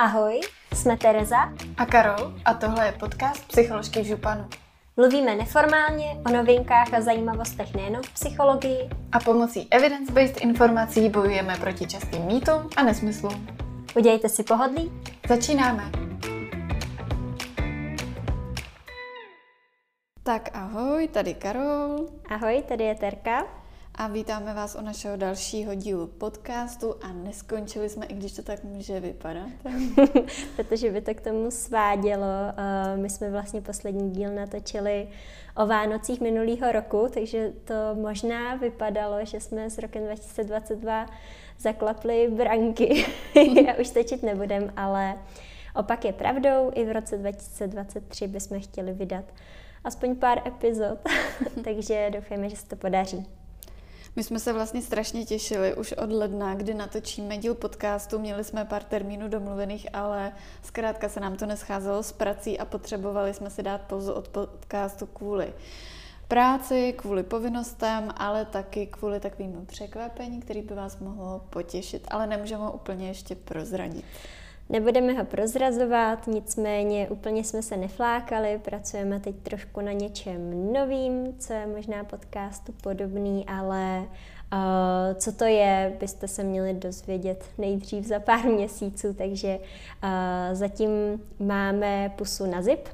Ahoj, 0.00 0.40
jsme 0.74 0.96
Tereza 0.96 1.52
a 1.76 1.86
Karol 1.86 2.34
a 2.44 2.54
tohle 2.54 2.86
je 2.86 2.92
podcast 2.92 3.48
Psycholožky 3.48 4.00
v 4.00 4.04
županu. 4.04 4.48
Mluvíme 4.96 5.34
neformálně 5.34 6.16
o 6.26 6.32
novinkách 6.32 6.94
a 6.94 7.00
zajímavostech 7.00 7.74
nejen 7.74 8.02
v 8.02 8.14
psychologii 8.14 8.90
a 9.12 9.20
pomocí 9.20 9.68
evidence-based 9.70 10.40
informací 10.40 11.08
bojujeme 11.08 11.56
proti 11.56 11.86
častým 11.86 12.22
mýtům 12.22 12.70
a 12.76 12.82
nesmyslům. 12.82 13.46
Udějte 13.96 14.28
si 14.28 14.42
pohodlí. 14.42 14.92
Začínáme. 15.28 15.90
Tak 20.22 20.50
ahoj, 20.52 21.08
tady 21.08 21.34
Karol. 21.34 22.08
Ahoj, 22.28 22.62
tady 22.68 22.84
je 22.84 22.94
Terka 22.94 23.44
a 23.98 24.06
vítáme 24.06 24.54
vás 24.54 24.76
u 24.80 24.84
našeho 24.84 25.16
dalšího 25.16 25.74
dílu 25.74 26.06
podcastu 26.06 26.94
a 27.02 27.12
neskončili 27.12 27.88
jsme, 27.88 28.06
i 28.06 28.14
když 28.14 28.32
to 28.32 28.42
tak 28.42 28.64
může 28.64 29.00
vypadat. 29.00 29.48
Protože 30.56 30.90
by 30.90 31.00
to 31.00 31.14
k 31.14 31.20
tomu 31.20 31.50
svádělo. 31.50 32.26
Eh, 32.56 32.96
my 32.96 33.10
jsme 33.10 33.30
vlastně 33.30 33.60
poslední 33.60 34.10
díl 34.10 34.34
natočili 34.34 35.08
o 35.56 35.66
Vánocích 35.66 36.20
minulého 36.20 36.72
roku, 36.72 37.06
takže 37.14 37.52
to 37.64 37.74
možná 37.94 38.54
vypadalo, 38.54 39.24
že 39.24 39.40
jsme 39.40 39.70
s 39.70 39.78
rokem 39.78 40.04
2022 40.04 41.06
zaklapli 41.58 42.28
branky. 42.30 43.04
Já 43.66 43.74
už 43.74 43.90
točit 43.90 44.22
nebudem, 44.22 44.72
ale 44.76 45.18
opak 45.74 46.04
je 46.04 46.12
pravdou. 46.12 46.70
I 46.74 46.84
v 46.84 46.92
roce 46.92 47.18
2023 47.18 48.28
bychom 48.28 48.60
chtěli 48.60 48.92
vydat 48.92 49.24
aspoň 49.84 50.16
pár 50.16 50.48
epizod, 50.48 50.98
takže 51.64 52.10
doufáme, 52.10 52.48
že 52.48 52.56
se 52.56 52.66
to 52.66 52.76
podaří. 52.76 53.37
My 54.18 54.24
jsme 54.24 54.38
se 54.38 54.52
vlastně 54.52 54.82
strašně 54.82 55.24
těšili 55.24 55.74
už 55.74 55.92
od 55.92 56.12
ledna, 56.12 56.54
kdy 56.54 56.74
natočíme 56.74 57.38
díl 57.38 57.54
podcastu. 57.54 58.18
Měli 58.18 58.44
jsme 58.44 58.64
pár 58.64 58.82
termínů 58.82 59.28
domluvených, 59.28 59.86
ale 59.92 60.32
zkrátka 60.62 61.08
se 61.08 61.20
nám 61.20 61.36
to 61.36 61.46
nescházelo 61.46 62.02
s 62.02 62.12
prací 62.12 62.58
a 62.58 62.64
potřebovali 62.64 63.34
jsme 63.34 63.50
si 63.50 63.62
dát 63.62 63.80
pauzu 63.80 64.12
od 64.12 64.28
podcastu 64.28 65.06
kvůli 65.06 65.54
práci, 66.28 66.94
kvůli 66.96 67.22
povinnostem, 67.22 68.10
ale 68.16 68.44
taky 68.44 68.86
kvůli 68.86 69.20
takovým 69.20 69.66
překvapení, 69.66 70.40
který 70.40 70.62
by 70.62 70.74
vás 70.74 70.98
mohlo 70.98 71.40
potěšit, 71.50 72.06
ale 72.10 72.26
nemůžeme 72.26 72.64
ho 72.64 72.72
úplně 72.72 73.08
ještě 73.08 73.34
prozradit. 73.34 74.04
Nebudeme 74.70 75.12
ho 75.12 75.24
prozrazovat, 75.24 76.26
nicméně 76.26 77.08
úplně 77.08 77.44
jsme 77.44 77.62
se 77.62 77.76
neflákali, 77.76 78.60
pracujeme 78.64 79.20
teď 79.20 79.36
trošku 79.36 79.80
na 79.80 79.92
něčem 79.92 80.72
novým, 80.72 81.34
co 81.38 81.52
je 81.52 81.66
možná 81.66 82.04
podcastu 82.04 82.72
podobný, 82.82 83.46
ale 83.46 83.98
uh, 83.98 84.58
co 85.14 85.32
to 85.32 85.44
je, 85.44 85.96
byste 86.00 86.28
se 86.28 86.44
měli 86.44 86.74
dozvědět 86.74 87.44
nejdřív 87.58 88.06
za 88.06 88.20
pár 88.20 88.44
měsíců, 88.44 89.14
takže 89.14 89.58
uh, 89.58 90.54
zatím 90.54 90.90
máme 91.38 92.12
pusu 92.16 92.46
na 92.46 92.62
zip, 92.62 92.88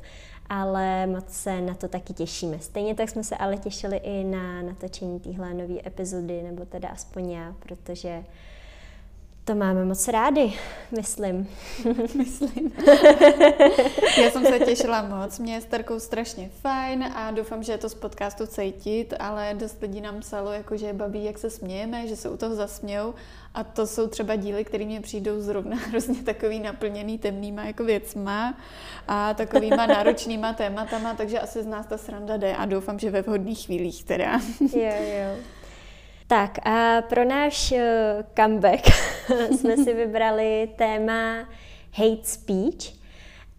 ale 0.48 1.06
moc 1.06 1.28
se 1.28 1.60
na 1.60 1.74
to 1.74 1.88
taky 1.88 2.12
těšíme. 2.12 2.58
Stejně 2.58 2.94
tak 2.94 3.08
jsme 3.08 3.24
se 3.24 3.36
ale 3.36 3.56
těšili 3.56 3.96
i 3.96 4.24
na 4.24 4.62
natočení 4.62 5.20
téhle 5.20 5.54
nové 5.54 5.86
epizody, 5.86 6.42
nebo 6.42 6.64
teda 6.64 6.88
aspoň 6.88 7.30
já, 7.30 7.54
protože 7.60 8.18
uh, 8.18 8.24
to 9.44 9.54
máme 9.54 9.84
moc 9.84 10.08
rádi, 10.08 10.52
myslím. 10.96 11.48
myslím. 12.14 12.72
Já 14.22 14.30
jsem 14.30 14.46
se 14.46 14.58
těšila 14.58 15.02
moc, 15.02 15.38
mě 15.38 15.54
je 15.54 15.60
s 15.60 15.64
Terkou 15.64 16.00
strašně 16.00 16.50
fajn 16.60 17.04
a 17.14 17.30
doufám, 17.30 17.62
že 17.62 17.72
je 17.72 17.78
to 17.78 17.88
z 17.88 17.94
podcastu 17.94 18.46
cítit, 18.46 19.14
ale 19.18 19.54
dost 19.54 19.82
lidí 19.82 20.00
nám 20.00 20.20
psalo, 20.20 20.52
jako 20.52 20.76
že 20.76 20.86
je 20.86 20.92
baví, 20.92 21.24
jak 21.24 21.38
se 21.38 21.50
smějeme, 21.50 22.06
že 22.06 22.16
se 22.16 22.28
u 22.28 22.36
toho 22.36 22.54
zasmějou 22.54 23.14
a 23.54 23.64
to 23.64 23.86
jsou 23.86 24.06
třeba 24.06 24.36
díly, 24.36 24.64
které 24.64 24.84
mě 24.84 25.00
přijdou 25.00 25.40
zrovna 25.40 25.76
hrozně 25.88 26.22
takový 26.22 26.60
naplněný 26.60 27.18
temnýma 27.18 27.64
jako 27.64 27.84
věcma 27.84 28.58
a 29.08 29.34
takovýma 29.34 29.86
náročnýma 29.86 30.52
tématama, 30.52 31.14
takže 31.14 31.40
asi 31.40 31.62
z 31.62 31.66
nás 31.66 31.86
ta 31.86 31.98
sranda 31.98 32.36
jde 32.36 32.56
a 32.56 32.64
doufám, 32.64 32.98
že 32.98 33.10
ve 33.10 33.22
vhodných 33.22 33.66
chvílích 33.66 34.04
teda. 34.04 34.40
jo, 34.60 34.92
jo. 35.00 35.36
Tak 36.34 36.66
a 36.66 37.02
pro 37.02 37.24
náš 37.24 37.72
uh, 37.72 37.78
comeback 38.36 38.86
jsme 39.58 39.76
si 39.76 39.94
vybrali 39.94 40.68
téma 40.76 41.48
hate 41.92 42.24
speech 42.24 42.94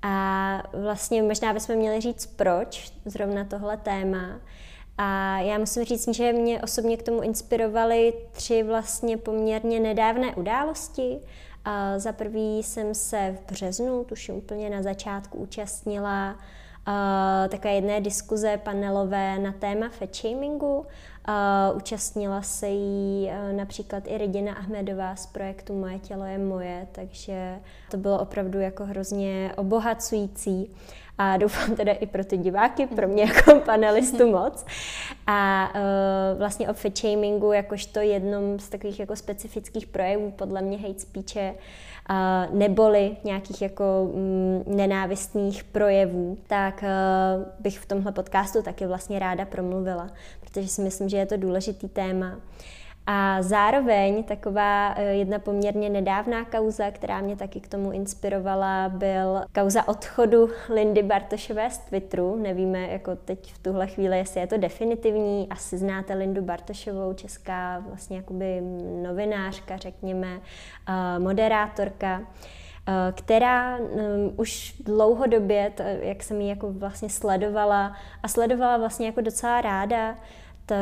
a 0.01 0.63
vlastně 0.73 1.23
možná 1.23 1.53
bychom 1.53 1.75
měli 1.75 2.01
říct 2.01 2.25
proč 2.25 2.91
zrovna 3.05 3.45
tohle 3.45 3.77
téma. 3.77 4.39
A 4.97 5.39
já 5.39 5.57
musím 5.57 5.83
říct, 5.83 6.07
že 6.15 6.33
mě 6.33 6.61
osobně 6.61 6.97
k 6.97 7.03
tomu 7.03 7.21
inspirovaly 7.21 8.13
tři 8.31 8.63
vlastně 8.63 9.17
poměrně 9.17 9.79
nedávné 9.79 10.35
události. 10.35 11.19
A 11.65 11.99
za 11.99 12.11
prvý 12.11 12.63
jsem 12.63 12.95
se 12.95 13.37
v 13.37 13.51
březnu, 13.51 14.03
tuším 14.03 14.35
úplně 14.35 14.69
na 14.69 14.81
začátku, 14.83 15.37
účastnila 15.37 16.33
uh, 16.33 17.49
takové 17.49 17.73
jedné 17.73 18.01
diskuze 18.01 18.57
panelové 18.57 19.39
na 19.39 19.51
téma 19.51 19.89
fat 19.89 20.15
shamingu 20.15 20.85
Uh, 21.27 21.77
účastnila 21.77 22.41
se 22.41 22.67
jí 22.67 23.29
uh, 23.29 23.57
například 23.57 24.03
i 24.07 24.17
Regina 24.17 24.53
Ahmedová 24.53 25.15
z 25.15 25.25
projektu 25.25 25.79
Moje 25.79 25.99
tělo 25.99 26.25
je 26.25 26.37
moje, 26.37 26.87
takže 26.91 27.59
to 27.91 27.97
bylo 27.97 28.19
opravdu 28.19 28.59
jako 28.59 28.85
hrozně 28.85 29.51
obohacující 29.57 30.75
a 31.17 31.37
doufám 31.37 31.75
teda 31.75 31.93
i 31.93 32.05
pro 32.05 32.25
ty 32.25 32.37
diváky, 32.37 32.87
pro 32.87 33.07
mě 33.07 33.23
jako 33.23 33.59
panelistu 33.65 34.27
moc. 34.31 34.65
A 35.27 35.69
uh, 35.75 36.39
vlastně 36.39 36.69
o 36.69 36.73
fat 36.73 36.97
shamingu, 36.97 37.51
jakožto 37.51 37.99
jednom 37.99 38.59
z 38.59 38.69
takových 38.69 38.99
jako 38.99 39.15
specifických 39.15 39.87
projevů, 39.87 40.31
podle 40.31 40.61
mě 40.61 40.77
hate 40.77 40.99
speeche, 40.99 41.53
uh, 42.09 42.55
neboli 42.57 43.17
nějakých 43.23 43.61
jako 43.61 44.03
um, 44.03 44.63
nenávistných 44.75 45.63
projevů, 45.63 46.37
tak 46.47 46.83
uh, 46.83 47.45
bych 47.59 47.79
v 47.79 47.85
tomhle 47.85 48.11
podcastu 48.11 48.61
taky 48.61 48.85
vlastně 48.85 49.19
ráda 49.19 49.45
promluvila, 49.45 50.09
protože 50.55 50.67
si 50.67 50.81
myslím, 50.81 51.09
že 51.09 51.17
je 51.17 51.25
to 51.25 51.37
důležitý 51.37 51.89
téma. 51.89 52.39
A 53.07 53.41
zároveň 53.41 54.23
taková 54.23 54.93
eh, 54.97 55.03
jedna 55.03 55.39
poměrně 55.39 55.89
nedávná 55.89 56.45
kauza, 56.45 56.91
která 56.91 57.21
mě 57.21 57.35
taky 57.35 57.59
k 57.59 57.67
tomu 57.67 57.91
inspirovala, 57.91 58.89
byl 58.89 59.41
kauza 59.55 59.87
odchodu 59.87 60.49
Lindy 60.69 61.03
Bartošové 61.03 61.69
z 61.69 61.77
Twitteru. 61.77 62.35
Nevíme 62.35 62.87
jako 62.87 63.15
teď 63.15 63.53
v 63.53 63.57
tuhle 63.57 63.87
chvíli, 63.87 64.17
jestli 64.17 64.39
je 64.39 64.47
to 64.47 64.57
definitivní. 64.57 65.47
Asi 65.49 65.77
znáte 65.77 66.13
Lindu 66.13 66.41
Bartošovou, 66.41 67.13
česká 67.13 67.83
vlastně 67.87 68.17
jakoby 68.17 68.61
novinářka, 69.01 69.77
řekněme, 69.77 70.39
eh, 70.89 71.19
moderátorka 71.19 72.21
eh, 72.87 73.11
která 73.11 73.77
um, 73.77 74.33
už 74.37 74.75
dlouhodobě, 74.85 75.71
jak 76.01 76.23
jsem 76.23 76.41
ji 76.41 76.49
jako 76.49 76.73
vlastně 76.73 77.09
sledovala 77.09 77.95
a 78.23 78.27
sledovala 78.27 78.77
vlastně 78.77 79.05
jako 79.05 79.21
docela 79.21 79.61
ráda, 79.61 80.15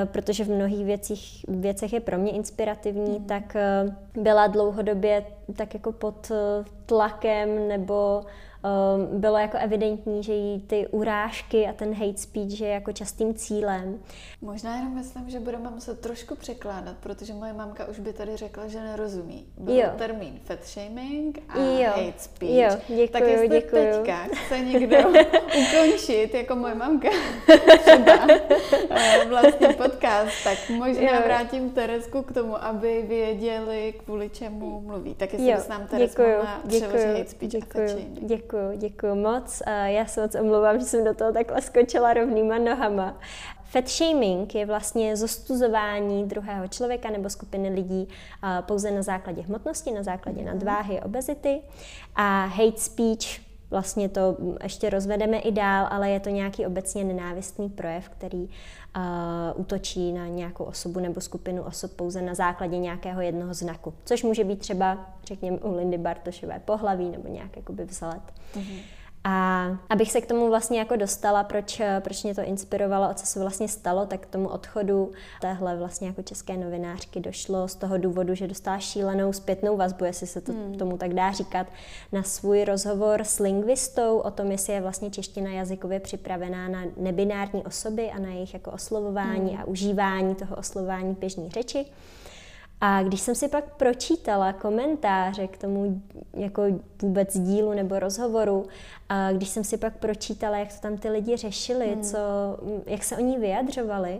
protože 0.05 0.43
v 0.43 0.49
mnohých 0.49 0.85
věcích, 0.85 1.45
věcech 1.47 1.93
je 1.93 1.99
pro 1.99 2.17
mě 2.17 2.31
inspirativní, 2.31 3.19
mm. 3.19 3.25
tak 3.25 3.55
eh, 3.55 3.95
byla 4.17 4.47
dlouhodobě 4.47 5.25
tak 5.55 5.73
jako 5.73 5.91
pod 5.91 6.31
eh, 6.31 6.65
tlakem 6.85 7.67
nebo 7.67 8.23
bylo 9.13 9.37
jako 9.37 9.57
evidentní, 9.57 10.23
že 10.23 10.33
jí 10.33 10.61
ty 10.61 10.87
urážky 10.87 11.67
a 11.67 11.73
ten 11.73 11.93
hate 11.93 12.17
speech 12.17 12.61
je 12.61 12.67
jako 12.67 12.91
častým 12.91 13.33
cílem. 13.33 13.99
Možná 14.41 14.75
jenom 14.75 14.95
myslím, 14.95 15.29
že 15.29 15.39
budeme 15.39 15.69
muset 15.69 15.99
trošku 15.99 16.35
překládat, 16.35 16.95
protože 16.99 17.33
moje 17.33 17.53
mamka 17.53 17.85
už 17.85 17.99
by 17.99 18.13
tady 18.13 18.37
řekla, 18.37 18.67
že 18.67 18.79
nerozumí. 18.79 19.45
Byl 19.57 19.75
jo. 19.75 19.89
termín 19.97 20.39
fat 20.43 20.59
shaming 20.65 21.39
a 21.49 21.57
jo. 21.57 21.91
hate 21.95 22.13
speech. 22.19 22.51
Jo, 22.51 22.69
děkuju, 22.87 23.07
tak 23.07 23.23
jestli 23.23 23.47
děkuju. 23.47 23.83
teďka 23.83 24.17
chce 24.33 24.59
někdo 24.59 24.97
ukončit, 25.45 26.33
jako 26.33 26.55
moje 26.55 26.75
mamka 26.75 27.09
třeba 27.81 28.27
eh, 28.29 28.52
tak 30.43 30.69
možná 30.69 31.15
jo. 31.15 31.21
vrátím 31.25 31.69
Teresku 31.69 32.21
k 32.21 32.31
tomu, 32.31 32.63
aby 32.63 33.05
věděli, 33.07 33.93
kvůli 34.03 34.29
čemu 34.29 34.81
mluví. 34.81 35.15
Tak 35.15 35.33
jestli 35.33 35.53
bys 35.53 35.67
nám 35.67 35.87
Teres 35.87 36.17
mohla 36.17 36.61
přeložit 36.67 37.17
hate 37.17 37.29
speech 37.29 37.51
děkuju, 37.51 37.83
a. 37.83 37.87
Děkuju. 37.87 38.27
Děkuji, 38.27 38.77
děkuji 38.77 39.15
moc. 39.15 39.61
Já 39.85 40.05
se 40.05 40.21
moc 40.21 40.35
omlouvám, 40.35 40.79
že 40.79 40.85
jsem 40.85 41.03
do 41.03 41.13
toho 41.13 41.33
takhle 41.33 41.61
skočila 41.61 42.13
rovnýma 42.13 42.57
nohama. 42.57 43.17
Fat 43.63 43.89
shaming 43.89 44.55
je 44.55 44.65
vlastně 44.65 45.17
zostuzování 45.17 46.23
druhého 46.23 46.67
člověka 46.67 47.09
nebo 47.09 47.29
skupiny 47.29 47.69
lidí 47.69 48.07
pouze 48.61 48.91
na 48.91 49.01
základě 49.01 49.41
hmotnosti, 49.41 49.91
na 49.91 50.03
základě 50.03 50.41
mhm. 50.41 50.47
nadváhy, 50.47 51.01
obezity. 51.01 51.61
A 52.15 52.45
hate 52.45 52.77
speech 52.77 53.41
vlastně 53.73 54.09
to 54.09 54.37
ještě 54.63 54.89
rozvedeme 54.89 55.37
i 55.37 55.51
dál, 55.51 55.87
ale 55.89 56.09
je 56.09 56.19
to 56.19 56.29
nějaký 56.29 56.65
obecně 56.65 57.03
nenávistný 57.03 57.69
projev, 57.69 58.09
který 58.09 58.49
útočí 59.55 60.13
na 60.13 60.27
nějakou 60.27 60.63
osobu 60.63 60.99
nebo 60.99 61.21
skupinu 61.21 61.63
osob 61.63 61.91
pouze 61.91 62.21
na 62.21 62.35
základě 62.35 62.77
nějakého 62.77 63.21
jednoho 63.21 63.53
znaku. 63.53 63.93
Což 64.05 64.23
může 64.23 64.43
být 64.43 64.59
třeba, 64.59 65.05
řekněme, 65.25 65.57
u 65.57 65.77
Lindy 65.77 65.97
Bartošové 65.97 66.59
pohlaví 66.59 67.09
nebo 67.09 67.27
nějak 67.27 67.57
jakoby 67.57 67.85
vzhled. 67.85 68.21
Mm-hmm. 68.55 68.79
A 69.23 69.67
abych 69.89 70.11
se 70.11 70.21
k 70.21 70.25
tomu 70.25 70.47
vlastně 70.47 70.79
jako 70.79 70.95
dostala, 70.95 71.43
proč, 71.43 71.81
proč 71.99 72.23
mě 72.23 72.35
to 72.35 72.41
inspirovalo 72.41 73.05
a 73.05 73.13
co 73.13 73.25
se 73.25 73.39
vlastně 73.39 73.67
stalo, 73.67 74.05
tak 74.05 74.19
k 74.19 74.25
tomu 74.25 74.49
odchodu 74.49 75.11
téhle 75.41 75.77
vlastně 75.77 76.07
jako 76.07 76.21
české 76.21 76.57
novinářky 76.57 77.19
došlo 77.19 77.67
z 77.67 77.75
toho 77.75 77.97
důvodu, 77.97 78.35
že 78.35 78.47
dostala 78.47 78.79
šílenou 78.79 79.33
zpětnou 79.33 79.77
vazbu, 79.77 80.05
jestli 80.05 80.27
se 80.27 80.41
to 80.41 80.51
hmm. 80.51 80.77
tomu 80.77 80.97
tak 80.97 81.13
dá 81.13 81.31
říkat, 81.31 81.67
na 82.11 82.23
svůj 82.23 82.63
rozhovor 82.63 83.21
s 83.23 83.39
lingvistou 83.39 84.17
o 84.17 84.31
tom, 84.31 84.51
jestli 84.51 84.73
je 84.73 84.81
vlastně 84.81 85.09
čeština 85.09 85.51
jazykově 85.51 85.99
připravená 85.99 86.67
na 86.67 86.83
nebinární 86.97 87.63
osoby 87.63 88.11
a 88.11 88.19
na 88.19 88.29
jejich 88.29 88.53
jako 88.53 88.71
oslovování 88.71 89.51
hmm. 89.51 89.61
a 89.61 89.65
užívání 89.65 90.35
toho 90.35 90.55
oslovování 90.55 91.15
běžní 91.19 91.49
řeči. 91.49 91.85
A 92.85 93.03
když 93.03 93.21
jsem 93.21 93.35
si 93.35 93.47
pak 93.47 93.75
pročítala 93.75 94.53
komentáře 94.53 95.47
k 95.47 95.57
tomu 95.57 96.01
jako 96.33 96.63
vůbec 97.01 97.37
dílu 97.37 97.73
nebo 97.73 97.99
rozhovoru, 97.99 98.65
a 99.09 99.31
když 99.31 99.49
jsem 99.49 99.63
si 99.63 99.77
pak 99.77 99.97
pročítala, 99.97 100.57
jak 100.57 100.73
to 100.73 100.79
tam 100.81 100.97
ty 100.97 101.09
lidi 101.09 101.37
řešili, 101.37 101.87
hmm. 101.87 102.03
co, 102.03 102.17
jak 102.85 103.03
se 103.03 103.17
oni 103.17 103.39
vyjadřovali, 103.39 104.19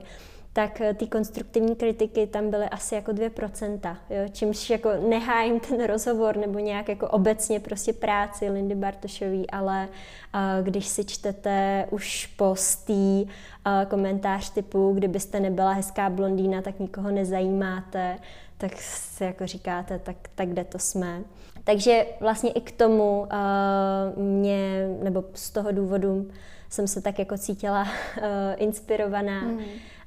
tak 0.53 0.81
eh, 0.81 0.93
ty 0.93 1.07
konstruktivní 1.07 1.75
kritiky 1.75 2.27
tam 2.27 2.49
byly 2.49 2.65
asi 2.65 2.95
jako 2.95 3.11
2%, 3.11 3.97
jo? 4.09 4.29
čímž 4.31 4.69
jako 4.69 4.89
nehájím 5.09 5.59
ten 5.59 5.85
rozhovor 5.85 6.37
nebo 6.37 6.59
nějak 6.59 6.89
jako 6.89 7.07
obecně 7.07 7.59
prostě 7.59 7.93
práci 7.93 8.49
Lindy 8.49 8.75
Bartošový, 8.75 9.49
ale 9.49 9.87
uh, 9.87 10.65
když 10.65 10.87
si 10.87 11.05
čtete 11.05 11.87
už 11.91 12.25
postý 12.25 13.23
uh, 13.23 13.89
komentář 13.89 14.49
typu, 14.49 14.93
kdybyste 14.93 15.39
nebyla 15.39 15.71
hezká 15.71 16.09
blondýna, 16.09 16.61
tak 16.61 16.79
nikoho 16.79 17.11
nezajímáte, 17.11 18.17
tak 18.63 18.81
si 18.81 19.23
jako 19.23 19.47
říkáte, 19.47 19.99
tak, 19.99 20.15
tak 20.35 20.49
kde 20.49 20.63
to 20.63 20.79
jsme. 20.79 21.21
Takže 21.63 22.05
vlastně 22.19 22.51
i 22.51 22.61
k 22.61 22.71
tomu 22.71 23.21
uh, 23.21 24.23
mě, 24.23 24.87
nebo 25.03 25.23
z 25.33 25.49
toho 25.49 25.71
důvodu 25.71 26.27
jsem 26.69 26.87
se 26.87 27.01
tak 27.01 27.19
jako 27.19 27.37
cítila 27.37 27.81
uh, 27.81 27.87
inspirovaná. 28.57 29.39
Hmm 29.39 29.63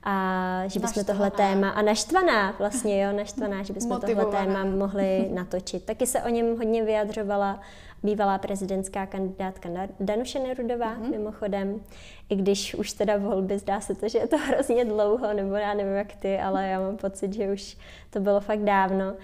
a 0.08 0.62
že 0.66 0.80
bychom 0.80 1.04
tohle 1.04 1.30
téma, 1.30 1.70
a 1.70 1.82
naštvaná 1.82 2.54
vlastně, 2.58 3.02
jo, 3.02 3.12
naštvaná, 3.16 3.62
že 3.62 3.72
bychom 3.72 4.00
tohle 4.00 4.24
téma 4.24 4.64
mohli 4.64 5.28
natočit. 5.34 5.84
Taky 5.84 6.06
se 6.06 6.22
o 6.22 6.28
něm 6.28 6.56
hodně 6.56 6.84
vyjadřovala 6.84 7.60
bývalá 8.06 8.38
prezidentská 8.38 9.06
kandidátka 9.06 9.68
Danuše 10.00 10.38
Nerudová, 10.38 10.96
mm-hmm. 10.96 11.10
mimochodem, 11.10 11.80
i 12.28 12.36
když 12.36 12.74
už 12.74 12.92
teda 12.92 13.16
volby 13.16 13.58
zdá 13.58 13.80
se 13.80 13.94
to, 13.94 14.08
že 14.08 14.18
je 14.18 14.26
to 14.26 14.38
hrozně 14.48 14.84
dlouho, 14.84 15.32
nebo 15.32 15.54
já 15.54 15.74
nevím 15.74 15.94
jak 15.94 16.16
ty, 16.16 16.38
ale 16.38 16.68
já 16.68 16.80
mám 16.80 16.96
pocit, 16.96 17.34
že 17.34 17.52
už 17.52 17.76
to 18.10 18.20
bylo 18.20 18.40
fakt 18.40 18.64
dávno, 18.64 19.14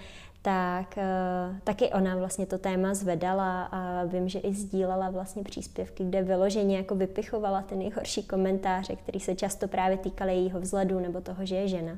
tak 0.41 0.97
uh, 0.97 1.57
taky 1.63 1.89
ona 1.89 2.15
vlastně 2.15 2.45
to 2.45 2.57
téma 2.57 2.93
zvedala 2.93 3.63
a 3.63 4.03
vím, 4.03 4.29
že 4.29 4.39
i 4.39 4.53
sdílela 4.53 5.09
vlastně 5.09 5.43
příspěvky, 5.43 6.03
kde 6.03 6.21
vyloženě 6.21 6.77
jako 6.77 6.95
vypichovala 6.95 7.61
ty 7.61 7.75
nejhorší 7.75 8.23
komentáře, 8.23 8.95
které 8.95 9.19
se 9.19 9.35
často 9.35 9.67
právě 9.67 9.97
týkaly 9.97 10.33
jejího 10.33 10.59
vzhledu 10.59 10.99
nebo 10.99 11.21
toho, 11.21 11.45
že 11.45 11.55
je 11.55 11.67
žena. 11.67 11.97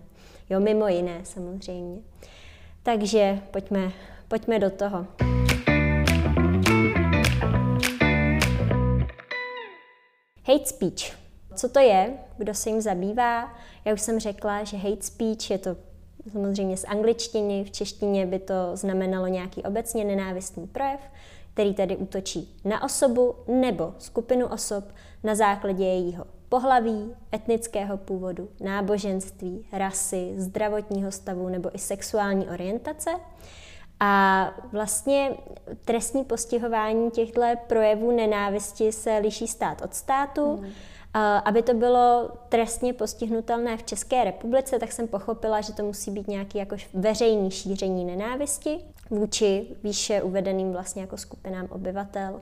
Jo, 0.49 0.59
mimo 0.59 0.87
jiné 0.87 1.19
samozřejmě. 1.23 2.01
Takže 2.83 3.39
pojďme, 3.51 3.91
pojďme 4.27 4.59
do 4.59 4.69
toho. 4.69 5.07
Hate 10.47 10.65
speech. 10.65 11.18
Co 11.56 11.69
to 11.69 11.80
je? 11.80 12.13
Kdo 12.38 12.53
se 12.53 12.69
jim 12.69 12.81
zabývá? 12.81 13.53
Já 13.86 13.94
už 13.94 14.01
jsem 14.01 14.19
řekla, 14.19 14.63
že 14.63 14.77
hate 14.77 15.01
speech 15.01 15.51
je 15.51 15.57
to 15.57 15.77
samozřejmě 16.31 16.77
z 16.77 16.83
angličtiny, 16.83 17.63
v 17.63 17.71
češtině 17.71 18.25
by 18.25 18.39
to 18.39 18.53
znamenalo 18.74 19.27
nějaký 19.27 19.63
obecně 19.63 20.03
nenávistný 20.03 20.68
projev, 20.68 21.00
který 21.53 21.74
tedy 21.74 21.97
útočí 21.97 22.56
na 22.65 22.83
osobu 22.83 23.36
nebo 23.47 23.94
skupinu 24.00 24.47
osob 24.47 24.83
na 25.24 25.36
základě 25.36 25.83
jejího 25.83 26.25
pohlaví, 26.50 27.15
etnického 27.33 27.97
původu, 27.97 28.50
náboženství, 28.59 29.65
rasy, 29.71 30.33
zdravotního 30.38 31.12
stavu 31.12 31.50
nebo 31.50 31.75
i 31.75 31.77
sexuální 31.77 32.47
orientace. 32.50 33.09
A 34.00 34.51
vlastně 34.71 35.31
trestní 35.86 36.24
postihování 36.24 37.12
těchto 37.12 37.42
projevů 37.68 38.12
nenávisti 38.12 38.92
se 38.92 39.18
liší 39.18 39.47
stát 39.47 39.81
od 39.81 39.94
státu. 39.94 40.56
Hmm. 40.56 40.71
Aby 41.45 41.62
to 41.62 41.74
bylo 41.74 42.30
trestně 42.50 42.94
postihnutelné 42.94 43.77
v 43.77 43.83
České 43.83 44.24
republice, 44.24 44.80
tak 44.80 44.92
jsem 44.92 45.07
pochopila, 45.07 45.62
že 45.62 45.74
to 45.74 45.83
musí 45.83 46.12
být 46.12 46.27
nějaký 46.27 46.57
jako 46.57 46.75
veřejný 46.94 47.51
šíření 47.51 48.06
nenávisti 48.06 48.80
vůči 49.09 49.68
výše 49.83 50.21
uvedeným 50.21 50.71
vlastně 50.71 51.01
jako 51.01 51.18
skupinám 51.18 51.68
obyvatel. 51.69 52.42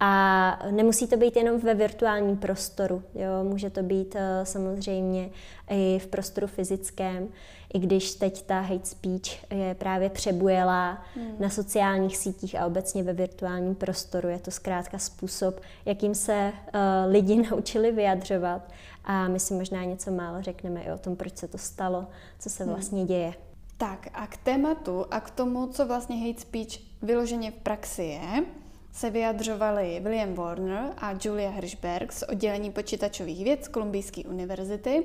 A 0.00 0.58
nemusí 0.70 1.06
to 1.06 1.16
být 1.16 1.36
jenom 1.36 1.60
ve 1.60 1.74
virtuálním 1.74 2.36
prostoru, 2.36 3.02
jo? 3.14 3.44
může 3.44 3.70
to 3.70 3.82
být 3.82 4.14
uh, 4.14 4.20
samozřejmě 4.42 5.30
i 5.70 5.98
v 6.02 6.06
prostoru 6.06 6.46
fyzickém, 6.46 7.28
i 7.74 7.78
když 7.78 8.14
teď 8.14 8.42
ta 8.42 8.60
hate 8.60 8.86
speech 8.86 9.50
je 9.50 9.74
právě 9.74 10.10
přebujelá 10.10 11.04
hmm. 11.14 11.36
na 11.38 11.50
sociálních 11.50 12.16
sítích 12.16 12.60
a 12.60 12.66
obecně 12.66 13.02
ve 13.02 13.12
virtuálním 13.12 13.74
prostoru. 13.74 14.28
Je 14.28 14.38
to 14.38 14.50
zkrátka 14.50 14.98
způsob, 14.98 15.60
jakým 15.84 16.14
se 16.14 16.52
uh, 16.52 17.12
lidi 17.12 17.36
naučili 17.50 17.92
vyjadřovat 17.92 18.62
a 19.04 19.28
my 19.28 19.40
si 19.40 19.54
možná 19.54 19.84
něco 19.84 20.10
málo 20.10 20.42
řekneme 20.42 20.82
i 20.82 20.92
o 20.92 20.98
tom, 20.98 21.16
proč 21.16 21.36
se 21.36 21.48
to 21.48 21.58
stalo, 21.58 22.06
co 22.38 22.50
se 22.50 22.64
hmm. 22.64 22.72
vlastně 22.72 23.04
děje. 23.04 23.34
Tak 23.76 24.08
a 24.14 24.26
k 24.26 24.36
tématu 24.36 25.06
a 25.10 25.20
k 25.20 25.30
tomu, 25.30 25.66
co 25.66 25.86
vlastně 25.86 26.26
hate 26.26 26.40
speech 26.40 26.78
vyloženě 27.02 27.50
v 27.50 27.54
praxi 27.54 28.02
je, 28.02 28.44
se 28.92 29.10
vyjadřovali 29.10 30.00
William 30.02 30.34
Warner 30.34 30.92
a 30.96 31.14
Julia 31.24 31.50
Hirschberg 31.50 32.12
z 32.12 32.22
oddělení 32.22 32.70
počítačových 32.70 33.44
věd 33.44 33.64
z 33.64 33.68
Kolumbijské 33.68 34.22
univerzity, 34.22 35.04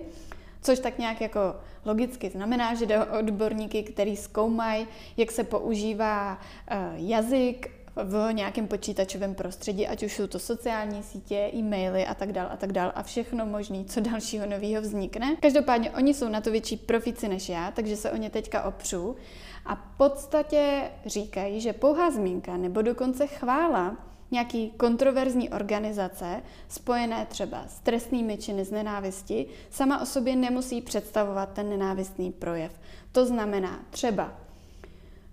což 0.68 0.80
tak 0.80 0.98
nějak 0.98 1.22
jako 1.22 1.56
logicky 1.86 2.30
znamená, 2.30 2.74
že 2.74 2.86
jde 2.86 3.06
o 3.06 3.20
odborníky, 3.20 3.84
který 3.84 4.18
zkoumají, 4.18 4.88
jak 5.18 5.32
se 5.32 5.44
používá 5.44 6.40
uh, 6.72 6.78
jazyk 6.96 7.72
v 7.96 8.34
nějakém 8.34 8.68
počítačovém 8.68 9.36
prostředí, 9.36 9.88
ať 9.88 10.04
už 10.04 10.16
jsou 10.16 10.28
to 10.28 10.40
sociální 10.40 11.04
sítě, 11.04 11.50
e-maily 11.54 12.06
a 12.06 12.14
tak 12.14 12.32
dál 12.32 12.48
a 12.52 12.58
tak 12.58 12.72
dál 12.72 12.92
a 12.96 13.04
všechno 13.04 13.46
možné, 13.46 13.84
co 13.86 14.00
dalšího 14.00 14.46
nového 14.46 14.82
vznikne. 14.82 15.36
Každopádně 15.42 15.92
oni 15.92 16.14
jsou 16.14 16.30
na 16.30 16.42
to 16.42 16.52
větší 16.52 16.78
profici 16.78 17.28
než 17.28 17.50
já, 17.50 17.72
takže 17.72 17.98
se 17.98 18.12
o 18.12 18.16
ně 18.18 18.30
teďka 18.30 18.64
opřu 18.64 19.16
a 19.66 19.76
v 19.76 19.98
podstatě 19.98 20.82
říkají, 21.06 21.62
že 21.62 21.74
pouhá 21.74 22.12
zmínka 22.12 22.58
nebo 22.58 22.82
dokonce 22.82 23.28
chvála 23.28 23.98
nějaký 24.32 24.70
kontroverzní 24.70 25.50
organizace, 25.50 26.42
spojené 26.68 27.26
třeba 27.26 27.68
s 27.68 27.80
trestnými 27.80 28.38
činy 28.38 28.66
z 28.66 28.72
nenávisti, 28.72 29.46
sama 29.70 30.02
o 30.02 30.06
sobě 30.06 30.36
nemusí 30.36 30.82
představovat 30.82 31.54
ten 31.54 31.70
nenávistný 31.70 32.32
projev. 32.32 32.80
To 33.12 33.26
znamená 33.26 33.80
třeba 33.90 34.34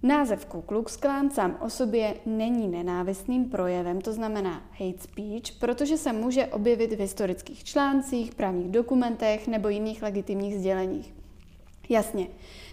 Název 0.02 0.46
Ku 0.46 0.62
Klux 0.62 0.96
Klan 0.96 1.30
sám 1.30 1.56
o 1.60 1.70
sobě 1.70 2.14
není 2.26 2.68
nenávistným 2.68 3.44
projevem, 3.44 4.00
to 4.00 4.12
znamená 4.12 4.62
hate 4.70 4.98
speech, 4.98 5.58
protože 5.60 5.96
se 5.96 6.12
může 6.12 6.46
objevit 6.46 6.92
v 6.92 6.98
historických 6.98 7.64
článcích, 7.64 8.34
právních 8.34 8.70
dokumentech 8.70 9.48
nebo 9.48 9.68
jiných 9.68 10.02
legitimních 10.02 10.58
sděleních. 10.58 11.23
Jasně, 11.88 12.26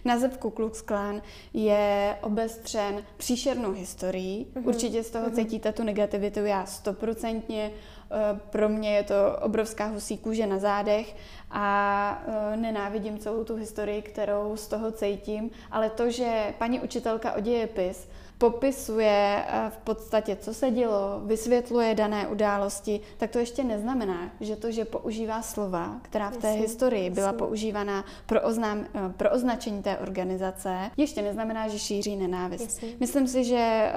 název 0.05 0.37
Ku 0.37 0.49
Klux 0.49 0.81
Klan 0.81 1.21
je 1.53 2.17
obestřen 2.21 3.03
příšernou 3.17 3.71
historií. 3.71 4.47
Uh-huh. 4.53 4.67
Určitě 4.67 5.03
z 5.03 5.09
toho 5.09 5.27
uh-huh. 5.27 5.35
cítíte 5.35 5.71
tu 5.71 5.83
negativitu, 5.83 6.39
já 6.39 6.65
stoprocentně. 6.65 7.71
Eh, 8.11 8.39
pro 8.49 8.69
mě 8.69 8.95
je 8.95 9.03
to 9.03 9.37
obrovská 9.41 9.85
husí 9.85 10.17
kůže 10.17 10.47
na 10.47 10.59
zádech 10.59 11.15
a 11.51 12.23
eh, 12.27 12.57
nenávidím 12.57 13.19
celou 13.19 13.43
tu 13.43 13.55
historii, 13.55 14.01
kterou 14.01 14.57
z 14.57 14.67
toho 14.67 14.91
cítím, 14.91 15.49
ale 15.71 15.89
to, 15.89 16.11
že 16.11 16.53
paní 16.57 16.79
učitelka 16.79 17.33
o 17.33 17.39
dějepis 17.39 18.07
popisuje 18.41 19.43
eh, 19.47 19.69
v 19.69 19.77
podstatě, 19.77 20.35
co 20.35 20.53
se 20.53 20.71
dělo, 20.71 21.21
vysvětluje 21.25 21.95
dané 21.95 22.27
události, 22.27 23.01
tak 23.17 23.31
to 23.31 23.39
ještě 23.39 23.63
neznamená, 23.63 24.31
že 24.39 24.55
to, 24.55 24.71
že 24.71 24.85
používá 24.85 25.41
slova, 25.41 25.99
která 26.01 26.29
v 26.29 26.37
té 26.37 26.47
jasně, 26.47 26.61
historii 26.61 27.09
byla 27.09 27.27
jasně. 27.27 27.37
používaná 27.37 28.05
pro, 28.25 28.41
oznám, 28.41 28.85
eh, 28.95 29.13
pro 29.17 29.31
označení 29.31 29.83
té 29.83 29.97
organizace, 29.97 30.91
ještě 30.97 31.21
neznamená, 31.21 31.67
že 31.67 31.79
šíří 31.79 32.15
nenávist. 32.15 32.63
Jasně. 32.63 32.87
Myslím 32.99 33.27
si, 33.27 33.43
že 33.43 33.91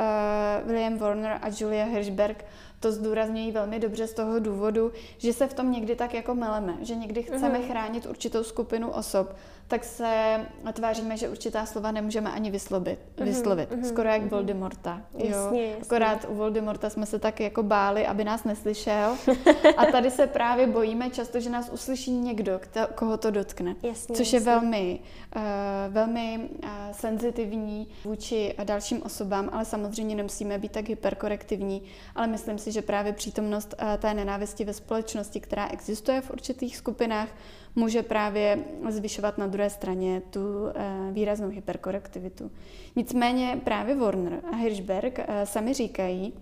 uh, 0.63 0.69
William 0.69 0.99
Warner 0.99 1.39
a 1.43 1.49
Julia 1.61 1.85
Hirschberg 1.85 2.45
to 2.81 2.93
zdůrazňují 2.93 3.53
velmi 3.53 3.81
dobře 3.81 4.07
z 4.07 4.15
toho 4.15 4.39
důvodu, 4.39 4.93
že 5.19 5.33
se 5.33 5.47
v 5.47 5.55
tom 5.55 5.73
někdy 5.73 5.97
tak 5.97 6.15
jako 6.15 6.35
meleme, 6.35 6.75
že 6.81 6.95
někdy 6.95 7.23
chceme 7.23 7.39
chceme 7.39 7.59
mm. 7.59 7.65
chránit 7.65 8.07
určitou 8.07 8.45
skupinu 8.45 8.91
osob, 8.91 9.37
tak 9.69 9.85
se 9.85 10.41
tváříme, 10.73 11.17
že 11.17 11.29
určitá 11.29 11.67
slova 11.67 11.91
nemůžeme 11.91 12.31
ani 12.31 12.51
vyslovit. 12.51 12.99
Mm-hmm, 13.17 13.25
vyslovit. 13.25 13.71
Mm-hmm, 13.71 13.85
Skoro 13.85 14.09
jak 14.09 14.23
mm-hmm. 14.23 14.29
Voldemorta. 14.29 15.03
Jo? 15.19 15.27
Jasně, 15.27 15.67
jasně. 15.67 15.83
Akorát 15.83 16.27
u 16.29 16.35
Voldemorta 16.35 16.91
jsme 16.91 17.07
se 17.07 17.19
taky 17.19 17.43
jako 17.43 17.63
báli, 17.63 18.07
aby 18.07 18.25
nás 18.25 18.45
neslyšel. 18.45 19.17
A 19.77 19.87
tady 19.87 20.11
se 20.11 20.27
právě 20.27 20.67
bojíme 20.67 21.11
často, 21.11 21.41
že 21.41 21.51
nás 21.51 21.71
uslyší 21.73 22.11
někdo, 22.11 22.61
kdo, 22.63 22.87
koho 22.95 23.17
to 23.17 23.31
dotkne. 23.31 23.77
Jasně, 23.83 24.17
což 24.17 24.33
jasně. 24.33 24.37
je 24.37 24.41
velmi, 24.55 25.01
uh, 25.37 25.43
velmi 25.89 26.49
uh, 26.63 26.69
senzitivní 26.93 27.89
vůči 28.05 28.55
dalším 28.65 29.03
osobám, 29.03 29.51
ale 29.53 29.65
samozřejmě 29.65 30.15
nemusíme 30.15 30.59
být 30.59 30.73
tak 30.73 30.89
hyperkorektivní. 30.89 31.83
Ale 32.15 32.27
myslím 32.27 32.59
si, 32.59 32.73
že 32.73 32.83
právě 32.83 33.13
přítomnost 33.13 33.75
uh, 33.83 33.97
té 33.99 34.15
nenávisti 34.15 34.65
ve 34.65 34.73
společnosti, 34.73 35.41
která 35.41 35.69
existuje 35.69 36.21
v 36.21 36.31
určitých 36.31 36.77
skupinách, 36.77 37.29
může 37.77 38.03
právě 38.03 38.65
zvyšovat 38.89 39.39
na 39.39 39.47
druhé 39.47 39.71
straně 39.71 40.23
tu 40.31 40.67
eh, 40.75 41.13
výraznou 41.13 41.49
hyperkorektivitu. 41.49 42.51
Nicméně 42.97 43.61
právě 43.65 43.97
Warner 43.97 44.41
a 44.53 44.57
Hirschberg 44.57 45.19
eh, 45.19 45.47
sami 45.47 45.75
říkají, 45.75 46.33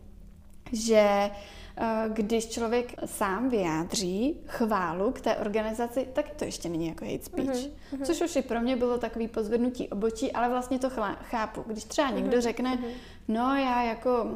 že 0.73 1.31
eh, 1.77 2.05
když 2.09 2.49
člověk 2.49 2.95
sám 3.05 3.49
vyjádří 3.49 4.41
chválu 4.47 5.13
k 5.13 5.21
té 5.21 5.37
organizaci, 5.37 6.09
tak 6.13 6.31
to 6.31 6.45
ještě 6.45 6.69
není 6.69 6.89
jako 6.89 7.05
hate 7.05 7.25
speech. 7.25 7.49
Mm-hmm. 7.49 8.05
Což 8.05 8.21
už 8.21 8.37
i 8.37 8.43
pro 8.43 8.61
mě 8.61 8.77
bylo 8.77 8.99
takový 8.99 9.29
pozvednutí 9.29 9.89
obočí, 9.89 10.33
ale 10.33 10.49
vlastně 10.49 10.79
to 10.79 10.91
chápu. 11.23 11.65
Když 11.67 11.85
třeba 11.85 12.11
někdo 12.11 12.37
mm-hmm. 12.37 12.41
řekne, 12.41 12.77
mm-hmm. 12.77 12.93
no 13.29 13.57
já 13.57 13.83
jako 13.83 14.27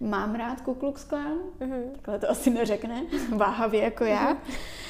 mám 0.00 0.34
rád 0.34 0.60
Ku 0.60 0.74
Klux 0.74 1.04
Klan, 1.04 1.38
mm-hmm. 1.60 1.90
takhle 1.92 2.18
to 2.18 2.30
asi 2.30 2.50
neřekne, 2.50 3.04
váhavě 3.36 3.82
jako 3.82 4.04
já, 4.04 4.34
mm-hmm 4.34 4.89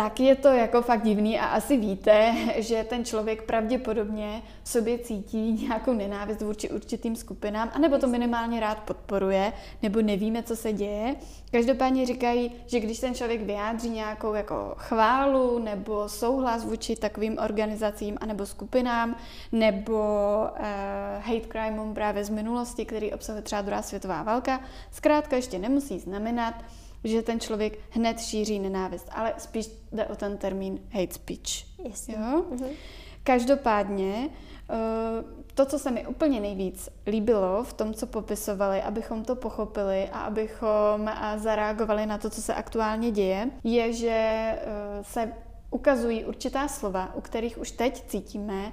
tak 0.00 0.20
je 0.20 0.36
to 0.36 0.48
jako 0.48 0.82
fakt 0.82 1.02
divný 1.02 1.38
a 1.38 1.46
asi 1.46 1.76
víte, 1.76 2.34
že 2.56 2.84
ten 2.84 3.04
člověk 3.04 3.42
pravděpodobně 3.42 4.42
v 4.62 4.68
sobě 4.68 4.98
cítí 4.98 5.52
nějakou 5.52 5.92
nenávist 5.92 6.42
vůči 6.42 6.70
určitým 6.70 7.16
skupinám, 7.16 7.70
anebo 7.74 7.98
to 7.98 8.06
minimálně 8.06 8.60
rád 8.60 8.80
podporuje, 8.80 9.52
nebo 9.82 10.02
nevíme, 10.02 10.42
co 10.42 10.56
se 10.56 10.72
děje. 10.72 11.16
Každopádně 11.52 12.06
říkají, 12.06 12.52
že 12.66 12.80
když 12.80 12.98
ten 12.98 13.14
člověk 13.14 13.42
vyjádří 13.42 13.90
nějakou 13.90 14.34
jako 14.34 14.74
chválu 14.76 15.58
nebo 15.58 16.08
souhlas 16.08 16.64
vůči 16.64 16.96
takovým 16.96 17.38
organizacím 17.44 18.18
anebo 18.20 18.46
skupinám, 18.46 19.16
nebo 19.52 19.98
uh, 20.50 20.64
hate 21.20 21.48
crimeům 21.48 21.94
právě 21.94 22.24
z 22.24 22.30
minulosti, 22.30 22.84
který 22.84 23.12
obsahuje 23.12 23.42
třeba 23.42 23.62
druhá 23.62 23.82
světová 23.82 24.22
válka, 24.22 24.60
zkrátka 24.90 25.36
ještě 25.36 25.58
nemusí 25.58 25.98
znamenat, 25.98 26.54
že 27.04 27.22
ten 27.22 27.40
člověk 27.40 27.78
hned 27.90 28.20
šíří 28.20 28.58
nenávist, 28.58 29.08
ale 29.12 29.34
spíš 29.38 29.70
jde 29.92 30.06
o 30.06 30.16
ten 30.16 30.36
termín 30.36 30.78
hate 30.90 31.14
speech. 31.14 31.80
Jasně. 31.88 32.14
Jo? 32.14 32.44
Mm-hmm. 32.50 32.70
Každopádně 33.24 34.28
eh, 34.70 34.74
to, 35.54 35.66
co 35.66 35.78
se 35.78 35.90
mi 35.90 36.06
úplně 36.06 36.40
nejvíc 36.40 36.88
líbilo 37.06 37.64
v 37.64 37.72
tom, 37.72 37.94
co 37.94 38.06
popisovali, 38.06 38.82
abychom 38.82 39.24
to 39.24 39.36
pochopili 39.36 40.08
a 40.12 40.20
abychom 40.20 41.08
eh, 41.08 41.38
zareagovali 41.38 42.06
na 42.06 42.18
to, 42.18 42.30
co 42.30 42.42
se 42.42 42.54
aktuálně 42.54 43.10
děje, 43.10 43.50
je, 43.64 43.92
že 43.92 44.10
eh, 44.10 44.58
se 45.02 45.32
ukazují 45.70 46.24
určitá 46.24 46.68
slova, 46.68 47.14
u 47.14 47.20
kterých 47.20 47.58
už 47.58 47.70
teď 47.70 48.04
cítíme, 48.06 48.72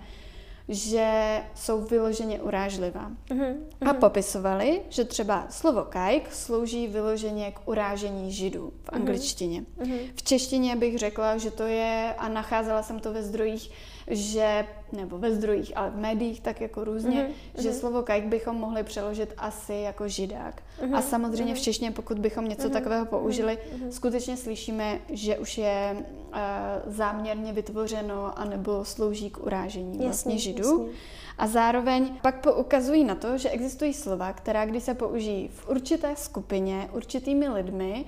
že 0.70 1.42
jsou 1.56 1.82
vyloženě 1.82 2.42
urážlivá. 2.42 3.12
Uh-huh, 3.30 3.56
uh-huh. 3.80 3.90
A 3.90 3.94
popisovali, 3.94 4.82
že 4.90 5.04
třeba 5.04 5.48
slovo 5.50 5.84
kajk 5.84 6.34
slouží 6.34 6.88
vyloženě 6.88 7.52
k 7.52 7.60
urážení 7.66 8.32
židů 8.32 8.74
v 8.84 8.90
angličtině. 8.90 9.66
Uh-huh. 9.78 10.00
V 10.16 10.24
češtině 10.24 10.76
bych 10.76 10.98
řekla, 10.98 11.38
že 11.38 11.52
to 11.52 11.64
je, 11.64 12.16
a 12.18 12.30
nacházela 12.30 12.84
jsem 12.84 13.00
to 13.00 13.14
ve 13.14 13.24
zdrojích, 13.24 13.72
že, 14.08 14.66
nebo 14.92 15.18
ve 15.18 15.36
zdrojích, 15.36 15.78
ale 15.78 15.90
v 15.90 15.98
médiích 15.98 16.42
tak 16.42 16.62
jako 16.62 16.84
různě, 16.84 17.30
uh-huh, 17.30 17.62
že 17.62 17.74
slovo 17.74 18.02
kajk 18.02 18.26
bychom 18.26 18.56
mohli 18.56 18.84
přeložit 18.84 19.34
asi 19.38 19.74
jako 19.74 20.08
židák. 20.08 20.62
Uh-huh, 20.82 20.96
a 20.96 21.02
samozřejmě 21.02 21.54
uh-huh. 21.54 21.58
v 21.58 21.62
češtině, 21.62 21.92
pokud 21.92 22.20
bychom 22.20 22.48
něco 22.48 22.68
uh-huh, 22.68 22.74
takového 22.74 23.06
použili, 23.06 23.58
uh-huh. 23.58 23.90
skutečně 23.90 24.38
slyšíme, 24.38 25.00
že 25.10 25.38
už 25.38 25.58
je 25.58 25.96
uh, 25.98 26.94
záměrně 26.94 27.54
vytvořeno 27.54 28.40
anebo 28.40 28.86
slouží 28.86 29.30
k 29.30 29.46
urážení 29.46 29.92
jasně, 29.92 30.06
vlastně 30.06 30.38
židů. 30.38 30.82
Jasně. 30.82 31.00
A 31.38 31.48
zároveň 31.48 32.18
pak 32.22 32.42
poukazují 32.42 33.04
na 33.04 33.16
to, 33.16 33.38
že 33.38 33.50
existují 33.50 33.94
slova, 33.94 34.34
která 34.34 34.66
když 34.66 34.84
se 34.84 34.94
použijí 34.94 35.48
v 35.48 35.70
určité 35.70 36.16
skupině, 36.16 36.90
určitými 36.94 37.50
lidmi, 37.50 38.06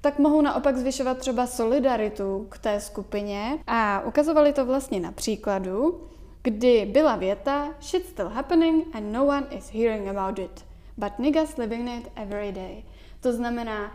tak 0.00 0.18
mohou 0.18 0.40
naopak 0.40 0.76
zvyšovat 0.76 1.18
třeba 1.18 1.46
solidaritu 1.46 2.46
k 2.48 2.58
té 2.58 2.80
skupině. 2.80 3.58
A 3.66 4.02
ukazovali 4.06 4.52
to 4.52 4.66
vlastně 4.66 5.00
na 5.00 5.12
příkladu, 5.12 6.00
kdy 6.44 6.86
byla 6.92 7.16
věta 7.16 7.74
Shit's 7.80 8.08
still 8.08 8.28
happening 8.28 8.96
and 8.96 9.12
no 9.12 9.26
one 9.26 9.46
is 9.50 9.70
hearing 9.70 10.08
about 10.08 10.38
it, 10.38 10.64
but 10.96 11.18
niggas 11.18 11.56
living 11.56 11.88
it 11.88 12.12
every 12.16 12.52
day. 12.52 12.84
To 13.20 13.32
znamená, 13.32 13.92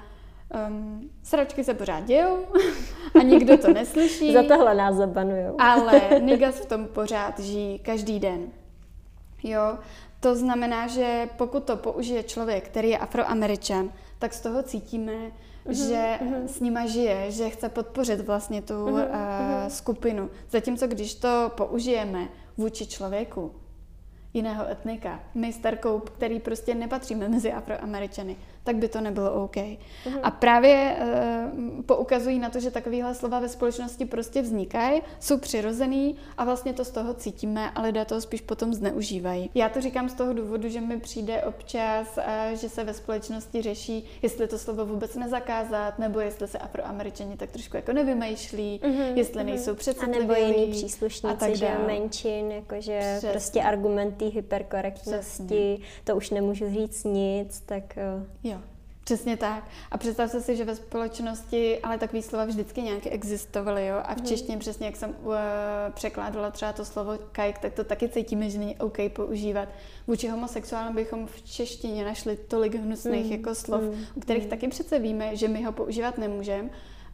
um, 0.68 1.10
sračky 1.24 1.63
se 1.63 1.74
pořád 1.74 2.06
dějou 2.06 2.38
a 3.20 3.24
nikdo 3.24 3.58
to 3.58 3.74
neslyší. 3.74 4.34
Za 4.34 4.44
tohle 4.44 4.75
nás 4.75 4.96
zabanujou. 4.96 5.56
ale 5.62 6.01
niggas 6.20 6.56
v 6.56 6.65
tom 6.65 6.88
pořád 6.88 7.39
žijí 7.39 7.79
každý 7.79 8.20
den. 8.20 8.48
Jo, 9.44 9.77
to 10.20 10.36
znamená, 10.36 10.88
že 10.88 11.29
pokud 11.38 11.63
to 11.63 11.77
použije 11.77 12.24
člověk, 12.24 12.65
který 12.65 12.89
je 12.89 12.98
afroameričan, 12.98 13.89
tak 14.20 14.34
z 14.34 14.41
toho 14.41 14.63
cítíme, 14.63 15.32
že 15.69 16.19
mm-hmm. 16.21 16.45
s 16.45 16.59
nima 16.59 16.85
žije, 16.85 17.31
že 17.31 17.49
chce 17.49 17.69
podpořit 17.69 18.19
vlastně 18.19 18.61
tu 18.61 18.73
mm-hmm, 18.73 19.07
uh, 19.07 19.67
skupinu. 19.67 20.29
Zatímco 20.49 20.87
když 20.87 21.15
to 21.15 21.51
použijeme 21.57 22.27
vůči 22.57 22.85
člověku, 22.85 23.51
jiného 24.33 24.67
etnika, 24.67 25.19
my 25.35 25.53
s 25.53 25.57
Tarkou, 25.57 25.99
který 25.99 26.39
prostě 26.39 26.75
nepatříme 26.75 27.29
mezi 27.29 27.51
afroameričany, 27.51 28.35
tak 28.63 28.75
by 28.75 28.87
to 28.87 29.01
nebylo 29.01 29.43
OK. 29.43 29.55
Uh-huh. 29.55 30.19
A 30.23 30.31
právě 30.31 30.97
uh, 30.99 31.83
poukazují 31.83 32.39
na 32.39 32.49
to, 32.49 32.59
že 32.59 32.71
takovéhle 32.71 33.15
slova 33.15 33.39
ve 33.39 33.49
společnosti 33.49 34.05
prostě 34.05 34.41
vznikají, 34.41 35.01
jsou 35.19 35.37
přirozený 35.37 36.15
a 36.37 36.45
vlastně 36.45 36.73
to 36.73 36.85
z 36.85 36.91
toho 36.91 37.13
cítíme 37.13 37.71
a 37.71 37.81
lidé 37.81 38.05
to 38.05 38.21
spíš 38.21 38.41
potom 38.41 38.73
zneužívají. 38.73 39.49
Já 39.55 39.69
to 39.69 39.81
říkám 39.81 40.09
z 40.09 40.13
toho 40.13 40.33
důvodu, 40.33 40.69
že 40.69 40.81
mi 40.81 40.99
přijde 40.99 41.43
občas, 41.43 42.17
uh, 42.17 42.57
že 42.57 42.69
se 42.69 42.83
ve 42.83 42.93
společnosti 42.93 43.61
řeší, 43.61 44.03
jestli 44.21 44.47
to 44.47 44.57
slovo 44.57 44.85
vůbec 44.85 45.15
nezakázat, 45.15 45.99
nebo 45.99 46.19
jestli 46.19 46.47
se 46.47 46.57
afroameričani 46.57 47.37
tak 47.37 47.51
trošku 47.51 47.75
jako 47.75 47.93
nevymýšlí, 47.93 48.81
uh-huh, 48.83 49.13
jestli 49.15 49.41
uh-huh. 49.41 49.45
nejsou 49.45 49.75
přece. 49.75 50.05
A 50.05 50.07
nebo 50.07 50.33
jiní 50.33 50.71
příslušníci, 50.71 51.55
že 51.55 51.77
menšin, 51.87 52.51
jakože 52.51 52.99
Přesně. 52.99 53.29
prostě 53.29 53.61
argumenty 53.61 54.25
hyperkorektnosti, 54.25 55.77
Přesně. 55.79 56.03
to 56.03 56.15
už 56.15 56.29
nemůžu 56.29 56.69
říct 56.69 57.03
nic, 57.03 57.61
tak... 57.65 57.83
Uh... 58.17 58.51
Jo. 58.51 58.58
Přesně 59.09 59.37
tak. 59.37 59.63
A 59.91 59.97
představte 59.97 60.41
si, 60.41 60.55
že 60.55 60.65
ve 60.65 60.75
společnosti, 60.75 61.79
ale 61.79 61.97
takové 61.97 62.21
slova 62.21 62.45
vždycky 62.45 62.81
nějaké 62.81 63.09
existovaly, 63.09 63.87
jo. 63.87 63.95
A 64.03 64.13
v 64.13 64.17
mhm. 64.17 64.25
češtině 64.25 64.57
přesně, 64.57 64.85
jak 64.85 64.95
jsem 64.95 65.09
uh, 65.09 65.35
překládala 65.93 66.51
třeba 66.51 66.73
to 66.73 66.85
slovo 66.85 67.17
kajk, 67.31 67.57
tak 67.57 67.73
to 67.73 67.83
taky 67.83 68.09
cítíme, 68.09 68.49
že 68.49 68.57
není 68.57 68.77
OK 68.77 68.97
používat. 69.13 69.69
Vůči 70.07 70.27
homosexuálům 70.27 70.95
bychom 70.95 71.27
v 71.27 71.41
češtině 71.41 72.05
našli 72.05 72.37
tolik 72.37 72.75
hnusných 72.75 73.23
hmm. 73.23 73.31
jako 73.31 73.55
slov, 73.55 73.81
hmm. 73.81 74.05
u 74.15 74.19
kterých 74.19 74.43
hmm. 74.43 74.49
taky 74.49 74.67
přece 74.67 74.99
víme, 74.99 75.35
že 75.35 75.47
my 75.47 75.63
ho 75.63 75.71
používat 75.71 76.17
nemůžeme. 76.17 76.69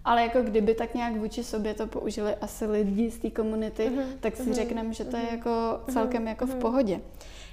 Ale 0.06 0.22
jako 0.22 0.42
kdyby 0.42 0.76
tak 0.76 0.96
nějak 0.96 1.16
vůči 1.16 1.44
sobě 1.44 1.74
to 1.74 1.88
použili 1.88 2.36
asi 2.36 2.66
lidi 2.66 3.12
z 3.12 3.18
té 3.18 3.30
komunity, 3.30 3.90
mm-hmm. 3.90 4.06
tak 4.20 4.36
si 4.36 4.44
mm-hmm. 4.44 4.54
řekneme, 4.54 4.94
že 4.94 5.06
to 5.06 5.18
je 5.18 5.28
jako 5.32 5.80
celkem 5.92 6.24
mm-hmm. 6.24 6.28
jako 6.28 6.46
v 6.46 6.56
pohodě. 6.56 7.02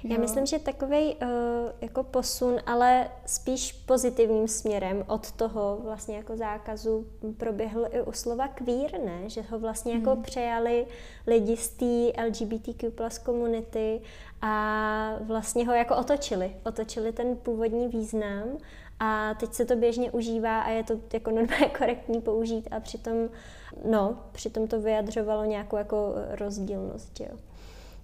Já 0.03 0.17
myslím, 0.17 0.45
že 0.45 0.59
takový 0.59 1.15
uh, 1.15 1.27
jako 1.81 2.03
posun, 2.03 2.59
ale 2.65 3.09
spíš 3.25 3.71
pozitivním 3.71 4.47
směrem 4.47 5.03
od 5.07 5.31
toho 5.31 5.79
vlastně 5.83 6.17
jako 6.17 6.37
zákazu 6.37 7.07
proběhl 7.37 7.87
i 7.91 8.01
u 8.01 8.11
slova 8.11 8.47
queer, 8.47 8.99
ne? 9.05 9.29
Že 9.29 9.41
ho 9.41 9.59
vlastně 9.59 9.93
jako 9.93 10.09
hmm. 10.11 10.23
přejali 10.23 10.87
lidi 11.27 11.57
z 11.57 11.69
té 11.69 12.23
LGBTQ 12.25 12.91
plus 12.91 13.17
komunity 13.17 14.01
a 14.41 15.15
vlastně 15.21 15.67
ho 15.67 15.73
jako 15.73 15.95
otočili. 15.95 16.55
Otočili 16.65 17.11
ten 17.11 17.37
původní 17.37 17.87
význam 17.87 18.43
a 18.99 19.33
teď 19.33 19.53
se 19.53 19.65
to 19.65 19.75
běžně 19.75 20.11
užívá 20.11 20.61
a 20.61 20.69
je 20.69 20.83
to 20.83 20.93
jako 21.13 21.31
normálně 21.31 21.69
korektní 21.77 22.21
použít 22.21 22.67
a 22.71 22.79
přitom, 22.79 23.29
no, 23.85 24.19
přitom 24.31 24.67
to 24.67 24.81
vyjadřovalo 24.81 25.45
nějakou 25.45 25.77
jako 25.77 26.13
rozdílnost, 26.29 27.19
jo. 27.19 27.37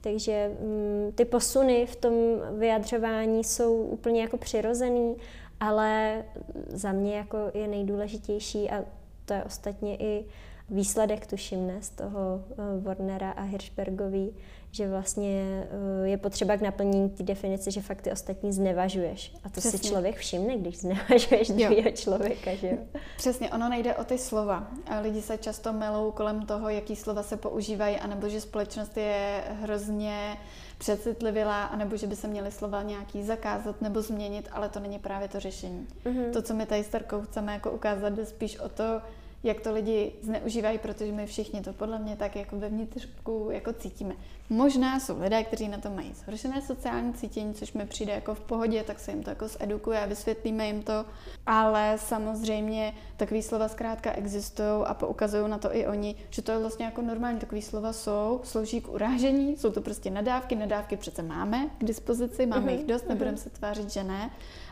Takže 0.02 0.52
mm, 0.62 1.12
ty 1.16 1.26
posuny 1.26 1.86
v 1.86 1.96
tom 1.96 2.14
vyjadřování 2.58 3.44
jsou 3.44 3.76
úplně 3.76 4.22
jako 4.22 4.38
přirozený, 4.38 5.16
ale 5.60 6.24
za 6.68 6.92
mě 6.92 7.18
jako 7.18 7.38
je 7.54 7.68
nejdůležitější 7.68 8.70
a 8.70 8.86
to 9.26 9.34
je 9.34 9.44
ostatně 9.44 9.98
i 9.98 10.26
výsledek, 10.70 11.28
tuším, 11.28 11.68
ne, 11.68 11.82
z 11.82 11.90
toho 11.90 12.44
uh, 12.50 12.84
Warnera 12.84 13.32
a 13.32 13.42
Hirschbergový, 13.42 14.36
že 14.72 14.90
vlastně 14.90 15.64
uh, 16.02 16.08
je 16.08 16.18
potřeba 16.18 16.58
k 16.58 16.62
naplnění 16.62 17.10
té 17.10 17.24
definice, 17.24 17.72
že 17.72 17.82
fakt 17.82 18.02
ty 18.02 18.12
ostatní 18.12 18.54
znevažuješ. 18.54 19.34
A 19.44 19.50
to 19.50 19.60
Přesně. 19.60 19.80
si 19.80 19.88
člověk 19.88 20.16
všimne, 20.16 20.58
když 20.58 20.78
znevažuješ 20.78 21.50
druhého 21.50 21.92
člověka, 21.92 22.56
že 22.56 22.68
jo? 22.68 22.78
Přesně, 23.18 23.50
ono 23.50 23.70
nejde 23.70 23.96
o 23.96 24.04
ty 24.04 24.18
slova. 24.18 24.68
Lidi 25.02 25.22
se 25.22 25.38
často 25.38 25.74
melou 25.74 26.12
kolem 26.12 26.46
toho, 26.46 26.70
jaký 26.70 26.96
slova 26.96 27.24
se 27.24 27.38
používají, 27.38 27.98
anebo 27.98 28.30
že 28.30 28.42
společnost 28.42 28.98
je 28.98 29.44
hrozně 29.62 30.38
přecitlivělá, 30.78 31.64
anebo 31.64 31.98
že 31.98 32.08
by 32.08 32.16
se 32.16 32.28
měly 32.28 32.52
slova 32.52 32.84
nějaký 32.84 33.24
zakázat 33.24 33.82
nebo 33.82 34.02
změnit, 34.02 34.50
ale 34.52 34.70
to 34.70 34.80
není 34.80 35.00
právě 35.00 35.28
to 35.28 35.40
řešení. 35.40 35.88
Mm-hmm. 36.06 36.32
To, 36.34 36.42
co 36.42 36.54
my 36.54 36.66
tady 36.66 36.84
s 36.84 36.88
Tarkou 36.88 37.22
chceme 37.22 37.54
jako 37.54 37.72
ukázat, 37.72 38.10
jde 38.10 38.26
spíš 38.26 38.60
o 38.60 38.70
to, 38.70 39.02
jak 39.44 39.62
to 39.62 39.74
lidi 39.74 40.12
zneužívají, 40.22 40.78
protože 40.78 41.12
my 41.12 41.26
všichni 41.26 41.62
to 41.62 41.74
podle 41.74 42.00
mě 42.00 42.16
tak 42.16 42.36
jako 42.36 42.60
ve 42.60 42.70
vnitřku 42.70 43.50
jako 43.52 43.74
cítíme. 43.74 44.16
Možná 44.50 45.00
jsou 45.00 45.22
lidé, 45.22 45.44
kteří 45.44 45.68
na 45.68 45.78
to 45.78 45.90
mají 45.90 46.14
zhoršené 46.14 46.62
sociální 46.62 47.14
cítění, 47.14 47.54
což 47.54 47.74
mi 47.74 47.86
přijde 47.86 48.14
jako 48.14 48.36
v 48.36 48.40
pohodě, 48.40 48.84
tak 48.84 49.00
se 49.00 49.12
jim 49.12 49.24
to 49.24 49.30
jako 49.30 49.48
zedukuje 49.48 50.00
a 50.00 50.06
vysvětlíme 50.06 50.68
jim 50.68 50.84
to, 50.84 51.06
ale 51.46 51.94
samozřejmě 51.98 52.94
takové 53.18 53.42
slova 53.42 53.68
zkrátka 53.68 54.12
existují 54.12 54.84
a 54.86 54.94
poukazují 54.94 55.50
na 55.50 55.58
to 55.58 55.76
i 55.76 55.88
oni, 55.88 56.16
že 56.30 56.42
to 56.42 56.52
je 56.52 56.60
vlastně 56.60 56.86
jako 56.86 57.02
normální, 57.02 57.40
takové 57.40 57.62
slova 57.62 57.94
jsou, 57.94 58.42
slouží 58.44 58.82
k 58.82 58.90
urážení, 58.90 59.58
jsou 59.58 59.72
to 59.72 59.82
prostě 59.82 60.12
nadávky, 60.12 60.56
nadávky 60.56 60.98
přece 60.98 61.24
máme 61.24 61.70
k 61.78 61.84
dispozici, 61.84 62.46
máme 62.46 62.72
uh-huh. 62.72 62.78
jich 62.78 62.86
dost, 62.86 63.10
nebudeme 63.10 63.38
uh-huh. 63.38 63.44
se 63.44 63.50
tvářit, 63.50 63.90
že 63.90 64.04
ne, 64.04 64.30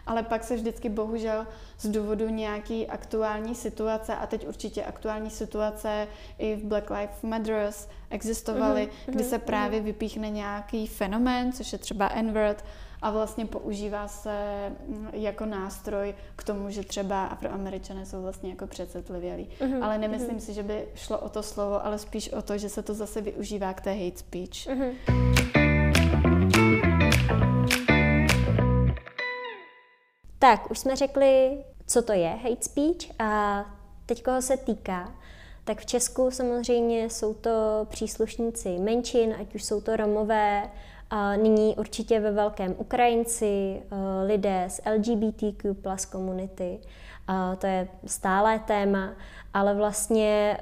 ale 0.07 0.23
pak 0.23 0.43
se 0.43 0.55
vždycky 0.55 0.89
bohužel 0.89 1.47
z 1.79 1.87
důvodu 1.87 2.29
nějaký 2.29 2.87
aktuální 2.87 3.55
situace, 3.55 4.15
a 4.15 4.27
teď 4.27 4.47
určitě 4.47 4.83
aktuální 4.83 5.29
situace 5.29 6.07
i 6.37 6.55
v 6.55 6.63
Black 6.63 6.89
Lives 6.89 7.21
Matter 7.23 7.71
existovaly, 8.09 8.85
uh-huh, 8.85 9.13
kdy 9.13 9.23
se 9.23 9.39
právě 9.39 9.79
uh-huh. 9.79 9.83
vypíchne 9.83 10.29
nějaký 10.29 10.87
fenomén, 10.87 11.51
což 11.51 11.73
je 11.73 11.79
třeba 11.79 12.09
N-word, 12.09 12.63
a 13.01 13.11
vlastně 13.11 13.45
používá 13.45 14.07
se 14.07 14.31
mm, 14.87 15.09
jako 15.13 15.45
nástroj 15.45 16.15
k 16.35 16.43
tomu, 16.43 16.69
že 16.69 16.83
třeba 16.83 17.25
afroameričané 17.25 18.05
jsou 18.05 18.21
vlastně 18.21 18.49
jako 18.49 18.67
přecitlivělí. 18.67 19.49
Uh-huh, 19.59 19.83
ale 19.83 19.97
nemyslím 19.97 20.37
uh-huh. 20.37 20.45
si, 20.45 20.53
že 20.53 20.63
by 20.63 20.85
šlo 20.95 21.17
o 21.19 21.29
to 21.29 21.43
slovo, 21.43 21.85
ale 21.85 21.97
spíš 21.99 22.29
o 22.29 22.41
to, 22.41 22.57
že 22.57 22.69
se 22.69 22.83
to 22.83 22.93
zase 22.93 23.21
využívá 23.21 23.73
k 23.73 23.81
té 23.81 23.93
hate 23.93 24.17
speech. 24.17 24.67
Uh-huh. 24.67 24.93
Tak, 30.39 30.71
už 30.71 30.79
jsme 30.79 30.95
řekli, 30.95 31.57
co 31.87 32.01
to 32.01 32.13
je 32.13 32.29
hate 32.29 32.63
speech 32.63 33.19
a 33.19 33.65
teď 34.05 34.23
koho 34.23 34.41
se 34.41 34.57
týká. 34.57 35.11
Tak 35.63 35.79
v 35.79 35.85
Česku 35.85 36.31
samozřejmě 36.31 37.09
jsou 37.09 37.33
to 37.33 37.87
příslušníci 37.89 38.79
menšin, 38.79 39.35
ať 39.41 39.55
už 39.55 39.63
jsou 39.63 39.81
to 39.81 39.95
Romové, 39.95 40.69
a 41.09 41.35
nyní 41.35 41.75
určitě 41.75 42.19
ve 42.19 42.31
velkém 42.31 42.75
Ukrajinci, 42.77 43.81
lidé 44.25 44.65
z 44.67 44.81
LGBTQ 44.85 45.73
plus 45.73 46.05
komunity. 46.05 46.79
To 47.57 47.67
je 47.67 47.87
stálé 48.05 48.59
téma, 48.59 49.13
ale 49.53 49.73
vlastně 49.73 50.57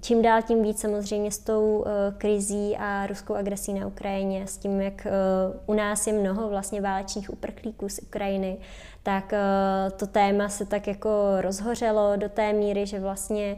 čím 0.00 0.22
dál 0.22 0.42
tím 0.42 0.62
víc 0.62 0.80
samozřejmě 0.80 1.32
s 1.32 1.38
tou 1.38 1.78
uh, 1.78 1.86
krizí 2.18 2.76
a 2.76 3.06
ruskou 3.06 3.34
agresí 3.34 3.72
na 3.72 3.86
Ukrajině, 3.86 4.46
s 4.46 4.58
tím, 4.58 4.80
jak 4.80 5.06
uh, 5.06 5.60
u 5.66 5.74
nás 5.74 6.06
je 6.06 6.12
mnoho 6.12 6.48
vlastně 6.48 6.80
válečných 6.80 7.30
uprchlíků 7.30 7.88
z 7.88 7.98
Ukrajiny, 7.98 8.58
tak 9.02 9.32
uh, 9.32 9.98
to 9.98 10.06
téma 10.06 10.48
se 10.48 10.66
tak 10.66 10.86
jako 10.86 11.10
rozhořelo 11.40 12.16
do 12.16 12.28
té 12.28 12.52
míry, 12.52 12.86
že 12.86 13.00
vlastně 13.00 13.56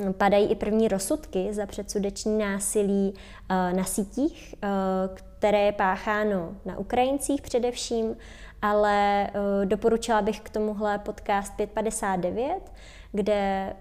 hm, 0.00 0.12
padají 0.12 0.46
i 0.50 0.54
první 0.54 0.88
rozsudky 0.88 1.54
za 1.54 1.66
předsudeční 1.66 2.38
násilí 2.38 3.14
uh, 3.14 3.76
na 3.76 3.84
sítích, 3.84 4.54
uh, 4.62 5.16
které 5.38 5.60
je 5.60 5.72
pácháno 5.72 6.56
na 6.64 6.78
Ukrajincích 6.78 7.42
především, 7.42 8.16
ale 8.62 9.28
doporučila 9.64 10.22
bych 10.22 10.40
k 10.40 10.50
tomuhle 10.50 10.98
podcast 10.98 11.56
559, 11.56 12.72
kde 13.12 13.72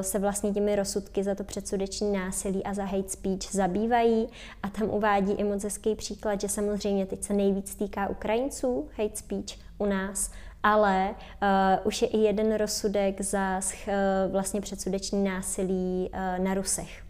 se 0.00 0.18
vlastně 0.18 0.52
těmi 0.52 0.76
rozsudky 0.76 1.24
za 1.24 1.34
to 1.34 1.44
předsudeční 1.44 2.12
násilí 2.12 2.64
a 2.64 2.74
za 2.74 2.84
hate 2.84 3.08
speech 3.08 3.42
zabývají 3.50 4.28
a 4.62 4.68
tam 4.68 4.90
uvádí 4.90 5.32
i 5.32 5.44
moc 5.44 5.64
hezký 5.64 5.94
příklad, 5.94 6.40
že 6.40 6.48
samozřejmě 6.48 7.06
teď 7.06 7.22
se 7.22 7.32
nejvíc 7.32 7.74
týká 7.74 8.08
Ukrajinců 8.08 8.88
hate 8.96 9.16
speech 9.16 9.58
u 9.78 9.86
nás, 9.86 10.30
ale 10.62 11.14
uh, 11.42 11.86
už 11.86 12.02
je 12.02 12.08
i 12.08 12.18
jeden 12.18 12.54
rozsudek 12.54 13.20
za 13.20 13.60
uh, 13.86 14.32
vlastně 14.32 14.60
předsudeční 14.60 15.24
násilí 15.24 16.10
uh, 16.12 16.44
na 16.44 16.54
Rusech. 16.54 17.02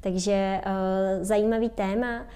Takže 0.00 0.60
uh, 0.66 1.24
zajímavý 1.24 1.68
téma. 1.68 2.26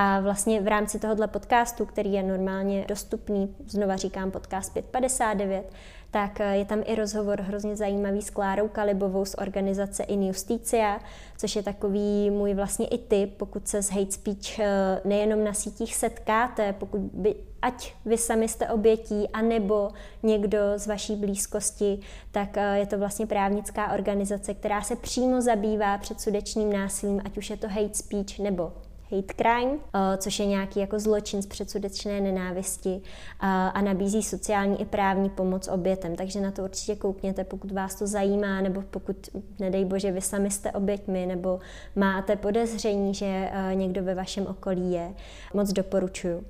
A 0.00 0.20
vlastně 0.20 0.60
v 0.60 0.68
rámci 0.68 0.98
tohohle 0.98 1.28
podcastu, 1.28 1.86
který 1.86 2.12
je 2.12 2.22
normálně 2.22 2.84
dostupný, 2.88 3.56
znova 3.66 3.96
říkám 3.96 4.30
podcast 4.30 4.74
559, 4.74 5.72
tak 6.10 6.40
eh, 6.40 6.56
je 6.56 6.64
tam 6.64 6.82
i 6.86 6.94
rozhovor 6.94 7.40
hrozně 7.40 7.76
zajímavý 7.76 8.22
s 8.22 8.30
Klárou 8.30 8.68
Kalibovou 8.68 9.24
z 9.24 9.34
organizace 9.34 10.02
In 10.02 10.22
Justicia, 10.22 11.00
což 11.36 11.56
je 11.56 11.62
takový 11.62 12.30
můj 12.30 12.54
vlastně 12.54 12.86
i 12.86 12.98
tip, 12.98 13.36
pokud 13.36 13.68
se 13.68 13.82
s 13.82 13.90
hate 13.90 14.12
speech 14.12 14.58
eh, 14.58 15.00
nejenom 15.04 15.44
na 15.44 15.52
sítích 15.52 15.96
setkáte, 15.96 16.72
pokud 16.72 17.00
by, 17.00 17.34
ať 17.62 17.94
vy 18.04 18.18
sami 18.18 18.48
jste 18.48 18.68
obětí, 18.68 19.28
anebo 19.28 19.90
někdo 20.22 20.58
z 20.76 20.86
vaší 20.86 21.16
blízkosti, 21.16 22.00
tak 22.30 22.56
eh, 22.56 22.78
je 22.78 22.86
to 22.86 22.98
vlastně 22.98 23.26
právnická 23.26 23.92
organizace, 23.92 24.54
která 24.54 24.82
se 24.82 24.96
přímo 24.96 25.40
zabývá 25.40 25.98
předsudečným 25.98 26.72
násilím, 26.72 27.20
ať 27.24 27.38
už 27.38 27.50
je 27.50 27.56
to 27.56 27.68
hate 27.68 27.94
speech 27.94 28.38
nebo 28.38 28.72
hate 29.10 29.34
crime, 29.36 29.78
eh, 29.94 30.16
což 30.16 30.38
je 30.38 30.46
nějaký 30.46 30.80
jako 30.80 30.98
zločin 30.98 31.42
z 31.42 31.46
předsudečné 31.46 32.20
nenávisti 32.20 33.02
a 33.40 33.80
nabízí 33.80 34.22
sociální 34.22 34.80
i 34.80 34.84
právní 34.84 35.30
pomoc 35.30 35.68
obětem. 35.68 36.16
Takže 36.16 36.40
na 36.40 36.50
to 36.50 36.62
určitě 36.62 36.96
koukněte, 36.96 37.44
pokud 37.44 37.72
vás 37.72 37.94
to 37.94 38.06
zajímá, 38.06 38.60
nebo 38.60 38.82
pokud, 38.90 39.16
nedej 39.58 39.84
bože, 39.84 40.12
vy 40.12 40.20
sami 40.20 40.50
jste 40.50 40.72
oběťmi, 40.72 41.26
nebo 41.26 41.60
máte 41.96 42.36
podezření, 42.36 43.14
že 43.14 43.50
eh, 43.52 43.74
někdo 43.74 44.02
ve 44.02 44.14
vašem 44.14 44.46
okolí 44.46 44.92
je. 44.92 45.14
Moc 45.54 45.72
doporučuju. 45.72 46.44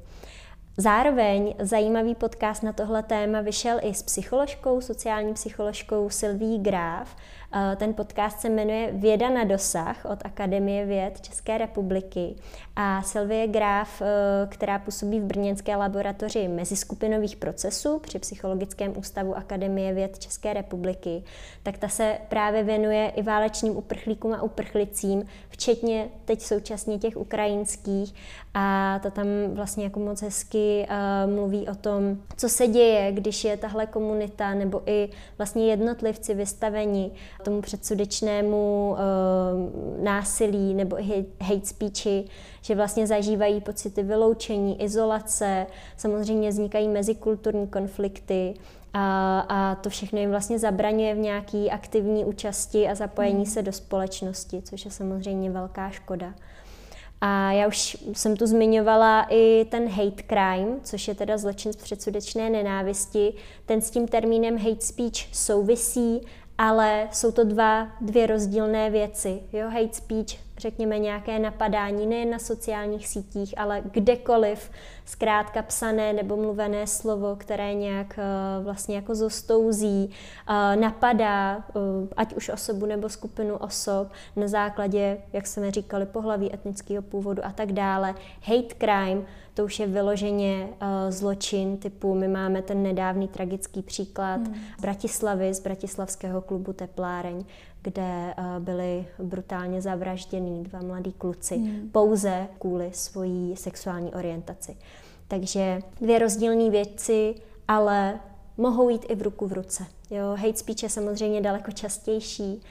Zároveň 0.76 1.54
zajímavý 1.58 2.14
podcast 2.14 2.62
na 2.62 2.72
tohle 2.72 3.02
téma 3.02 3.40
vyšel 3.40 3.78
i 3.82 3.94
s 3.94 4.02
psycholožkou, 4.02 4.80
sociální 4.80 5.34
psycholožkou 5.34 6.10
Sylví 6.10 6.58
Graf, 6.58 7.16
Eh, 7.47 7.47
ten 7.76 7.94
podcast 7.94 8.40
se 8.40 8.48
jmenuje 8.48 8.90
Věda 8.92 9.30
na 9.30 9.44
dosah 9.44 10.04
od 10.04 10.18
Akademie 10.24 10.86
věd 10.86 11.20
České 11.20 11.58
republiky. 11.58 12.34
A 12.76 13.02
Sylvie 13.02 13.46
Graf, 13.46 14.02
eh, 14.02 14.46
která 14.48 14.78
působí 14.78 15.20
v 15.20 15.24
Brněnské 15.24 15.76
laboratoři 15.76 16.48
meziskupinových 16.48 17.36
procesů 17.36 17.98
při 17.98 18.18
Psychologickém 18.18 18.98
ústavu 18.98 19.36
Akademie 19.36 19.94
věd 19.94 20.18
České 20.18 20.52
republiky, 20.52 21.24
tak 21.62 21.78
ta 21.78 21.88
se 21.88 22.18
právě 22.28 22.62
věnuje 22.62 23.12
i 23.16 23.22
válečným 23.22 23.76
uprchlíkům 23.76 24.32
a 24.32 24.42
uprchlicím, 24.42 25.24
včetně 25.48 26.08
teď 26.24 26.40
současně 26.40 26.98
těch 26.98 27.16
ukrajinských. 27.16 28.14
A 28.54 28.98
ta 29.02 29.10
tam 29.10 29.26
vlastně 29.48 29.84
jako 29.84 30.00
moc 30.00 30.22
hezky 30.22 30.86
uh, 30.88 31.34
mluví 31.34 31.68
o 31.68 31.74
tom, 31.74 32.18
co 32.36 32.48
se 32.48 32.66
děje, 32.66 33.12
když 33.12 33.44
je 33.44 33.56
tahle 33.56 33.86
komunita 33.86 34.54
nebo 34.54 34.82
i 34.86 35.08
vlastně 35.38 35.70
jednotlivci 35.70 36.34
vystaveni 36.34 37.10
tomu 37.42 37.60
předsudečnému 37.60 38.90
uh, 38.90 40.04
násilí 40.04 40.74
nebo 40.74 40.96
hate 41.40 41.66
speechi, 41.66 42.24
že 42.62 42.74
vlastně 42.74 43.06
zažívají 43.06 43.60
pocity 43.60 44.02
vyloučení, 44.02 44.82
izolace, 44.82 45.66
samozřejmě 45.96 46.48
vznikají 46.48 46.88
mezikulturní 46.88 47.66
konflikty 47.66 48.54
a, 48.94 49.40
a 49.48 49.74
to 49.74 49.90
všechno 49.90 50.18
jim 50.18 50.30
vlastně 50.30 50.58
zabraňuje 50.58 51.14
v 51.14 51.18
nějaký 51.18 51.70
aktivní 51.70 52.24
účasti 52.24 52.88
a 52.88 52.94
zapojení 52.94 53.38
mm. 53.38 53.46
se 53.46 53.62
do 53.62 53.72
společnosti, 53.72 54.62
což 54.62 54.84
je 54.84 54.90
samozřejmě 54.90 55.50
velká 55.50 55.90
škoda. 55.90 56.34
A 57.20 57.52
já 57.52 57.66
už 57.66 57.96
jsem 58.12 58.36
tu 58.36 58.46
zmiňovala 58.46 59.26
i 59.30 59.66
ten 59.70 59.88
hate 59.88 60.22
crime, 60.28 60.80
což 60.82 61.08
je 61.08 61.14
teda 61.14 61.38
zločin 61.38 61.72
z 61.72 61.76
předsudečné 61.76 62.50
nenávisti. 62.50 63.34
Ten 63.66 63.80
s 63.80 63.90
tím 63.90 64.08
termínem 64.08 64.58
hate 64.58 64.80
speech 64.80 65.28
souvisí 65.32 66.20
ale 66.58 67.08
jsou 67.12 67.32
to 67.32 67.44
dva, 67.44 67.88
dvě 68.00 68.26
rozdílné 68.26 68.90
věci. 68.90 69.40
Jo, 69.52 69.68
hate 69.68 69.94
speech, 69.94 70.40
řekněme 70.58 70.98
nějaké 70.98 71.38
napadání 71.38 72.06
nejen 72.06 72.30
na 72.30 72.38
sociálních 72.38 73.08
sítích, 73.08 73.54
ale 73.58 73.82
kdekoliv, 73.92 74.70
zkrátka 75.08 75.62
psané 75.62 76.12
nebo 76.12 76.36
mluvené 76.36 76.86
slovo, 76.86 77.36
které 77.36 77.74
nějak 77.74 78.18
uh, 78.18 78.64
vlastně 78.64 78.96
jako 78.96 79.14
zostouzí, 79.14 80.10
uh, 80.48 80.80
napadá 80.80 81.56
uh, 81.56 81.82
ať 82.16 82.34
už 82.34 82.48
osobu 82.48 82.86
nebo 82.86 83.08
skupinu 83.08 83.56
osob 83.56 84.08
na 84.36 84.48
základě, 84.48 85.18
jak 85.32 85.46
jsme 85.46 85.70
říkali, 85.70 86.06
pohlaví, 86.06 86.54
etnického 86.54 87.02
původu 87.02 87.44
a 87.44 87.52
tak 87.52 87.72
dále. 87.72 88.14
Hate 88.42 88.74
crime, 88.78 89.22
to 89.54 89.64
už 89.64 89.80
je 89.80 89.86
vyloženě 89.86 90.68
zločin 91.08 91.76
typu, 91.76 92.14
my 92.14 92.28
máme 92.28 92.62
ten 92.62 92.82
nedávný 92.82 93.28
tragický 93.28 93.82
příklad 93.82 94.40
hmm. 94.40 94.54
Bratislavy, 94.80 95.54
z 95.54 95.60
Bratislavského 95.60 96.40
klubu 96.40 96.72
Tepláreň, 96.72 97.44
kde 97.82 98.34
byli 98.58 99.06
brutálně 99.18 99.82
zavraždění 99.82 100.62
dva 100.62 100.82
mladí 100.82 101.12
kluci 101.12 101.56
hmm. 101.56 101.88
pouze 101.92 102.48
kvůli 102.58 102.90
svojí 102.92 103.56
sexuální 103.56 104.14
orientaci. 104.14 104.76
Takže 105.28 105.80
dvě 106.00 106.18
rozdílné 106.18 106.70
věci, 106.70 107.34
ale 107.68 108.20
mohou 108.56 108.88
jít 108.88 109.06
i 109.08 109.14
v 109.14 109.22
ruku 109.22 109.46
v 109.46 109.52
ruce. 109.52 109.86
Jo, 110.10 110.36
hate 110.36 110.56
speech 110.56 110.82
je 110.82 110.88
samozřejmě 110.88 111.40
daleko 111.40 111.72
častější, 111.72 112.62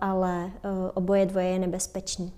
ale 0.00 0.50
oboje 0.94 1.26
dvoje 1.26 1.46
je 1.46 1.58
nebezpečný. 1.58 2.32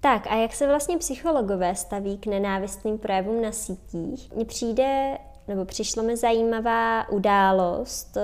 Tak 0.00 0.26
a 0.26 0.34
jak 0.34 0.52
se 0.52 0.66
vlastně 0.66 0.98
psychologové 0.98 1.74
staví 1.74 2.18
k 2.18 2.26
nenávistným 2.26 2.98
projevům 2.98 3.42
na 3.42 3.52
sítích? 3.52 4.32
Mně 4.34 4.44
přijde, 4.44 5.18
nebo 5.48 5.64
přišla 5.64 6.02
mi 6.02 6.16
zajímavá 6.16 7.08
událost, 7.08 8.16
eh, 8.16 8.22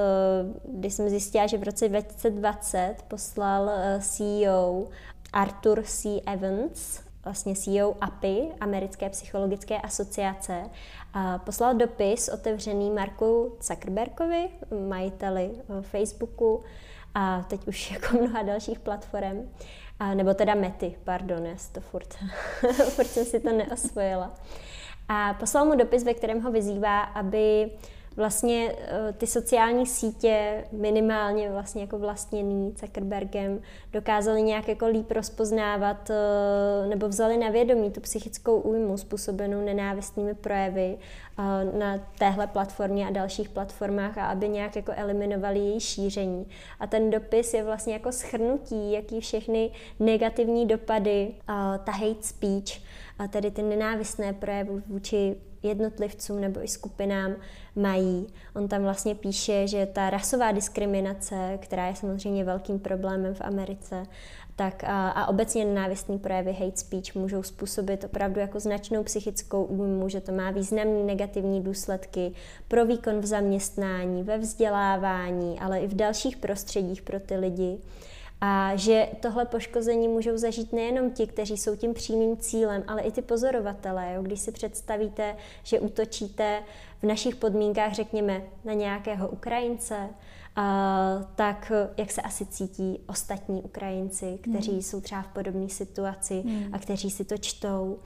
kdy 0.64 0.90
jsem 0.90 1.08
zjistila, 1.08 1.46
že 1.46 1.58
v 1.58 1.62
roce 1.62 1.88
2020 1.88 2.94
poslal 3.08 3.70
eh, 3.70 3.98
CEO 4.00 4.86
Arthur 5.34 5.82
C. 5.82 6.20
Evans, 6.26 7.00
vlastně 7.24 7.54
CEO 7.54 7.94
API, 8.00 8.48
Americké 8.60 9.10
psychologické 9.10 9.80
asociace, 9.80 10.70
poslal 11.44 11.74
dopis 11.74 12.28
otevřený 12.28 12.90
Marku 12.90 13.56
Zuckerbergovi, 13.62 14.48
majiteli 14.88 15.50
eh, 15.54 15.82
Facebooku 15.82 16.62
a 17.14 17.42
teď 17.42 17.68
už 17.68 17.90
jako 17.92 18.16
mnoha 18.16 18.42
dalších 18.42 18.78
platform, 18.78 19.50
a, 20.00 20.14
nebo 20.14 20.34
teda 20.34 20.54
Mety, 20.54 20.96
pardon, 21.04 21.46
já 21.46 21.54
to 21.72 21.80
furt, 21.80 22.14
furt 22.88 23.06
jsem 23.06 23.24
si 23.24 23.40
to 23.40 23.52
neosvojila. 23.52 24.34
A 25.08 25.34
poslal 25.34 25.64
mu 25.64 25.74
dopis, 25.74 26.04
ve 26.04 26.14
kterém 26.14 26.40
ho 26.40 26.50
vyzývá, 26.50 27.00
aby 27.00 27.70
vlastně 28.16 28.72
eh, 28.78 29.12
ty 29.12 29.26
sociální 29.26 29.86
sítě, 29.86 30.64
minimálně 30.72 31.50
vlastně 31.50 31.82
jako 31.82 31.98
vlastněný 31.98 32.74
Zuckerbergem, 32.80 33.60
dokázali 33.92 34.42
nějak 34.42 34.68
jako 34.68 34.86
líp 34.86 35.10
rozpoznávat 35.10 36.10
eh, 36.10 36.86
nebo 36.88 37.08
vzali 37.08 37.36
na 37.36 37.50
vědomí 37.50 37.90
tu 37.90 38.00
psychickou 38.00 38.60
újmu 38.60 38.96
způsobenou 38.96 39.60
nenávistnými 39.64 40.34
projevy 40.34 40.98
eh, 40.98 41.42
na 41.78 41.98
téhle 42.18 42.46
platformě 42.46 43.06
a 43.06 43.10
dalších 43.10 43.48
platformách 43.48 44.18
a 44.18 44.26
aby 44.26 44.48
nějak 44.48 44.76
jako 44.76 44.92
eliminovali 44.96 45.58
její 45.58 45.80
šíření. 45.80 46.46
A 46.80 46.86
ten 46.86 47.10
dopis 47.10 47.54
je 47.54 47.64
vlastně 47.64 47.92
jako 47.92 48.12
schrnutí, 48.12 48.92
jaký 48.92 49.20
všechny 49.20 49.70
negativní 50.00 50.66
dopady 50.66 51.34
ta 51.84 51.92
hate 51.92 52.22
speech, 52.22 52.80
a 53.18 53.28
tedy 53.28 53.50
ty 53.50 53.62
nenávistné 53.62 54.32
projevy 54.32 54.82
vůči 54.86 55.36
jednotlivcům 55.64 56.40
nebo 56.40 56.64
i 56.64 56.68
skupinám 56.68 57.34
mají. 57.76 58.26
On 58.54 58.68
tam 58.68 58.82
vlastně 58.82 59.14
píše, 59.14 59.66
že 59.68 59.86
ta 59.86 60.10
rasová 60.10 60.52
diskriminace, 60.52 61.58
která 61.62 61.86
je 61.86 61.96
samozřejmě 61.96 62.44
velkým 62.44 62.78
problémem 62.78 63.34
v 63.34 63.40
Americe, 63.40 64.06
tak 64.56 64.84
a, 64.84 65.08
a 65.08 65.26
obecně 65.26 65.64
nenávistný 65.64 66.18
projevy 66.18 66.52
hate 66.52 66.76
speech 66.76 67.14
můžou 67.14 67.42
způsobit 67.42 68.04
opravdu 68.04 68.40
jako 68.40 68.60
značnou 68.60 69.02
psychickou 69.02 69.64
újmu, 69.64 70.08
že 70.08 70.20
to 70.20 70.32
má 70.32 70.50
významné 70.50 71.02
negativní 71.02 71.62
důsledky 71.62 72.32
pro 72.68 72.86
výkon 72.86 73.20
v 73.20 73.26
zaměstnání, 73.26 74.22
ve 74.22 74.38
vzdělávání, 74.38 75.60
ale 75.60 75.80
i 75.80 75.86
v 75.86 75.94
dalších 75.94 76.36
prostředích 76.36 77.02
pro 77.02 77.20
ty 77.20 77.36
lidi. 77.36 77.78
A 78.46 78.76
že 78.76 79.08
tohle 79.20 79.44
poškození 79.44 80.08
můžou 80.08 80.36
zažít 80.36 80.72
nejenom 80.72 81.10
ti, 81.10 81.26
kteří 81.26 81.56
jsou 81.56 81.76
tím 81.76 81.94
přímým 81.94 82.36
cílem, 82.36 82.84
ale 82.86 83.02
i 83.02 83.12
ty 83.12 83.22
pozorovatelé. 83.22 84.12
Jo? 84.14 84.22
Když 84.22 84.40
si 84.40 84.52
představíte, 84.52 85.36
že 85.62 85.80
útočíte 85.80 86.62
v 87.04 87.06
našich 87.06 87.36
podmínkách, 87.36 87.92
řekněme, 87.92 88.42
na 88.64 88.72
nějakého 88.72 89.28
Ukrajince, 89.28 90.08
a, 90.56 91.20
tak 91.34 91.72
jak 91.96 92.10
se 92.10 92.22
asi 92.22 92.46
cítí 92.46 93.00
ostatní 93.08 93.62
Ukrajinci, 93.62 94.38
kteří 94.42 94.72
hmm. 94.72 94.82
jsou 94.82 95.00
třeba 95.00 95.22
v 95.22 95.28
podobné 95.28 95.68
situaci 95.68 96.42
hmm. 96.46 96.68
a 96.72 96.78
kteří 96.78 97.10
si 97.10 97.24
to 97.24 97.38
čtou. 97.38 97.98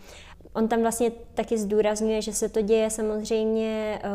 On 0.53 0.69
tam 0.69 0.81
vlastně 0.83 1.11
taky 1.35 1.59
zdůrazňuje, 1.59 2.23
že 2.23 2.33
se 2.33 2.49
to 2.49 2.63
děje 2.63 2.91
samozřejmě 2.91 4.01
uh, 4.05 4.11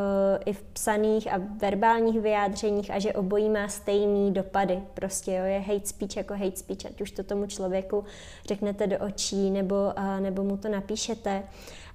i 0.45 0.53
v 0.53 0.63
psaných 0.63 1.33
a 1.33 1.41
verbálních 1.57 2.21
vyjádřeních 2.21 2.91
a 2.91 2.99
že 2.99 3.13
obojí 3.13 3.49
má 3.49 3.67
stejný 3.67 4.31
dopady. 4.31 4.79
Prostě 4.93 5.31
jo, 5.31 5.43
je 5.43 5.59
hate 5.59 5.87
speech 5.87 6.17
jako 6.17 6.33
hate 6.33 6.57
speech, 6.57 6.85
ať 6.85 7.01
už 7.01 7.11
to 7.11 7.23
tomu 7.23 7.45
člověku 7.45 8.03
řeknete 8.45 8.87
do 8.87 8.99
očí 8.99 9.51
nebo, 9.51 9.75
uh, 9.97 10.19
nebo 10.19 10.43
mu 10.43 10.57
to 10.57 10.69
napíšete. 10.69 11.43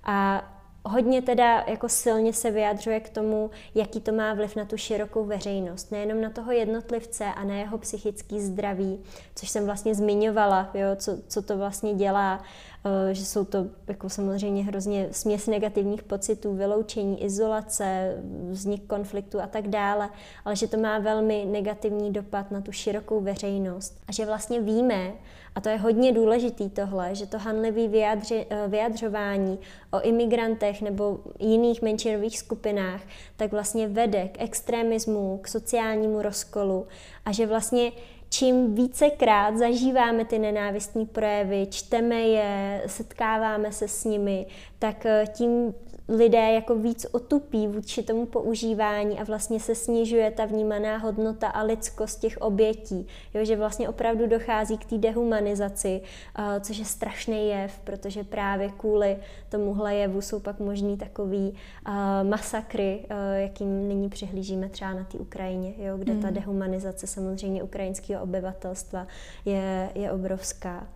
A 0.05 0.45
hodně 0.85 1.23
teda 1.23 1.65
jako 1.67 1.89
silně 1.89 2.33
se 2.33 2.51
vyjadřuje 2.51 3.01
k 3.01 3.09
tomu, 3.09 3.51
jaký 3.75 4.01
to 4.01 4.13
má 4.13 4.35
vliv 4.35 4.57
na 4.57 4.65
tu 4.65 4.77
širokou 4.77 5.25
veřejnost. 5.25 5.93
Nejenom 5.93 6.21
na 6.21 6.31
toho 6.31 6.53
jednotlivce 6.53 7.25
a 7.25 7.45
na 7.45 7.55
jeho 7.55 7.79
psychický 7.79 8.41
zdraví, 8.41 9.01
což 9.35 9.49
jsem 9.49 9.65
vlastně 9.65 9.95
zmiňovala, 9.95 10.71
jo, 10.75 10.89
co, 10.97 11.19
co 11.29 11.43
to 11.43 11.59
vlastně 11.59 11.95
dělá, 11.95 12.43
uh, 12.85 12.93
že 13.13 13.25
jsou 13.25 13.45
to 13.45 13.67
jako 13.89 14.09
samozřejmě 14.09 14.65
hrozně 14.65 15.09
směs 15.11 15.47
negativních 15.47 16.03
pocitů, 16.03 16.55
vyloučení, 16.55 17.25
izolace, 17.25 18.17
vznik 18.51 18.87
konfliktu 18.87 19.41
a 19.41 19.47
tak 19.47 19.69
dále, 19.69 20.09
ale 20.45 20.57
že 20.57 20.69
to 20.69 20.77
má 20.77 20.99
velmi 20.99 21.45
negativní 21.45 22.13
dopad 22.13 22.51
na 22.51 22.61
tu 22.61 22.73
širokou 22.73 23.21
veřejnost 23.21 24.01
a 24.09 24.13
že 24.13 24.27
vlastně 24.27 24.61
víme, 24.61 25.13
a 25.55 25.61
to 25.61 25.69
je 25.69 25.77
hodně 25.77 26.13
důležitý 26.13 26.71
tohle, 26.71 27.15
že 27.15 27.27
to 27.27 27.39
hanlivé 27.39 27.89
vyjadři, 27.89 28.47
eh, 28.51 28.69
vyjadřování 28.69 29.59
o 29.93 30.01
imigrantech 30.01 30.83
nebo 30.83 31.19
jiných 31.39 31.83
menšinových 31.83 32.39
skupinách, 32.39 33.01
tak 33.37 33.53
vlastně 33.53 33.89
vede 33.89 34.29
k 34.29 34.43
extremismu, 34.43 35.39
k 35.43 35.49
sociálnímu 35.49 36.23
rozkolu 36.23 36.87
a 37.25 37.33
že 37.33 37.47
vlastně 37.47 37.93
čím 38.31 38.75
vícekrát 38.75 39.57
zažíváme 39.57 40.25
ty 40.25 40.39
nenávistní 40.39 41.07
projevy, 41.07 41.67
čteme 41.71 42.21
je, 42.21 42.83
setkáváme 42.87 43.73
se 43.73 43.89
s 43.89 44.05
nimi, 44.05 44.47
tak 44.79 45.07
eh, 45.07 45.25
tím 45.35 45.75
lidé 46.09 46.53
jako 46.53 46.75
víc 46.75 47.07
otupí 47.13 47.67
vůči 47.67 48.03
tomu 48.03 48.27
používání 48.27 49.19
a 49.21 49.25
vlastně 49.25 49.61
se 49.61 49.75
snižuje 49.75 50.31
ta 50.31 50.45
vnímaná 50.45 50.97
hodnota 50.97 51.49
a 51.49 51.63
lidskost 51.63 52.21
těch 52.21 52.39
obětí. 52.39 53.07
Jo, 53.35 53.45
že 53.45 53.57
vlastně 53.57 53.89
opravdu 53.89 54.27
dochází 54.27 54.79
k 54.79 54.85
té 54.85 54.99
dehumanizaci, 54.99 56.01
což 56.61 56.79
je 56.79 56.85
strašný 56.85 57.49
jev, 57.49 57.81
protože 57.85 58.25
právě 58.25 58.69
kvůli 58.69 59.19
tomuhle 59.49 59.95
jevu 59.95 60.21
jsou 60.21 60.41
pak 60.41 60.61
možný 60.61 60.97
takový 60.97 61.55
masakry, 62.23 63.07
jakým 63.35 63.89
nyní 63.89 64.09
přihlížíme 64.09 64.69
třeba 64.69 64.93
na 64.93 65.05
té 65.05 65.19
Ukrajině, 65.19 65.75
jo, 65.79 65.97
kde 65.97 66.15
ta 66.15 66.31
dehumanizace 66.31 67.07
samozřejmě 67.07 67.63
ukrajinského 67.63 68.23
obyvatelstva 68.23 69.07
je, 69.45 69.91
je 69.95 70.13
obrovská. 70.13 70.87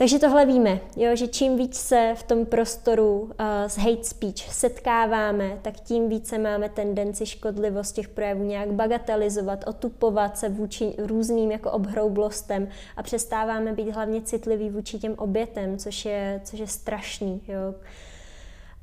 Takže 0.00 0.18
tohle 0.18 0.46
víme, 0.46 0.80
jo, 0.96 1.16
že 1.16 1.28
čím 1.28 1.56
víc 1.56 1.76
se 1.76 2.14
v 2.16 2.22
tom 2.22 2.46
prostoru 2.46 3.20
uh, 3.20 3.30
s 3.66 3.78
hate 3.78 4.04
speech 4.04 4.54
setkáváme, 4.54 5.58
tak 5.62 5.80
tím 5.80 6.08
více 6.08 6.38
máme 6.38 6.68
tendenci 6.68 7.26
škodlivost 7.26 7.94
těch 7.94 8.08
projevů 8.08 8.44
nějak 8.44 8.72
bagatelizovat, 8.72 9.64
otupovat 9.68 10.38
se 10.38 10.48
vůči 10.48 10.94
různým 10.98 11.50
jako 11.50 11.70
obhroublostem 11.70 12.68
a 12.96 13.02
přestáváme 13.02 13.72
být 13.72 13.90
hlavně 13.90 14.22
citliví 14.22 14.70
vůči 14.70 14.98
těm 14.98 15.14
obětem, 15.18 15.78
což 15.78 16.04
je, 16.04 16.40
což 16.44 16.58
je 16.58 16.66
strašný. 16.66 17.42
Jo. 17.48 17.74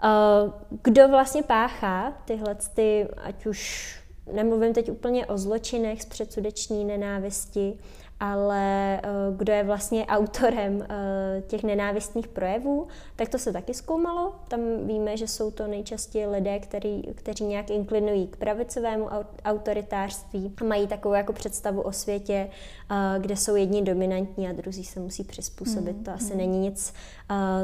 Uh, 0.04 0.52
kdo 0.84 1.08
vlastně 1.08 1.44
páchá 1.44 2.14
tyhle, 2.26 2.56
ty, 2.74 3.08
ať 3.18 3.46
už 3.46 3.94
nemluvím 4.34 4.74
teď 4.74 4.92
úplně 4.92 5.26
o 5.26 5.38
zločinech 5.38 6.02
z 6.02 6.06
předsudeční 6.06 6.86
nenávisti, 6.86 7.78
ale 8.20 8.98
eh, 8.98 9.10
kdo 9.38 9.54
je 9.54 9.64
vlastně 9.64 10.06
autorem 10.06 10.86
eh, 10.90 11.42
těch 11.48 11.64
nenávistných 11.64 12.28
projevů, 12.28 12.88
tak 13.16 13.30
to 13.30 13.40
se 13.40 13.54
taky 13.54 13.74
zkoumalo. 13.74 14.36
Tam 14.48 14.88
víme, 14.88 15.18
že 15.18 15.28
jsou 15.28 15.52
to 15.52 15.68
nejčastěji 15.68 16.28
lidé, 16.28 16.60
který, 16.60 17.02
kteří 17.02 17.44
nějak 17.44 17.70
inklinují 17.70 18.28
k 18.28 18.36
pravicovému 18.36 19.10
autoritářství 19.46 20.54
a 20.62 20.64
mají 20.64 20.88
takovou 20.88 21.16
jako 21.16 21.34
představu 21.34 21.82
o 21.82 21.92
světě, 21.92 22.50
eh, 22.92 23.20
kde 23.20 23.36
jsou 23.36 23.56
jedni 23.56 23.82
dominantní 23.82 24.48
a 24.48 24.52
druzí 24.52 24.84
se 24.84 25.00
musí 25.00 25.24
přizpůsobit. 25.24 25.98
Mm, 25.98 26.04
to 26.04 26.12
asi 26.12 26.32
mm. 26.34 26.38
není 26.38 26.60
nic, 26.60 26.94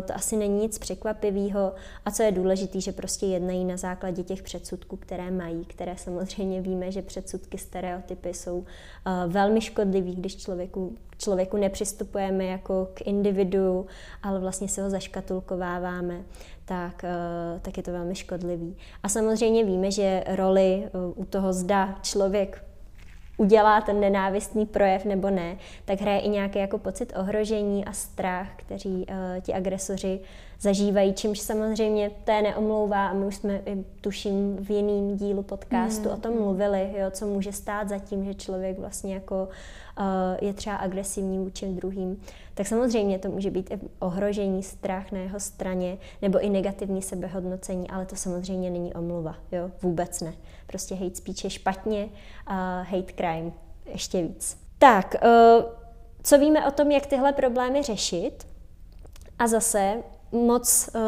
to 0.05 0.15
asi 0.15 0.37
není 0.37 0.59
nic 0.59 0.77
překvapivého. 0.77 1.73
A 2.05 2.11
co 2.11 2.23
je 2.23 2.31
důležité, 2.31 2.81
že 2.81 2.91
prostě 2.91 3.25
jednají 3.25 3.65
na 3.65 3.77
základě 3.77 4.23
těch 4.23 4.43
předsudků, 4.43 4.97
které 4.97 5.31
mají, 5.31 5.65
které 5.65 5.97
samozřejmě 5.97 6.61
víme, 6.61 6.91
že 6.91 7.01
předsudky, 7.01 7.57
stereotypy 7.57 8.33
jsou 8.33 8.65
velmi 9.27 9.61
škodlivý, 9.61 10.15
když 10.15 10.35
člověku, 10.35 10.95
člověku 11.17 11.57
nepřistupujeme 11.57 12.45
jako 12.45 12.87
k 12.93 13.01
individu, 13.01 13.85
ale 14.23 14.39
vlastně 14.39 14.67
se 14.67 14.83
ho 14.83 14.89
zaškatulkováváme, 14.89 16.23
tak, 16.65 17.03
eh, 17.03 17.59
tak 17.61 17.77
je 17.77 17.83
to 17.83 17.91
velmi 17.91 18.15
škodlivý. 18.15 18.77
A 19.03 19.09
samozřejmě 19.09 19.63
víme, 19.63 19.91
že 19.91 20.23
roli 20.27 20.83
eh, 20.85 20.89
u 21.15 21.25
toho 21.25 21.53
zda 21.53 21.99
člověk 22.01 22.63
udělá 23.37 23.81
ten 23.81 23.99
nenávistný 23.99 24.65
projev 24.65 25.05
nebo 25.05 25.29
ne, 25.29 25.57
tak 25.85 26.01
hraje 26.01 26.19
i 26.19 26.29
nějaký 26.29 26.59
jako 26.59 26.77
pocit 26.77 27.13
ohrožení 27.15 27.85
a 27.85 27.93
strach, 27.93 28.47
kteří 28.55 29.05
uh, 29.09 29.41
ti 29.41 29.53
agresoři 29.53 30.19
zažívají, 30.59 31.13
čímž 31.13 31.39
samozřejmě 31.39 32.11
to 32.23 32.31
neomlouvá 32.31 33.07
a 33.07 33.13
my 33.13 33.25
už 33.25 33.35
jsme, 33.35 33.61
tuším, 34.01 34.57
v 34.57 34.69
jiném 34.69 35.17
dílu 35.17 35.43
podcastu 35.43 36.09
mm. 36.09 36.15
o 36.15 36.17
tom 36.17 36.33
mluvili, 36.33 36.93
jo, 36.97 37.11
co 37.11 37.27
může 37.27 37.51
stát 37.51 37.89
za 37.89 37.99
tím, 37.99 38.25
že 38.25 38.33
člověk 38.33 38.79
vlastně 38.79 39.13
jako 39.13 39.47
uh, 39.99 40.05
je 40.41 40.53
třeba 40.53 40.75
agresivní 40.75 41.39
vůči 41.39 41.65
druhým. 41.65 42.21
Tak 42.53 42.67
samozřejmě 42.67 43.19
to 43.19 43.29
může 43.29 43.51
být 43.51 43.71
i 43.71 43.79
ohrožení, 43.99 44.63
strach 44.63 45.11
na 45.11 45.19
jeho 45.19 45.39
straně 45.39 45.97
nebo 46.21 46.39
i 46.39 46.49
negativní 46.49 47.01
sebehodnocení, 47.01 47.89
ale 47.89 48.05
to 48.05 48.15
samozřejmě 48.15 48.69
není 48.69 48.93
omluva, 48.93 49.35
jo, 49.51 49.71
vůbec 49.81 50.21
ne. 50.21 50.33
Prostě 50.73 50.95
hate 50.95 51.15
speech 51.15 51.43
je 51.43 51.49
špatně 51.49 52.09
a 52.47 52.81
hate 52.81 53.13
crime 53.13 53.51
ještě 53.85 54.21
víc. 54.21 54.57
Tak, 54.79 55.15
uh, 55.23 55.63
co 56.23 56.37
víme 56.37 56.67
o 56.67 56.71
tom, 56.71 56.91
jak 56.91 57.05
tyhle 57.05 57.33
problémy 57.33 57.83
řešit? 57.83 58.47
A 59.39 59.47
zase 59.47 60.03
moc 60.31 60.89
uh, 60.95 61.01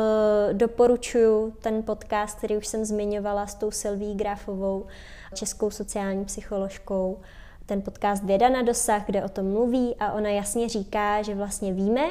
doporučuji 0.53 1.53
ten 1.61 1.83
podcast, 1.83 2.37
který 2.37 2.57
už 2.57 2.67
jsem 2.67 2.85
zmiňovala 2.85 3.47
s 3.47 3.55
tou 3.55 3.71
Silví 3.71 4.15
Grafovou, 4.15 4.85
českou 5.33 5.71
sociální 5.71 6.25
psycholožkou, 6.25 7.19
ten 7.65 7.81
podcast 7.81 8.23
Věda 8.23 8.49
na 8.49 8.61
dosah, 8.61 9.05
kde 9.05 9.23
o 9.23 9.29
tom 9.29 9.51
mluví 9.51 9.95
a 9.99 10.11
ona 10.11 10.29
jasně 10.29 10.69
říká, 10.69 11.21
že 11.21 11.35
vlastně 11.35 11.73
víme, 11.73 12.03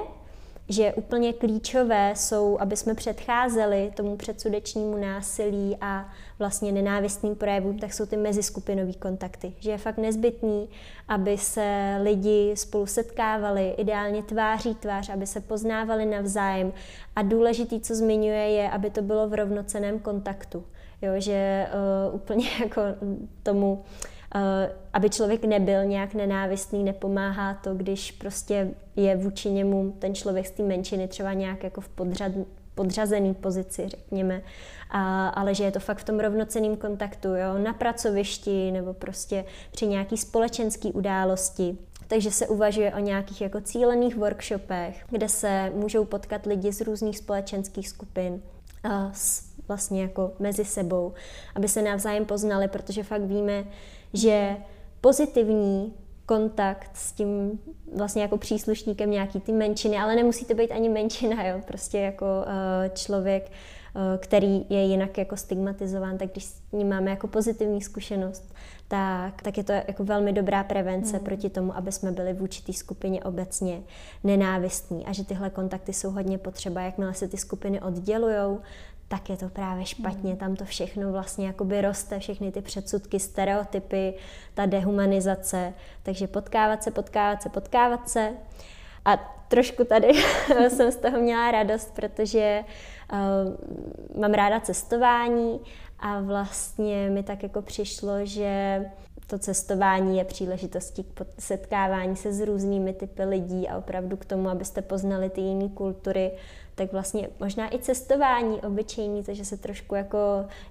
že 0.69 0.93
úplně 0.93 1.33
klíčové 1.33 2.13
jsou, 2.17 2.59
aby 2.61 2.77
jsme 2.77 2.95
předcházeli 2.95 3.93
tomu 3.97 4.17
předsudečnímu 4.17 4.97
násilí 4.97 5.77
a 5.81 6.09
vlastně 6.39 6.73
nenávistným 6.73 7.35
projevům, 7.35 7.79
tak 7.79 7.93
jsou 7.93 8.07
ty 8.07 8.17
meziskupinové 8.17 8.93
kontakty. 8.93 9.53
Že 9.59 9.71
je 9.71 9.79
fakt 9.79 9.99
nezbytný, 9.99 10.69
aby 11.09 11.39
se 11.39 11.99
lidi 12.03 12.53
spolu 12.57 12.87
setkávali, 12.87 13.75
ideálně 13.79 14.23
tváří 14.23 14.75
tvář, 14.75 15.09
aby 15.09 15.27
se 15.27 15.41
poznávali 15.41 16.07
navzájem. 16.07 16.73
A 17.17 17.23
důležitý, 17.23 17.81
co 17.81 17.95
zmiňuje, 17.95 18.49
je, 18.51 18.71
aby 18.71 18.91
to 18.91 19.03
bylo 19.03 19.29
v 19.29 19.35
rovnoceném 19.35 19.99
kontaktu. 19.99 20.65
Jo, 21.03 21.13
že 21.19 21.67
uh, 22.09 22.15
úplně 22.15 22.47
jako 22.61 22.81
tomu 23.43 23.85
Eh, 24.07 24.14
aby 24.93 25.11
člověk 25.11 25.45
nebyl 25.45 25.85
nějak 25.85 26.15
nenávistný, 26.15 26.85
nepomáhá 26.85 27.55
to, 27.55 27.75
když 27.75 28.13
prostě 28.13 28.71
je 28.97 29.17
vůči 29.17 29.51
němu 29.51 29.97
ten 29.99 30.15
člověk 30.15 30.47
z 30.47 30.51
té 30.51 30.63
menšiny 30.63 31.09
třeba 31.09 31.33
nějak 31.33 31.65
jako 31.65 31.81
v 31.81 31.89
podřad, 31.89 32.33
podřazený 32.75 33.35
pozici, 33.35 33.89
řekněme, 33.89 34.43
a, 34.91 35.29
ale 35.29 35.55
že 35.55 35.65
je 35.65 35.71
to 35.71 35.81
fakt 35.81 35.99
v 35.99 36.05
tom 36.05 36.21
rovnoceném 36.21 36.77
kontaktu, 36.77 37.29
jo, 37.29 37.59
na 37.59 37.73
pracovišti 37.73 38.71
nebo 38.73 38.95
prostě 38.95 39.45
při 39.71 39.87
nějaký 39.87 40.17
společenské 40.17 40.89
události. 40.89 41.79
Takže 42.09 42.31
se 42.31 42.47
uvažuje 42.47 42.95
o 42.95 42.99
nějakých 42.99 43.41
jako 43.41 43.61
cílených 43.61 44.17
workshopech, 44.17 45.05
kde 45.11 45.29
se 45.29 45.73
můžou 45.75 46.05
potkat 46.05 46.47
lidi 46.47 46.73
z 46.73 46.81
různých 46.81 47.19
společenských 47.19 47.89
skupin, 47.89 48.43
a 48.85 49.11
s, 49.13 49.43
vlastně 49.69 50.03
jako 50.03 50.33
mezi 50.39 50.65
sebou, 50.65 51.13
aby 51.55 51.69
se 51.69 51.83
navzájem 51.83 52.25
poznali, 52.25 52.69
protože 52.69 53.03
fakt 53.03 53.23
víme, 53.23 53.65
že 54.15 54.57
pozitivní 55.01 55.95
kontakt 56.27 56.91
s 56.95 57.13
tím 57.13 57.59
vlastně 57.97 58.23
jako 58.23 58.39
příslušníkem 58.39 59.11
nějaký 59.11 59.41
ty 59.41 59.53
menšiny, 59.53 59.99
ale 59.99 60.17
nemusí 60.17 60.45
to 60.45 60.55
být 60.55 60.71
ani 60.71 60.89
menšina, 60.89 61.47
jo, 61.47 61.61
prostě 61.67 61.99
jako 61.99 62.27
uh, 62.27 62.95
člověk, 62.95 63.51
uh, 63.95 64.03
který 64.19 64.67
je 64.69 64.85
jinak 64.85 65.19
jako 65.19 65.37
stigmatizován, 65.37 66.19
tak 66.19 66.33
když 66.33 66.45
s 66.45 66.63
ním 66.73 66.89
máme 66.89 67.11
jako 67.11 67.29
pozitivní 67.29 67.83
zkušenost, 67.83 68.55
tak, 68.89 69.43
tak 69.43 69.59
je 69.59 69.65
to 69.65 69.73
jako 69.73 70.05
velmi 70.05 70.33
dobrá 70.33 70.65
prevence 70.65 71.17
hmm. 71.17 71.25
proti 71.25 71.51
tomu, 71.51 71.77
aby 71.77 71.93
jsme 71.93 72.13
byli 72.13 72.33
v 72.33 72.43
určitý 72.43 72.73
skupině 72.73 73.25
obecně 73.25 73.83
nenávistní 74.25 75.07
a 75.07 75.13
že 75.13 75.25
tyhle 75.25 75.51
kontakty 75.51 75.93
jsou 75.93 76.11
hodně 76.11 76.39
potřeba. 76.39 76.81
Jakmile 76.81 77.15
se 77.15 77.29
ty 77.29 77.37
skupiny 77.37 77.81
oddělují, 77.81 78.59
tak 79.15 79.31
je 79.31 79.37
to 79.37 79.49
právě 79.49 79.87
špatně. 79.87 80.31
Hmm. 80.31 80.39
Tam 80.39 80.57
to 80.57 80.65
všechno 80.65 81.13
vlastně 81.13 81.47
jakoby 81.47 81.81
roste, 81.81 82.19
všechny 82.19 82.53
ty 82.53 82.63
předsudky, 82.63 83.21
stereotypy, 83.21 84.15
ta 84.55 84.67
dehumanizace. 84.67 85.75
Takže 86.03 86.27
potkávat 86.27 86.83
se, 86.83 86.91
potkávat 86.91 87.43
se, 87.43 87.49
potkávat 87.49 88.09
se. 88.09 88.33
A 89.05 89.17
trošku 89.49 89.85
tady 89.85 90.09
jsem 90.69 90.93
z 90.93 90.97
toho 90.97 91.21
měla 91.21 91.51
radost, 91.51 91.95
protože 91.95 92.65
uh, 93.13 94.21
mám 94.21 94.33
ráda 94.33 94.61
cestování 94.61 95.61
a 95.99 96.21
vlastně 96.21 97.11
mi 97.11 97.23
tak 97.23 97.43
jako 97.43 97.63
přišlo, 97.63 98.27
že 98.27 98.85
to 99.27 99.39
cestování 99.39 100.19
je 100.19 100.25
příležitostí 100.25 101.05
k 101.05 101.27
setkávání 101.39 102.17
se 102.17 102.33
s 102.33 102.41
různými 102.41 102.93
typy 102.93 103.25
lidí 103.25 103.69
a 103.69 103.79
opravdu 103.79 104.17
k 104.17 104.25
tomu, 104.25 104.49
abyste 104.49 104.83
poznali 104.83 105.31
ty 105.31 105.41
jiné 105.41 105.69
kultury, 105.69 106.33
tak 106.75 106.93
vlastně 106.93 107.29
možná 107.41 107.75
i 107.75 107.79
cestování 107.79 108.61
obyčejný, 108.61 109.25
takže 109.25 109.45
se 109.45 109.57
trošku 109.57 109.95
jako, 109.95 110.19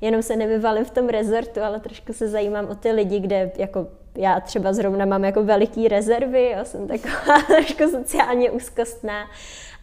jenom 0.01 0.21
se 0.21 0.35
nevyvalím 0.35 0.85
v 0.85 0.91
tom 0.91 1.09
rezortu, 1.09 1.61
ale 1.61 1.79
trošku 1.79 2.13
se 2.13 2.27
zajímám 2.27 2.65
o 2.65 2.75
ty 2.75 2.91
lidi, 2.91 3.19
kde 3.19 3.51
jako 3.57 3.87
já 4.15 4.39
třeba 4.39 4.73
zrovna 4.73 5.05
mám 5.05 5.23
jako 5.25 5.43
veliký 5.43 5.87
rezervy, 5.87 6.49
já 6.49 6.65
jsem 6.65 6.87
taková 6.87 7.41
trošku 7.47 7.91
sociálně 7.91 8.51
úzkostná, 8.51 9.29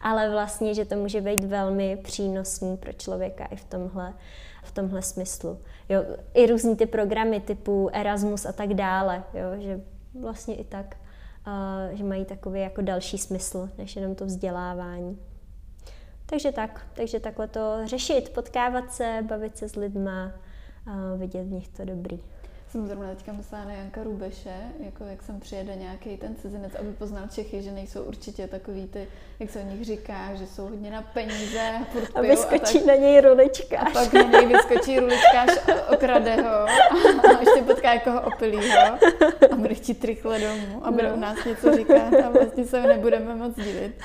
ale 0.01 0.31
vlastně, 0.31 0.75
že 0.75 0.85
to 0.85 0.97
může 0.97 1.21
být 1.21 1.45
velmi 1.45 1.97
přínosný 1.97 2.77
pro 2.77 2.93
člověka 2.93 3.45
i 3.45 3.57
v 3.57 3.65
tomhle, 3.65 4.15
v 4.63 4.73
tomhle 4.73 5.03
smyslu. 5.03 5.59
Jo, 5.89 6.05
I 6.35 6.47
různý 6.47 6.77
ty 6.77 6.87
programy 6.87 7.41
typu 7.41 7.91
Erasmus 7.93 8.47
a 8.47 8.53
tak 8.53 8.75
dále, 8.75 9.25
jo, 9.35 9.61
že 9.63 9.81
vlastně 10.21 10.55
i 10.55 10.65
tak, 10.65 10.97
uh, 11.47 11.97
že 11.97 12.05
mají 12.05 12.25
takový 12.25 12.61
jako 12.61 12.83
další 12.83 13.19
smysl, 13.19 13.69
než 13.79 13.97
jenom 13.97 14.15
to 14.15 14.27
vzdělávání. 14.27 15.19
Takže 16.31 16.53
tak, 16.53 16.87
takže 16.95 17.21
takhle 17.21 17.49
to 17.49 17.81
řešit, 17.85 18.29
potkávat 18.29 18.93
se, 18.93 19.19
bavit 19.23 19.59
se 19.59 19.69
s 19.69 19.77
lidma, 19.77 20.33
vidět 21.17 21.43
v 21.43 21.51
nich 21.51 21.69
to 21.69 21.85
dobrý 21.85 22.21
jsem 22.71 22.87
zrovna 22.87 23.09
teďka 23.09 23.33
myslela 23.33 23.65
na 23.65 23.73
Janka 23.73 24.03
Rubeše, 24.03 24.55
jako 24.81 25.05
jak 25.05 25.23
sem 25.23 25.41
přijede 25.41 25.77
nějaký 25.77 26.17
ten 26.17 26.37
cizinec, 26.37 26.75
aby 26.75 26.93
poznal 26.93 27.29
Čechy, 27.29 27.63
že 27.63 27.73
nejsou 27.73 28.03
určitě 28.03 28.47
takový 28.47 28.87
ty, 28.87 29.09
jak 29.41 29.51
se 29.51 29.61
o 29.61 29.71
nich 29.71 29.85
říká, 29.85 30.35
že 30.35 30.47
jsou 30.47 30.63
hodně 30.63 30.91
na 30.91 31.03
peníze, 31.03 31.61
furt 31.93 32.11
a 32.15 32.21
vyskočí 32.21 32.79
a 32.79 32.81
tak, 32.81 32.87
na 32.87 32.95
něj 32.95 33.21
ruličkáš. 33.21 33.81
A 33.81 33.91
pak 33.91 34.13
na 34.13 34.23
něj 34.23 34.47
vyskočí 34.47 34.99
ruličkáš, 34.99 35.49
okrade 35.93 36.37
ho 36.37 36.49
a 36.49 37.41
ještě 37.41 37.63
potká 37.67 37.95
jako 37.95 38.21
opilýho 38.21 38.79
a 39.53 39.57
bude 39.57 39.75
chtít 39.75 40.05
rychle 40.05 40.39
domů 40.41 40.87
a 40.87 40.91
bude 40.91 41.09
no. 41.09 41.17
u 41.17 41.21
nás 41.21 41.45
něco 41.45 41.77
říkat 41.77 42.13
a 42.25 42.29
vlastně 42.29 42.65
se 42.65 42.83
nebudeme 42.83 43.35
moc 43.35 43.57
divit. 43.57 44.03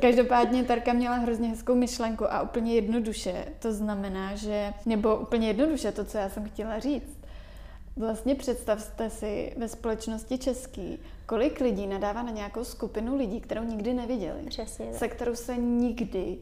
Každopádně 0.00 0.64
Tarka 0.64 0.92
měla 0.92 1.16
hrozně 1.16 1.48
hezkou 1.48 1.74
myšlenku 1.74 2.32
a 2.32 2.42
úplně 2.42 2.74
jednoduše. 2.74 3.44
To 3.58 3.72
znamená, 3.72 4.34
že, 4.34 4.72
nebo 4.86 5.16
úplně 5.16 5.46
jednoduše 5.48 5.92
to, 5.92 6.04
co 6.04 6.18
já 6.18 6.28
jsem 6.28 6.44
chtěla 6.44 6.78
říct, 6.78 7.19
Vlastně 8.00 8.34
představte 8.34 9.10
si 9.10 9.54
ve 9.56 9.68
společnosti 9.68 10.38
český, 10.38 10.98
kolik 11.26 11.60
lidí 11.60 11.86
nadává 11.86 12.22
na 12.22 12.30
nějakou 12.30 12.64
skupinu 12.64 13.16
lidí, 13.16 13.40
kterou 13.40 13.64
nikdy 13.64 13.94
neviděli. 13.94 14.42
Přesně. 14.48 14.92
Se 14.92 15.08
kterou 15.08 15.34
se 15.34 15.56
nikdy 15.56 16.38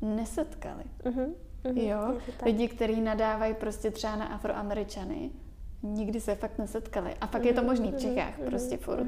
nesetkali. 0.00 0.82
Uh-huh, 1.04 1.34
uh-huh, 1.64 1.88
jo, 1.88 2.20
lidi, 2.44 2.68
kteří 2.68 3.00
nadávají 3.00 3.54
prostě 3.54 3.90
třeba 3.90 4.16
na 4.16 4.26
afroameričany, 4.26 5.30
nikdy 5.82 6.20
se 6.20 6.34
fakt 6.34 6.58
nesetkali. 6.58 7.14
A 7.20 7.26
fakt 7.26 7.44
je 7.44 7.52
to 7.52 7.60
mhm, 7.60 7.70
možný 7.70 7.92
v 7.92 7.98
Čechách, 7.98 8.34
prostě 8.46 8.76
furt. 8.76 9.06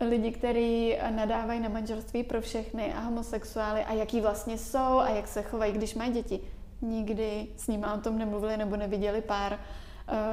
Lidi, 0.00 0.32
kteří 0.32 0.96
nadávají 1.10 1.60
na 1.60 1.68
manželství 1.68 2.22
pro 2.22 2.40
všechny 2.40 2.92
a 2.94 3.00
homosexuály 3.00 3.80
a 3.84 3.92
jaký 3.92 4.20
vlastně 4.20 4.58
jsou 4.58 4.98
a 4.98 5.08
jak 5.08 5.28
se 5.28 5.42
chovají, 5.42 5.72
když 5.72 5.94
mají 5.94 6.12
děti. 6.12 6.40
Nikdy 6.82 7.46
s 7.56 7.68
nimi 7.68 7.86
o 7.94 8.00
tom 8.00 8.18
nemluvili 8.18 8.56
nebo 8.56 8.76
neviděli 8.76 9.20
pár. 9.20 9.58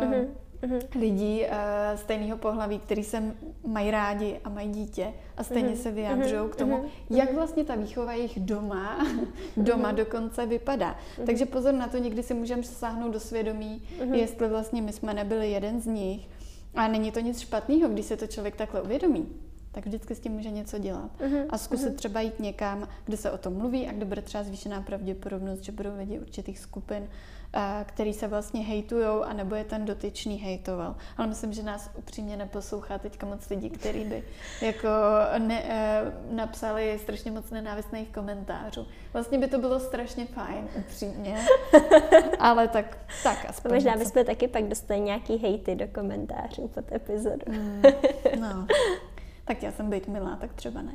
Uh, 0.01 0.13
mm-hmm. 0.61 0.99
lidí 0.99 1.41
uh, 1.41 1.47
stejného 1.95 2.37
pohlaví, 2.37 2.79
který 2.79 3.03
se 3.03 3.23
mají 3.67 3.91
rádi 3.91 4.39
a 4.43 4.49
mají 4.49 4.69
dítě 4.69 5.13
a 5.37 5.43
stejně 5.43 5.69
mm-hmm. 5.69 5.81
se 5.81 5.91
vyjadřují 5.91 6.41
mm-hmm. 6.41 6.49
k 6.49 6.55
tomu, 6.55 6.77
mm-hmm. 6.77 7.17
jak 7.17 7.33
vlastně 7.33 7.63
ta 7.63 7.75
výchova 7.75 8.13
jejich 8.13 8.39
doma, 8.39 9.07
doma 9.57 9.91
mm-hmm. 9.91 9.95
dokonce 9.95 10.45
vypadá. 10.45 10.95
Mm-hmm. 10.95 11.25
Takže 11.25 11.45
pozor 11.45 11.73
na 11.73 11.87
to, 11.87 11.97
někdy 11.97 12.23
si 12.23 12.33
můžeme 12.33 12.63
sáhnout 12.63 13.11
do 13.11 13.19
svědomí, 13.19 13.81
mm-hmm. 13.99 14.13
jestli 14.13 14.47
vlastně 14.47 14.81
my 14.81 14.93
jsme 14.93 15.13
nebyli 15.13 15.51
jeden 15.51 15.81
z 15.81 15.85
nich. 15.85 16.27
A 16.75 16.87
není 16.87 17.11
to 17.11 17.19
nic 17.19 17.39
špatného, 17.39 17.89
když 17.89 18.05
se 18.05 18.17
to 18.17 18.27
člověk 18.27 18.55
takhle 18.55 18.81
uvědomí 18.81 19.27
tak 19.77 19.85
vždycky 19.85 20.15
s 20.15 20.19
tím 20.19 20.31
může 20.31 20.51
něco 20.51 20.77
dělat. 20.77 21.11
Uh-huh, 21.19 21.45
a 21.49 21.57
zkusit 21.57 21.89
uh-huh. 21.89 21.95
třeba 21.95 22.21
jít 22.21 22.39
někam, 22.39 22.87
kde 23.05 23.17
se 23.17 23.31
o 23.31 23.37
tom 23.37 23.53
mluví 23.53 23.87
a 23.87 23.91
kde 23.91 24.05
bude 24.05 24.21
třeba 24.21 24.43
zvýšená 24.43 24.81
pravděpodobnost, 24.81 25.63
že 25.63 25.71
budou 25.71 25.97
lidi 25.97 26.19
určitých 26.19 26.59
skupin 26.59 27.07
který 27.83 28.13
se 28.13 28.27
vlastně 28.27 28.61
hejtujou, 28.61 29.23
anebo 29.23 29.55
je 29.55 29.63
ten 29.63 29.85
dotyčný 29.85 30.37
hejtoval. 30.37 30.95
Ale 31.17 31.27
myslím, 31.27 31.53
že 31.53 31.63
nás 31.63 31.89
upřímně 31.97 32.37
neposlouchá 32.37 32.97
teďka 32.97 33.25
moc 33.27 33.49
lidí, 33.49 33.69
kteří 33.69 34.03
by 34.03 34.23
jako 34.61 34.87
ne, 35.37 35.63
e, 35.63 36.01
napsali 36.31 36.99
strašně 36.99 37.31
moc 37.31 37.49
nenávistných 37.49 38.09
komentářů. 38.09 38.87
Vlastně 39.13 39.37
by 39.37 39.47
to 39.47 39.57
bylo 39.57 39.79
strašně 39.79 40.25
fajn, 40.25 40.67
upřímně. 40.75 41.45
Ale 42.39 42.67
tak, 42.67 42.97
tak 43.23 43.45
aspoň. 43.49 43.73
Možná 43.73 43.97
bychom 43.97 44.25
taky 44.25 44.47
pak 44.47 44.63
dostali 44.63 44.99
nějaký 44.99 45.37
hejty 45.37 45.75
do 45.75 45.87
komentářů 45.87 46.67
pod 46.67 46.91
epizodu. 46.91 47.45
Mm, 47.47 47.81
no. 48.39 48.67
Tak 49.45 49.63
já 49.63 49.71
jsem 49.71 49.89
být 49.89 50.07
milá, 50.07 50.35
tak 50.35 50.53
třeba 50.53 50.81
ne. 50.81 50.91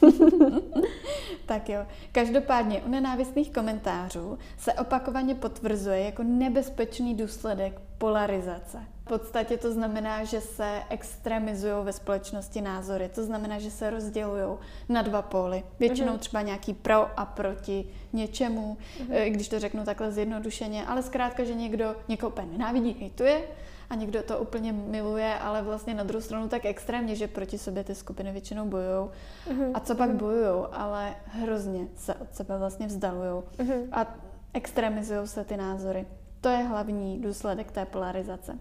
tak 1.46 1.68
jo. 1.68 1.86
Každopádně 2.12 2.82
u 2.82 2.88
nenávistných 2.88 3.52
komentářů 3.52 4.38
se 4.58 4.72
opakovaně 4.72 5.34
potvrzuje 5.34 6.04
jako 6.04 6.22
nebezpečný 6.22 7.14
důsledek 7.14 7.80
polarizace. 7.98 8.78
V 9.04 9.04
podstatě 9.04 9.56
to 9.56 9.72
znamená, 9.72 10.24
že 10.24 10.40
se 10.40 10.82
extremizují 10.90 11.74
ve 11.82 11.92
společnosti 11.92 12.60
názory. 12.60 13.10
To 13.14 13.24
znamená, 13.24 13.58
že 13.58 13.70
se 13.70 13.90
rozdělují 13.90 14.58
na 14.88 15.02
dva 15.02 15.22
póly. 15.22 15.64
Většinou 15.78 16.10
mhm. 16.12 16.18
třeba 16.18 16.42
nějaký 16.42 16.74
pro 16.74 17.20
a 17.20 17.24
proti 17.24 17.84
něčemu, 18.12 18.76
mm-hmm. 18.98 19.30
když 19.30 19.48
to 19.48 19.58
řeknu 19.58 19.84
takhle 19.84 20.12
zjednodušeně, 20.12 20.86
ale 20.86 21.02
zkrátka, 21.02 21.44
že 21.44 21.54
někdo 21.54 21.96
někoho 22.08 22.30
úplně 22.30 22.48
nenávidí, 22.52 22.96
hejtuje, 23.00 23.42
a 23.90 23.94
někdo 23.94 24.22
to 24.22 24.38
úplně 24.38 24.72
miluje, 24.72 25.34
ale 25.34 25.62
vlastně 25.62 25.94
na 25.94 26.04
druhou 26.04 26.22
stranu 26.22 26.48
tak 26.48 26.64
extrémně, 26.64 27.16
že 27.16 27.28
proti 27.28 27.58
sobě 27.58 27.84
ty 27.84 27.94
skupiny 27.94 28.32
většinou 28.32 28.66
bojují. 28.66 29.08
Uh-huh. 29.48 29.70
A 29.74 29.80
co 29.80 29.94
pak 29.94 30.10
bojují, 30.10 30.64
ale 30.72 31.14
hrozně 31.24 31.88
se 31.96 32.14
od 32.14 32.34
sebe 32.34 32.58
vlastně 32.58 32.86
vzdalují 32.86 33.42
uh-huh. 33.58 33.88
a 33.92 34.14
extremizují 34.54 35.26
se 35.28 35.44
ty 35.44 35.56
názory. 35.56 36.06
To 36.40 36.48
je 36.48 36.56
hlavní 36.56 37.18
důsledek 37.18 37.72
té 37.72 37.86
polarizace. 37.86 38.58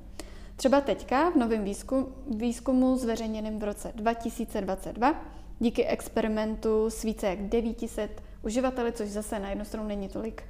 Třeba 0.55 0.81
teďka 0.81 1.29
v 1.29 1.35
novém 1.35 1.63
výzkumu, 1.63 2.07
výzkumu 2.35 2.97
zveřejněném 2.97 3.59
v 3.59 3.63
roce 3.63 3.91
2022 3.95 5.15
díky 5.59 5.85
experimentu 5.85 6.89
s 6.89 7.03
více 7.03 7.27
jak 7.27 7.39
900 7.41 8.21
uživateli, 8.41 8.91
což 8.91 9.09
zase 9.09 9.39
na 9.39 9.49
jednu 9.49 9.65
stranu 9.65 9.87
není 9.87 10.09
tolik 10.09 10.43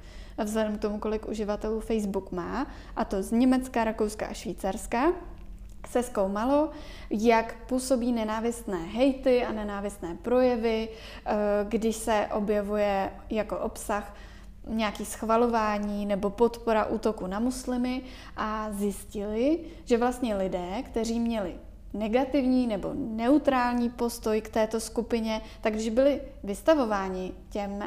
vzhledem 0.44 0.78
k 0.78 0.80
tomu, 0.80 0.98
kolik 0.98 1.28
uživatelů 1.28 1.80
Facebook 1.80 2.32
má, 2.32 2.66
a 2.96 3.04
to 3.04 3.22
z 3.22 3.32
Německa, 3.32 3.84
Rakouska 3.84 4.26
a 4.26 4.32
Švýcarska, 4.32 5.12
se 5.88 6.02
zkoumalo, 6.02 6.70
jak 7.10 7.54
působí 7.66 8.12
nenávistné 8.12 8.78
hejty 8.78 9.44
a 9.44 9.52
nenávistné 9.52 10.16
projevy, 10.22 10.88
eh, 10.88 11.34
když 11.68 11.96
se 11.96 12.28
objevuje 12.32 13.10
jako 13.30 13.58
obsah 13.58 14.14
nějaký 14.68 15.04
schvalování 15.04 16.06
nebo 16.06 16.30
podpora 16.30 16.84
útoku 16.84 17.26
na 17.26 17.38
muslimy 17.40 18.02
a 18.36 18.68
zjistili, 18.72 19.58
že 19.84 19.98
vlastně 19.98 20.36
lidé, 20.36 20.82
kteří 20.82 21.20
měli 21.20 21.54
negativní 21.92 22.66
nebo 22.66 22.90
neutrální 22.94 23.90
postoj 23.90 24.40
k 24.40 24.48
této 24.48 24.80
skupině, 24.80 25.40
tak 25.60 25.74
když 25.74 25.88
byli 25.88 26.20
vystavováni 26.44 27.32
těm 27.50 27.84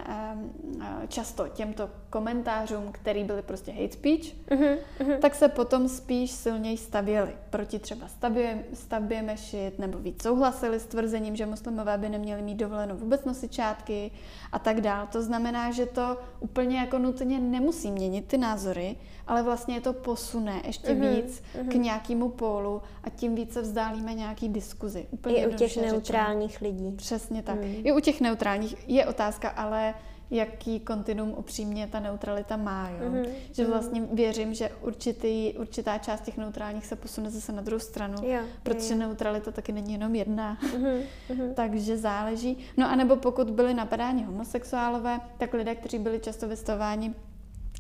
často 1.07 1.47
těmto 1.47 1.89
komentářům, 2.09 2.91
které 2.91 3.23
byly 3.23 3.41
prostě 3.41 3.71
hate 3.71 3.93
speech, 3.93 4.21
uh-huh, 4.21 4.77
uh-huh. 4.99 5.17
tak 5.19 5.35
se 5.35 5.47
potom 5.47 5.89
spíš 5.89 6.31
silněji 6.31 6.77
stavěli 6.77 7.31
proti 7.49 7.79
třeba 7.79 8.07
stavbě, 8.07 8.63
stavbě 8.73 9.21
mešit 9.21 9.79
nebo 9.79 9.97
víc 9.97 10.23
souhlasili 10.23 10.79
s 10.79 10.85
tvrzením, 10.85 11.35
že 11.35 11.45
muslimové 11.45 11.97
by 11.97 12.09
neměli 12.09 12.41
mít 12.41 12.55
dovoleno 12.55 12.95
vůbec 12.95 13.25
nosit 13.25 13.51
čátky 13.51 14.11
a 14.51 14.59
tak 14.59 14.81
dál. 14.81 15.07
To 15.11 15.21
znamená, 15.21 15.71
že 15.71 15.85
to 15.85 16.17
úplně 16.39 16.77
jako 16.77 16.99
nutně 16.99 17.39
nemusí 17.39 17.91
měnit 17.91 18.25
ty 18.27 18.37
názory, 18.37 18.95
ale 19.27 19.43
vlastně 19.43 19.75
je 19.75 19.81
to 19.81 19.93
posune 19.93 20.61
ještě 20.65 20.87
uh-huh, 20.87 21.15
víc 21.15 21.43
uh-huh. 21.55 21.67
k 21.67 21.73
nějakému 21.73 22.29
pólu 22.29 22.81
a 23.03 23.09
tím 23.09 23.35
více 23.35 23.61
vzdálíme 23.61 24.13
nějaký 24.13 24.49
diskuzi. 24.49 25.07
Úplně 25.11 25.35
I 25.35 25.47
u 25.47 25.53
těch 25.53 25.77
neutrálních 25.77 26.51
řečeno. 26.51 26.71
lidí. 26.71 26.91
Přesně 26.95 27.43
tak. 27.43 27.59
Uh-huh. 27.59 27.81
I 27.83 27.91
u 27.91 27.99
těch 27.99 28.21
neutrálních 28.21 28.89
je 28.89 29.05
otázka, 29.05 29.52
ale 29.55 29.93
jaký 30.31 30.79
kontinuum 30.79 31.33
upřímně 31.37 31.87
ta 31.87 31.99
neutralita 31.99 32.57
má. 32.57 32.89
Jo? 32.89 33.09
Mm-hmm. 33.09 33.27
Že 33.51 33.65
vlastně 33.65 34.01
věřím, 34.13 34.53
že 34.53 34.69
určitý, 34.81 35.53
určitá 35.53 35.97
část 35.97 36.21
těch 36.21 36.37
neutrálních 36.37 36.85
se 36.85 36.95
posune 36.95 37.29
zase 37.29 37.51
na 37.51 37.61
druhou 37.61 37.79
stranu, 37.79 38.27
jo, 38.27 38.41
protože 38.63 38.93
jo. 38.93 38.99
neutralita 38.99 39.51
taky 39.51 39.71
není 39.71 39.93
jenom 39.93 40.15
jedna. 40.15 40.57
Mm-hmm. 40.61 41.53
Takže 41.55 41.97
záleží. 41.97 42.57
No 42.77 42.89
a 42.89 42.95
nebo 42.95 43.15
pokud 43.15 43.49
byli 43.49 43.73
napadáni 43.73 44.23
homosexuálové, 44.23 45.19
tak 45.37 45.53
lidé, 45.53 45.75
kteří 45.75 45.99
byli 45.99 46.19
často 46.19 46.47
vystováni 46.47 47.13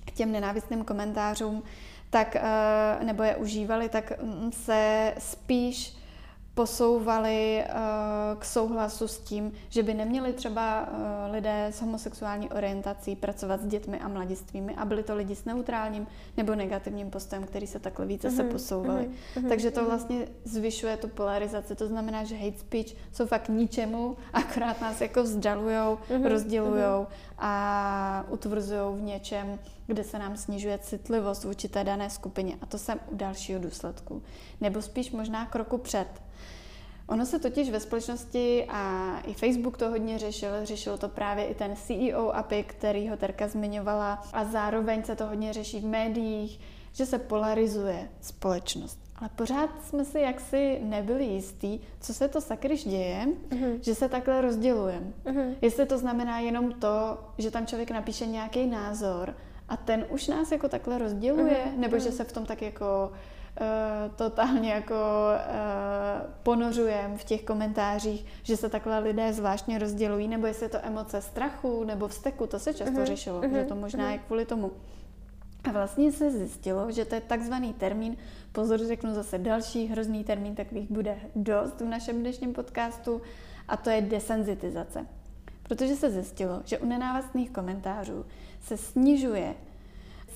k 0.05 0.11
těm 0.11 0.31
nenávistným 0.31 0.83
komentářům, 0.83 1.63
tak, 2.09 2.35
eh, 2.35 3.05
nebo 3.05 3.23
je 3.23 3.35
užívali, 3.35 3.89
tak 3.89 4.21
mm, 4.21 4.51
se 4.51 5.13
spíš 5.17 6.02
posouvali 6.55 7.63
uh, 7.65 8.39
k 8.39 8.45
souhlasu 8.45 9.07
s 9.07 9.19
tím, 9.19 9.51
že 9.69 9.83
by 9.83 9.93
neměli 9.93 10.33
třeba 10.33 10.87
uh, 10.87 10.97
lidé 11.31 11.65
s 11.65 11.81
homosexuální 11.81 12.49
orientací 12.49 13.15
pracovat 13.15 13.61
s 13.61 13.65
dětmi 13.65 13.99
a 13.99 14.07
mladistvými 14.07 14.75
a 14.75 14.85
byli 14.85 15.03
to 15.03 15.15
lidi 15.15 15.35
s 15.35 15.45
neutrálním 15.45 16.07
nebo 16.37 16.55
negativním 16.55 17.09
postem, 17.09 17.43
který 17.43 17.67
se 17.67 17.79
takhle 17.79 18.05
více 18.05 18.31
se 18.31 18.43
mhm, 18.43 18.51
posouvali. 18.51 19.09
Uh-huh, 19.35 19.49
Takže 19.49 19.71
to 19.71 19.85
vlastně 19.85 20.27
zvyšuje 20.43 20.97
tu 20.97 21.07
polarizaci. 21.07 21.75
To 21.75 21.87
znamená, 21.87 22.23
že 22.23 22.35
hate 22.35 22.57
speech 22.57 22.95
jsou 23.13 23.25
fakt 23.25 23.49
ničemu, 23.49 24.17
akorát 24.33 24.81
nás 24.81 25.01
jako 25.01 25.23
vzdalujou, 25.23 25.97
rozdělujou 26.23 27.07
a 27.37 28.25
utvrzujou 28.29 28.95
v 28.95 29.01
něčem, 29.01 29.59
kde 29.87 30.03
se 30.03 30.19
nám 30.19 30.37
snižuje 30.37 30.77
citlivost 30.77 31.43
vůči 31.43 31.69
té 31.69 31.83
dané 31.83 32.09
skupině. 32.09 32.55
A 32.61 32.65
to 32.65 32.77
jsem 32.77 32.99
u 33.11 33.15
dalšího 33.15 33.59
důsledku. 33.59 34.23
Nebo 34.61 34.81
spíš 34.81 35.11
možná 35.11 35.45
kroku 35.45 35.77
před 35.77 36.07
Ono 37.07 37.25
se 37.25 37.39
totiž 37.39 37.69
ve 37.69 37.79
společnosti 37.79 38.65
a 38.69 39.13
i 39.27 39.33
Facebook 39.33 39.77
to 39.77 39.89
hodně 39.89 40.19
řešil, 40.19 40.49
řešil 40.63 40.97
to 40.97 41.09
právě 41.09 41.45
i 41.45 41.55
ten 41.55 41.75
CEO 41.75 42.29
API, 42.29 42.63
který 42.63 43.09
ho 43.09 43.17
Terka 43.17 43.47
zmiňovala 43.47 44.23
a 44.33 44.45
zároveň 44.45 45.03
se 45.03 45.15
to 45.15 45.25
hodně 45.25 45.53
řeší 45.53 45.79
v 45.79 45.85
médiích, 45.85 46.59
že 46.93 47.05
se 47.05 47.19
polarizuje 47.19 48.09
společnost. 48.21 48.99
Ale 49.15 49.29
pořád 49.35 49.69
jsme 49.83 50.05
si 50.05 50.19
jaksi 50.19 50.79
nebyli 50.83 51.25
jistí, 51.25 51.81
co 51.99 52.13
se 52.13 52.27
to 52.27 52.41
sakryš 52.41 52.83
děje, 52.83 53.27
uh-huh. 53.49 53.77
že 53.81 53.95
se 53.95 54.09
takhle 54.09 54.41
rozdělujeme. 54.41 55.07
Uh-huh. 55.25 55.55
Jestli 55.61 55.85
to 55.85 55.97
znamená 55.97 56.39
jenom 56.39 56.71
to, 56.71 57.17
že 57.37 57.51
tam 57.51 57.65
člověk 57.65 57.91
napíše 57.91 58.25
nějaký 58.25 58.65
názor 58.65 59.35
a 59.69 59.77
ten 59.77 60.05
už 60.09 60.27
nás 60.27 60.51
jako 60.51 60.69
takhle 60.69 60.97
rozděluje, 60.97 61.57
uh-huh. 61.65 61.77
nebo 61.77 61.95
uh-huh. 61.95 62.03
že 62.03 62.11
se 62.11 62.23
v 62.23 62.31
tom 62.31 62.45
tak 62.45 62.61
jako 62.61 63.11
totálně 64.15 64.71
jako 64.71 64.93
uh, 64.93 66.31
ponořujem 66.43 67.17
v 67.17 67.23
těch 67.23 67.43
komentářích, 67.43 68.25
že 68.43 68.57
se 68.57 68.69
takhle 68.69 68.99
lidé 68.99 69.33
zvláštně 69.33 69.79
rozdělují, 69.79 70.27
nebo 70.27 70.47
jestli 70.47 70.65
je 70.65 70.69
to 70.69 70.85
emoce 70.85 71.21
strachu 71.21 71.83
nebo 71.83 72.07
vzteku, 72.07 72.47
to 72.47 72.59
se 72.59 72.73
často 72.73 72.95
uh-huh. 72.95 73.05
řešilo, 73.05 73.41
uh-huh. 73.41 73.53
že 73.53 73.63
to 73.63 73.75
možná 73.75 74.05
uh-huh. 74.05 74.11
je 74.11 74.17
kvůli 74.17 74.45
tomu. 74.45 74.71
A 75.63 75.71
vlastně 75.71 76.11
se 76.11 76.31
zjistilo, 76.31 76.91
že 76.91 77.05
to 77.05 77.15
je 77.15 77.21
takzvaný 77.21 77.73
termín, 77.73 78.17
pozor, 78.51 78.79
řeknu 78.79 79.13
zase 79.13 79.37
další 79.37 79.87
hrozný 79.87 80.23
termín, 80.23 80.55
takových 80.55 80.91
bude 80.91 81.17
dost 81.35 81.81
v 81.81 81.85
našem 81.85 82.19
dnešním 82.19 82.53
podcastu, 82.53 83.21
a 83.67 83.77
to 83.77 83.89
je 83.89 84.01
desenzitizace. 84.01 85.05
Protože 85.63 85.95
se 85.95 86.09
zjistilo, 86.09 86.61
že 86.65 86.77
u 86.77 86.85
nenávistných 86.85 87.51
komentářů 87.51 88.25
se 88.61 88.77
snižuje 88.77 89.55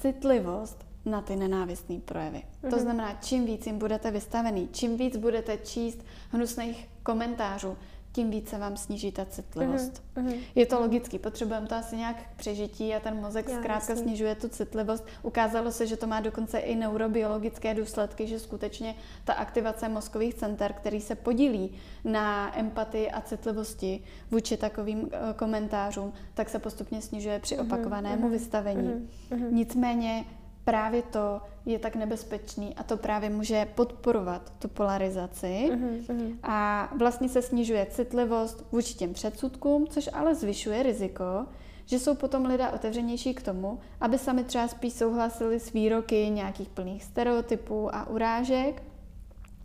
citlivost 0.01 0.86
na 1.07 1.21
ty 1.21 1.35
nenávistné 1.35 1.99
projevy. 2.05 2.37
Mm-hmm. 2.37 2.69
To 2.69 2.75
mhm. 2.75 2.79
znamená, 2.79 3.17
čím 3.21 3.45
víc 3.45 3.67
jim 3.67 3.77
budete 3.77 4.11
vystavený, 4.11 4.69
čím 4.71 4.97
víc 4.97 5.17
budete 5.17 5.57
číst 5.57 6.05
hnusných 6.31 6.89
komentářů, 7.03 7.77
tím 8.17 8.29
více 8.31 8.57
vám 8.57 8.77
sníží 8.77 9.11
ta 9.11 9.25
citlivost. 9.25 10.03
Mm-hmm. 10.15 10.39
Je 10.55 10.65
to 10.65 10.79
logický, 10.79 11.19
potřebujeme 11.19 11.67
to 11.67 11.75
asi 11.75 11.97
nějak 11.97 12.15
k 12.15 12.37
přežití 12.37 12.95
a 12.95 12.99
ten 12.99 13.21
mozek 13.21 13.49
Já, 13.49 13.55
zkrátka 13.57 13.93
jasný. 13.93 14.07
snižuje 14.07 14.35
tu 14.35 14.49
citlivost. 14.49 15.05
Ukázalo 15.23 15.71
se, 15.71 15.87
že 15.87 15.97
to 15.97 16.07
má 16.07 16.19
dokonce 16.19 16.59
i 16.59 16.75
neurobiologické 16.75 17.73
důsledky, 17.73 18.27
že 18.27 18.39
skutečně 18.39 18.95
ta 19.23 19.33
aktivace 19.33 19.89
mozkových 19.89 20.33
center, 20.33 20.73
který 20.73 21.01
se 21.01 21.15
podílí 21.15 21.71
na 22.03 22.57
empatii 22.59 23.11
a 23.11 23.21
citlivosti 23.21 24.03
vůči 24.31 24.57
takovým 24.57 25.09
eh, 25.11 25.33
komentářům, 25.33 26.13
tak 26.33 26.49
se 26.49 26.59
postupně 26.59 27.01
snižuje 27.01 27.39
při 27.39 27.57
mhm, 27.57 27.65
opakovanému 27.65 28.27
mm-hmm. 28.27 28.31
vystavení. 28.31 29.09
Mm-hmm. 29.29 29.51
Nicméně 29.51 30.25
právě 30.67 31.01
to 31.01 31.41
je 31.65 31.79
tak 31.79 31.95
nebezpečný 31.95 32.75
a 32.75 32.83
to 32.83 32.97
právě 32.97 33.29
může 33.29 33.65
podporovat 33.75 34.53
tu 34.59 34.67
polarizaci 34.67 35.69
uh-huh, 35.71 36.37
a 36.43 36.89
vlastně 36.97 37.29
se 37.29 37.41
snižuje 37.41 37.87
citlivost 37.89 38.65
vůči 38.71 38.93
těm 38.93 39.13
předsudkům, 39.13 39.87
což 39.87 40.09
ale 40.13 40.35
zvyšuje 40.35 40.83
riziko, 40.83 41.45
že 41.85 41.99
jsou 41.99 42.15
potom 42.15 42.45
lidé 42.45 42.69
otevřenější 42.69 43.33
k 43.33 43.41
tomu, 43.41 43.79
aby 44.01 44.17
sami 44.17 44.43
třeba 44.43 44.67
spíš 44.67 44.93
souhlasili 44.93 45.59
s 45.59 45.73
výroky 45.73 46.29
nějakých 46.29 46.69
plných 46.69 47.03
stereotypů 47.03 47.95
a 47.95 48.09
urážek. 48.09 48.83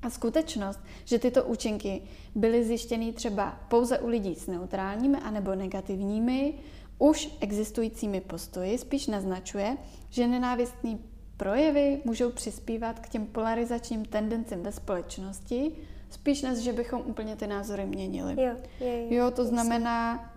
A 0.02 0.10
skutečnost, 0.10 0.80
že 1.04 1.18
tyto 1.18 1.44
účinky 1.44 2.02
byly 2.34 2.64
zjištěny 2.64 3.12
třeba 3.12 3.58
pouze 3.68 3.98
u 3.98 4.08
lidí 4.08 4.34
s 4.34 4.46
neutrálními 4.46 5.18
anebo 5.18 5.54
negativními, 5.54 6.54
už 6.98 7.28
existujícími 7.40 8.20
postoji 8.20 8.78
spíš 8.78 9.06
naznačuje, 9.06 9.76
že 10.12 10.26
nenávistní 10.26 11.04
projevy 11.36 12.02
můžou 12.04 12.30
přispívat 12.30 13.00
k 13.00 13.08
těm 13.08 13.26
polarizačním 13.26 14.04
tendencím 14.04 14.62
ve 14.62 14.72
společnosti, 14.72 15.72
spíš 16.10 16.42
než, 16.42 16.58
že 16.58 16.72
bychom 16.72 17.00
úplně 17.04 17.36
ty 17.36 17.46
názory 17.46 17.86
měnili. 17.86 18.42
Jo, 18.42 18.56
je, 18.80 18.86
je, 18.86 19.14
jo 19.14 19.30
to 19.30 19.44
znamená, 19.44 20.30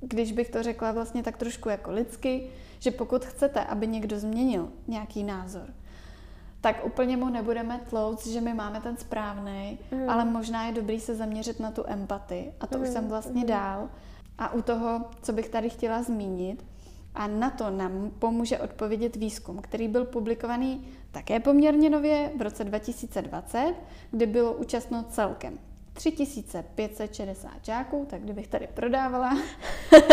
když 0.00 0.32
bych 0.32 0.50
to 0.50 0.62
řekla 0.62 0.92
vlastně 0.92 1.22
tak 1.22 1.36
trošku 1.36 1.68
jako 1.68 1.90
lidsky, 1.90 2.50
že 2.78 2.90
pokud 2.90 3.24
chcete, 3.24 3.64
aby 3.64 3.86
někdo 3.86 4.18
změnil 4.18 4.68
nějaký 4.88 5.24
názor, 5.24 5.66
tak 6.60 6.86
úplně 6.86 7.16
mu 7.16 7.28
nebudeme 7.28 7.80
tlouct, 7.90 8.26
že 8.26 8.40
my 8.40 8.54
máme 8.54 8.80
ten 8.80 8.96
správný, 8.96 9.78
mm. 9.92 10.10
ale 10.10 10.24
možná 10.24 10.66
je 10.66 10.72
dobrý 10.72 11.00
se 11.00 11.14
zaměřit 11.14 11.60
na 11.60 11.70
tu 11.70 11.84
empatii. 11.86 12.52
A 12.60 12.66
to 12.66 12.78
mm. 12.78 12.84
už 12.84 12.88
jsem 12.88 13.08
vlastně 13.08 13.40
mm. 13.40 13.46
dál. 13.46 13.88
A 14.38 14.52
u 14.52 14.62
toho, 14.62 15.04
co 15.22 15.32
bych 15.32 15.48
tady 15.48 15.70
chtěla 15.70 16.02
zmínit, 16.02 16.64
a 17.16 17.26
na 17.26 17.50
to 17.50 17.70
nám 17.70 18.10
pomůže 18.18 18.58
odpovědět 18.58 19.16
výzkum, 19.16 19.58
který 19.58 19.88
byl 19.88 20.04
publikovaný 20.04 20.88
také 21.12 21.40
poměrně 21.40 21.90
nově 21.90 22.30
v 22.36 22.42
roce 22.42 22.64
2020, 22.64 23.74
kdy 24.10 24.26
bylo 24.26 24.52
účastno 24.52 25.04
celkem 25.10 25.58
3560 25.92 27.50
žáků, 27.62 28.06
tak 28.10 28.22
kdybych 28.22 28.48
tady 28.48 28.68
prodávala. 28.74 29.38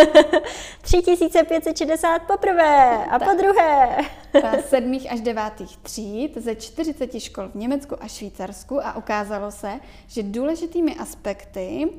3560 0.81 2.19
poprvé 2.19 3.05
a 3.05 3.19
tak. 3.19 3.29
po 3.29 3.37
druhé. 3.37 3.97
sedmých 4.69 5.11
až 5.11 5.21
devátých 5.21 5.77
tříd 5.77 6.37
ze 6.37 6.55
40 6.55 7.19
škol 7.19 7.49
v 7.49 7.55
Německu 7.55 8.03
a 8.03 8.07
Švýcarsku 8.07 8.85
a 8.85 8.97
ukázalo 8.97 9.51
se, 9.51 9.79
že 10.07 10.23
důležitými 10.23 10.95
aspekty 10.95 11.89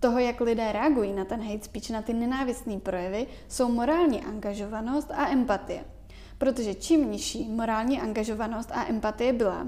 toho, 0.00 0.18
jak 0.18 0.40
lidé 0.40 0.72
reagují 0.72 1.12
na 1.12 1.24
ten 1.24 1.42
hate 1.42 1.64
speech, 1.64 1.90
na 1.90 2.02
ty 2.02 2.14
nenávistné 2.14 2.80
projevy, 2.80 3.26
jsou 3.48 3.68
morální 3.68 4.24
angažovanost 4.24 5.10
a 5.10 5.28
empatie. 5.28 5.84
Protože 6.38 6.74
čím 6.74 7.10
nižší 7.10 7.48
morální 7.48 8.00
angažovanost 8.00 8.70
a 8.72 8.86
empatie 8.88 9.32
byla, 9.32 9.66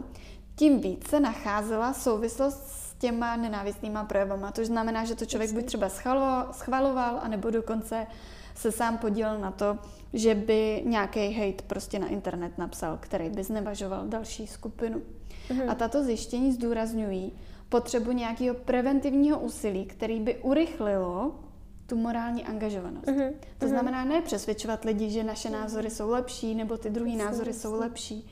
tím 0.57 0.81
více 0.81 1.21
nacházela 1.21 1.93
souvislost 1.93 2.67
s 2.67 2.95
těma 2.95 3.37
nenávistnýma 3.37 4.05
projevama. 4.05 4.53
To 4.53 4.65
znamená, 4.65 5.05
že 5.05 5.15
to 5.15 5.27
člověk 5.27 5.53
buď 5.53 5.65
třeba 5.65 5.89
schvaloval, 5.89 6.53
schvaloval 6.53 7.19
anebo 7.23 7.51
dokonce 7.51 8.07
se 8.55 8.73
sám 8.73 8.99
podílel 8.99 9.39
na 9.39 9.51
to, 9.51 9.79
že 10.13 10.35
by 10.35 10.83
nějaký 10.85 11.33
hate 11.33 11.63
prostě 11.67 11.99
na 11.99 12.09
internet 12.09 12.59
napsal, 12.59 12.99
který 13.01 13.31
by 13.31 13.45
znevažoval 13.45 14.07
další 14.07 14.47
skupinu. 14.47 15.03
Mhm. 15.51 15.71
A 15.71 15.75
tato 15.75 16.05
zjištění 16.05 16.53
zdůrazňují, 16.53 17.33
potřebu 17.73 18.13
nějakého 18.13 18.55
preventivního 18.55 19.41
úsilí, 19.41 19.85
který 19.85 20.21
by 20.21 20.37
urychlilo 20.37 21.35
tu 21.87 21.97
morální 21.97 22.45
angažovanost. 22.45 23.07
Uh-huh. 23.07 23.33
To 23.59 23.67
uh-huh. 23.67 23.69
znamená 23.69 24.05
ne 24.05 24.21
přesvědčovat 24.23 24.85
lidi, 24.85 25.11
že 25.11 25.25
naše 25.25 25.51
názory 25.51 25.91
jsou 25.91 26.11
lepší 26.11 26.55
nebo 26.55 26.77
ty 26.77 26.91
druhý 26.91 27.17
názory 27.17 27.53
jsou 27.53 27.81
lepší, 27.81 28.29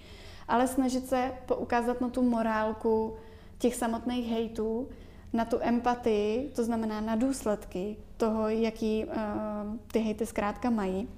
ale 0.49 0.68
snažit 0.68 1.09
se 1.09 1.32
poukázat 1.47 2.01
na 2.01 2.09
tu 2.09 2.22
morálku 2.22 3.16
těch 3.59 3.74
samotných 3.74 4.30
hejtů, 4.30 4.88
na 5.32 5.45
tu 5.45 5.59
empatii, 5.61 6.51
to 6.55 6.64
znamená 6.64 7.01
na 7.01 7.16
důsledky 7.16 7.97
toho, 8.16 8.49
jaký 8.49 9.05
uh, 9.05 9.12
ty 9.93 9.99
hejty 9.99 10.26
zkrátka 10.26 10.70
mají. 10.70 11.09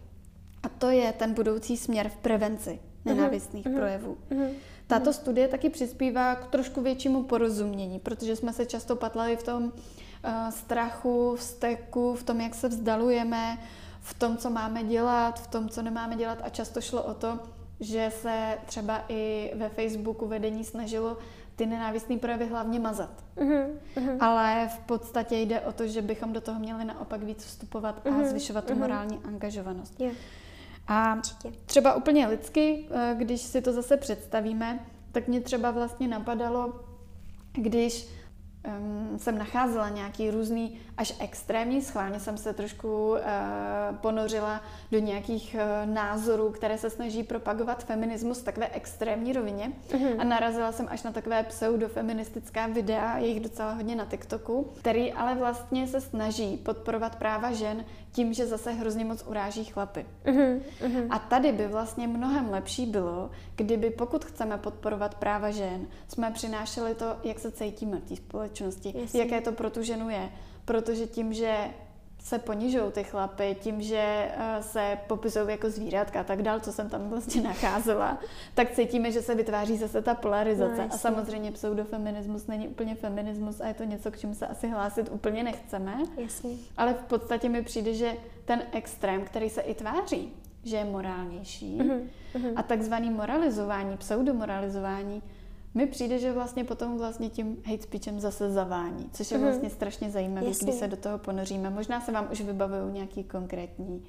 A 0.63 0.69
to 0.69 0.91
je 0.91 1.13
ten 1.13 1.35
budoucí 1.35 1.77
směr 1.77 2.09
v 2.09 2.17
prevenci 2.17 2.79
nenávistných 3.05 3.67
uh-huh. 3.67 3.77
projevů. 3.77 4.17
Uh-huh. 4.31 4.51
Tato 4.93 5.13
studie 5.13 5.49
taky 5.49 5.71
přispívá 5.71 6.35
k 6.35 6.47
trošku 6.47 6.81
většímu 6.83 7.23
porozumění, 7.23 7.99
protože 7.99 8.37
jsme 8.37 8.53
se 8.53 8.67
často 8.67 8.97
patlali 8.97 9.37
v 9.37 9.43
tom 9.43 9.65
uh, 9.65 9.71
strachu, 10.51 11.37
v 11.37 11.43
steku, 11.43 12.15
v 12.15 12.23
tom, 12.23 12.41
jak 12.41 12.55
se 12.55 12.69
vzdalujeme, 12.69 13.59
v 14.01 14.15
tom, 14.15 14.37
co 14.37 14.51
máme 14.51 14.85
dělat, 14.85 15.41
v 15.41 15.47
tom, 15.47 15.69
co 15.69 15.83
nemáme 15.83 16.17
dělat 16.17 16.39
a 16.43 16.49
často 16.49 16.81
šlo 16.81 17.03
o 17.03 17.15
to, 17.15 17.39
že 17.81 18.11
se 18.21 18.59
třeba 18.67 19.05
i 19.09 19.53
ve 19.55 19.69
Facebooku 19.69 20.27
vedení 20.27 20.65
snažilo 20.65 21.17
ty 21.57 21.67
nenávistné 21.67 22.19
projevy 22.19 22.47
hlavně 22.47 22.81
mazat. 22.81 23.25
Uh-huh, 23.37 23.67
uh-huh. 23.97 24.17
Ale 24.21 24.69
v 24.75 24.79
podstatě 24.79 25.37
jde 25.37 25.61
o 25.61 25.73
to, 25.73 25.87
že 25.87 26.03
bychom 26.03 26.33
do 26.33 26.41
toho 26.41 26.61
měli 26.61 26.85
naopak 26.85 27.23
víc 27.23 27.45
vstupovat 27.45 28.07
a 28.07 28.09
uh-huh, 28.09 28.25
zvyšovat 28.25 28.65
tu 28.65 28.73
uh-huh. 28.73 28.79
morální 28.79 29.21
angažovanost. 29.25 30.01
Yeah. 30.01 30.17
A 30.87 31.15
Určitě. 31.15 31.53
třeba 31.67 31.95
úplně 31.95 32.27
lidsky, 32.27 32.89
eh, 32.91 33.15
když 33.19 33.41
si 33.41 33.63
to 33.63 33.73
zase 33.73 33.97
představíme, 33.97 34.87
tak 35.13 35.29
mě 35.29 35.41
třeba 35.41 35.71
vlastně 35.71 36.09
napadalo, 36.09 36.81
když 37.53 38.09
um, 38.79 39.19
jsem 39.19 39.39
nacházela 39.39 39.89
nějaký 39.89 40.31
různý 40.31 40.79
až 41.03 41.15
extrémní, 41.19 41.83
schválně 41.83 42.21
jsem 42.21 42.37
se 42.39 42.53
trošku 42.53 43.11
uh, 43.11 43.19
ponořila 44.01 44.61
do 44.93 44.99
nějakých 44.99 45.57
uh, 45.59 45.95
názorů, 45.95 46.51
které 46.51 46.79
se 46.79 46.91
snaží 46.91 47.23
propagovat 47.23 47.85
feminismus 47.85 48.41
v 48.41 48.45
takové 48.45 48.69
extrémní 48.69 49.33
rovině 49.33 49.73
mm-hmm. 49.89 50.21
a 50.21 50.25
narazila 50.25 50.73
jsem 50.73 50.87
až 50.91 51.03
na 51.03 51.13
takové 51.13 51.43
pseudofeministická 51.43 52.67
videa, 52.67 53.19
je 53.19 53.27
jich 53.27 53.41
docela 53.41 53.73
hodně 53.73 53.97
na 53.97 54.05
TikToku, 54.05 54.73
který 54.79 55.13
ale 55.13 55.35
vlastně 55.35 55.87
se 55.87 56.01
snaží 56.01 56.57
podporovat 56.57 57.17
práva 57.17 57.53
žen 57.53 57.85
tím, 58.13 58.33
že 58.33 58.47
zase 58.47 58.73
hrozně 58.73 59.05
moc 59.05 59.25
uráží 59.27 59.65
chlapy. 59.65 60.07
Mm-hmm. 60.25 61.07
A 61.11 61.19
tady 61.19 61.53
by 61.53 61.67
vlastně 61.67 62.09
mnohem 62.09 62.51
lepší 62.51 62.87
bylo, 62.87 63.31
kdyby 63.57 63.91
pokud 63.91 64.25
chceme 64.25 64.59
podporovat 64.59 65.15
práva 65.15 65.51
žen, 65.51 65.87
jsme 66.09 66.31
přinášeli 66.31 66.95
to, 66.95 67.17
jak 67.25 67.39
se 67.39 67.53
cítíme 67.53 67.97
v 67.97 68.05
té 68.05 68.17
společnosti, 68.17 68.95
Jasně. 68.99 69.21
jaké 69.21 69.41
to 69.41 69.53
pro 69.53 69.71
tu 69.71 69.83
ženu 69.83 70.11
je. 70.11 70.31
Protože 70.65 71.07
tím, 71.07 71.33
že 71.33 71.71
se 72.23 72.39
ponižují 72.39 72.93
ty 72.93 73.05
chlapy 73.05 73.57
tím, 73.61 73.83
že 73.83 73.99
eh, 73.99 74.63
se 74.63 74.99
popisují 75.07 75.49
jako 75.49 75.71
zvířátka 75.71 76.21
a 76.21 76.25
tak 76.25 76.43
dál, 76.43 76.61
co 76.61 76.73
jsem 76.73 76.89
tam 76.89 77.09
vlastně 77.09 77.43
nacházela, 77.53 78.19
tak 78.55 78.71
cítíme, 78.71 79.13
že 79.13 79.23
se 79.23 79.35
vytváří 79.35 79.77
zase 79.77 80.03
ta 80.03 80.15
polarizace. 80.15 80.83
No, 80.83 80.95
a 80.95 80.99
samozřejmě 80.99 81.53
pseudofeminismus 81.53 82.47
není 82.47 82.69
úplně 82.69 82.95
feminismus 82.95 83.61
a 83.61 83.69
je 83.69 83.75
to 83.75 83.85
něco, 83.85 84.11
k 84.11 84.19
čemu 84.19 84.35
se 84.35 84.47
asi 84.47 84.69
hlásit 84.69 85.09
úplně 85.13 85.43
nechceme. 85.43 85.95
Jasně. 86.17 86.51
Ale 86.77 86.95
v 86.95 87.05
podstatě 87.05 87.49
mi 87.49 87.63
přijde, 87.63 87.95
že 87.95 88.17
ten 88.45 88.63
extrém, 88.73 89.25
který 89.25 89.51
se 89.51 89.61
i 89.61 89.75
tváří, 89.75 90.33
že 90.65 90.77
je 90.77 90.85
morálnější 90.85 91.79
uh-huh. 91.79 92.53
a 92.57 92.63
takzvaný 92.63 93.11
moralizování, 93.11 93.97
pseudomoralizování, 93.97 95.23
mi 95.75 95.87
přijde, 95.87 96.19
že 96.19 96.33
vlastně 96.33 96.65
potom 96.65 96.99
vlastně 96.99 97.29
tím 97.29 97.57
hate 97.67 97.83
speechem 97.83 98.21
zase 98.21 98.51
zavání, 98.51 99.11
což 99.13 99.31
je 99.31 99.39
mhm. 99.39 99.47
vlastně 99.47 99.71
strašně 99.71 100.11
zajímavé, 100.11 100.47
když 100.47 100.57
se 100.57 100.89
do 100.89 100.97
toho 100.97 101.19
ponoříme. 101.19 101.71
Možná 101.71 102.01
se 102.01 102.13
vám 102.13 102.29
už 102.33 102.41
vybavují 102.41 102.93
nějaký 102.93 103.25
konkrétní 103.25 104.05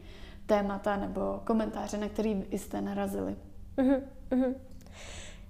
témata 0.46 0.96
nebo 0.96 1.42
komentáře, 1.44 1.98
na 1.98 2.10
který 2.10 2.46
jste 2.52 2.82
narazili. 2.82 3.36
Uh-huh. 3.78 4.54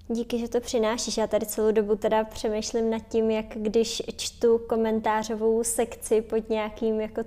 Díky, 0.08 0.40
že 0.40 0.48
to 0.48 0.60
přinášíš. 0.60 1.18
Já 1.18 1.28
tady 1.28 1.46
celou 1.46 1.72
dobu 1.72 1.96
teda 1.96 2.24
přemýšlím 2.24 2.90
nad 2.90 3.00
tím, 3.08 3.32
jak 3.32 3.46
když 3.56 4.02
čtu 4.18 4.58
komentářovou 4.58 5.64
sekci 5.64 6.22
pod 6.22 6.50
nějakým 6.50 7.02
jako 7.02 7.22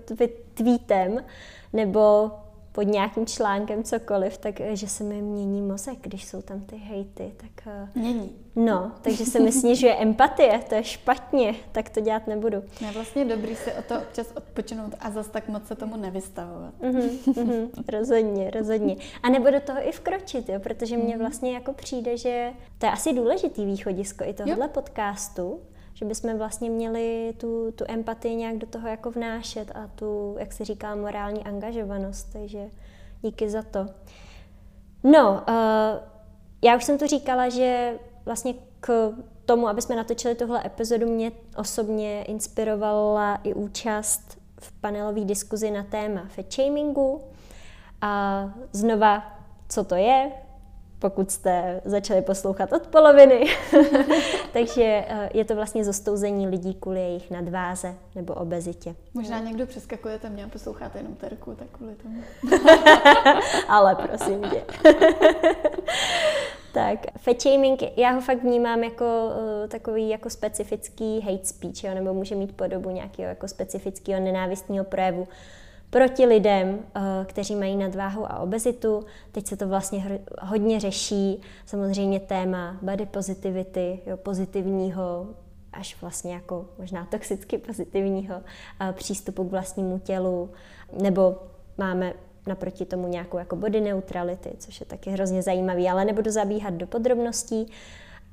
tweetem 0.55 1.25
nebo 1.73 2.31
pod 2.77 2.83
nějakým 2.83 3.27
článkem 3.27 3.83
cokoliv, 3.83 4.39
tak 4.39 4.61
eh, 4.61 4.77
že 4.77 4.89
se 4.89 5.05
mi 5.05 5.23
mění 5.23 5.63
mozek, 5.63 5.99
když 6.01 6.25
jsou 6.25 6.43
tam 6.43 6.61
ty 6.61 6.77
hejty. 6.77 7.33
Tak, 7.37 7.67
eh, 7.67 7.89
mění. 7.95 8.37
No, 8.57 8.93
takže 9.03 9.25
se 9.25 9.41
mi 9.41 9.53
snižuje 9.53 9.95
empatie, 10.01 10.61
to 10.69 10.75
je 10.75 10.85
špatně, 10.85 11.55
tak 11.73 11.91
to 11.91 12.01
dělat 12.01 12.27
nebudu. 12.27 12.63
Je 12.81 12.91
vlastně 12.91 13.25
dobrý 13.25 13.57
si 13.57 13.73
o 13.73 13.83
to 13.83 13.99
občas 13.99 14.33
odpočinout 14.37 14.95
a 15.01 15.11
zase 15.11 15.31
tak 15.31 15.49
moc 15.49 15.67
se 15.67 15.75
tomu 15.75 15.97
nevystavovat. 15.97 16.75
Mm-hmm, 16.81 17.11
mm-hmm, 17.27 17.69
rozhodně, 17.89 18.51
rozhodně. 18.51 18.97
A 19.23 19.29
nebo 19.29 19.51
do 19.51 19.61
toho 19.61 19.89
i 19.89 19.93
vkročit, 19.93 20.49
jo, 20.49 20.61
protože 20.61 20.97
mně 20.97 21.15
mm-hmm. 21.15 21.19
vlastně 21.19 21.55
jako 21.55 21.73
přijde, 21.73 22.17
že 22.17 22.51
to 22.79 22.87
je 22.87 22.93
asi 22.93 23.13
důležitý 23.13 23.67
východisko 23.67 24.25
i 24.25 24.35
tohle 24.35 24.69
podcastu, 24.69 25.61
že 25.97 26.05
bychom 26.05 26.39
vlastně 26.39 26.71
měli 26.71 27.35
tu, 27.41 27.73
tu 27.73 27.85
empatii 27.89 28.37
nějak 28.37 28.57
do 28.57 28.67
toho 28.67 28.89
jako 28.89 29.11
vnášet 29.11 29.71
a 29.75 29.91
tu, 29.95 30.37
jak 30.39 30.53
se 30.53 30.65
říká, 30.65 30.95
morální 30.95 31.45
angažovanost, 31.45 32.33
takže 32.33 32.71
díky 33.23 33.51
za 33.51 33.63
to. 33.63 33.87
No, 35.05 35.45
uh, 35.49 36.03
já 36.63 36.77
už 36.77 36.85
jsem 36.85 36.99
to 36.99 37.07
říkala, 37.07 37.49
že 37.49 37.99
vlastně 38.25 38.55
k 38.81 39.13
tomu, 39.45 39.69
aby 39.69 39.83
jsme 39.83 39.97
natočili 39.97 40.35
tuhle 40.35 40.67
epizodu, 40.67 41.07
mě 41.07 41.33
osobně 41.57 42.25
inspirovala 42.25 43.41
i 43.45 43.55
účast 43.55 44.39
v 44.61 44.73
panelové 44.73 45.25
diskuzi 45.25 45.71
na 45.71 45.83
téma 45.83 46.27
fat 46.29 46.53
shamingu. 46.53 47.21
A 48.01 48.45
znova, 48.73 49.39
co 49.69 49.85
to 49.85 49.95
je, 49.95 50.33
pokud 50.99 51.31
jste 51.31 51.81
začali 51.85 52.23
poslouchat 52.23 52.73
od 52.73 52.87
poloviny. 52.87 53.45
Takže 54.53 55.05
eh, 55.09 55.31
je 55.35 55.45
to 55.45 55.55
vlastně 55.55 55.85
zostouzení 55.85 56.47
lidí 56.47 56.75
kvůli 56.75 57.01
jejich 57.01 57.31
nadváze 57.31 57.95
nebo 58.15 58.35
obezitě. 58.35 58.95
Možná 59.15 59.39
někdo 59.39 59.67
přeskakujete 59.67 60.31
mě 60.31 60.45
a 60.45 60.49
posloucháte 60.49 60.99
jenom 60.99 61.15
terku, 61.15 61.55
tak 61.55 61.69
kvůli 61.73 61.95
tomu. 61.95 62.23
Ale 63.69 63.95
prosím 63.95 64.43
tě. 64.43 64.63
tak, 66.73 66.99
fat 67.19 67.43
shaming, 67.43 67.99
já 67.99 68.11
ho 68.11 68.21
fakt 68.21 68.43
vnímám 68.43 68.85
jako 68.85 69.05
uh, 69.05 69.69
takový 69.69 70.09
jako 70.09 70.31
specifický 70.31 71.21
hate 71.21 71.45
speech, 71.45 71.85
jo, 71.85 71.95
nebo 71.95 72.15
může 72.15 72.35
mít 72.35 72.57
podobu 72.57 72.91
nějakého 72.91 73.29
jako 73.29 73.49
specifického 73.49 74.21
nenávistného 74.21 74.85
projevu 74.85 75.29
proti 75.91 76.27
lidem, 76.27 76.79
eh, 76.95 77.01
kteří 77.25 77.57
mají 77.57 77.77
nadváhu 77.77 78.33
a 78.33 78.39
obezitu. 78.39 79.05
Teď 79.33 79.47
se 79.47 79.57
to 79.57 79.69
vlastně 79.69 80.21
hodně 80.41 80.81
řeší, 80.81 81.41
samozřejmě 81.67 82.21
téma 82.21 82.79
body 82.83 83.07
positivity, 83.07 84.01
jo, 84.07 84.17
pozitivního 84.17 85.27
až 85.73 86.01
vlastně 86.01 86.35
jako 86.35 86.67
možná 86.79 87.05
toxicky 87.05 87.59
pozitivního 87.59 88.35
eh, 88.81 88.93
přístupu 88.93 89.45
k 89.45 89.51
vlastnímu 89.51 89.99
tělu, 89.99 90.51
nebo 91.03 91.37
máme 91.79 92.13
naproti 92.47 92.85
tomu 92.85 93.09
nějakou 93.09 93.39
jako 93.39 93.57
body 93.57 93.81
neutrality, 93.81 94.51
což 94.59 94.81
je 94.81 94.87
taky 94.87 95.11
hrozně 95.11 95.43
zajímavý, 95.43 95.89
ale 95.89 96.05
nebudu 96.05 96.31
zabíhat 96.31 96.75
do 96.75 96.87
podrobností. 96.87 97.67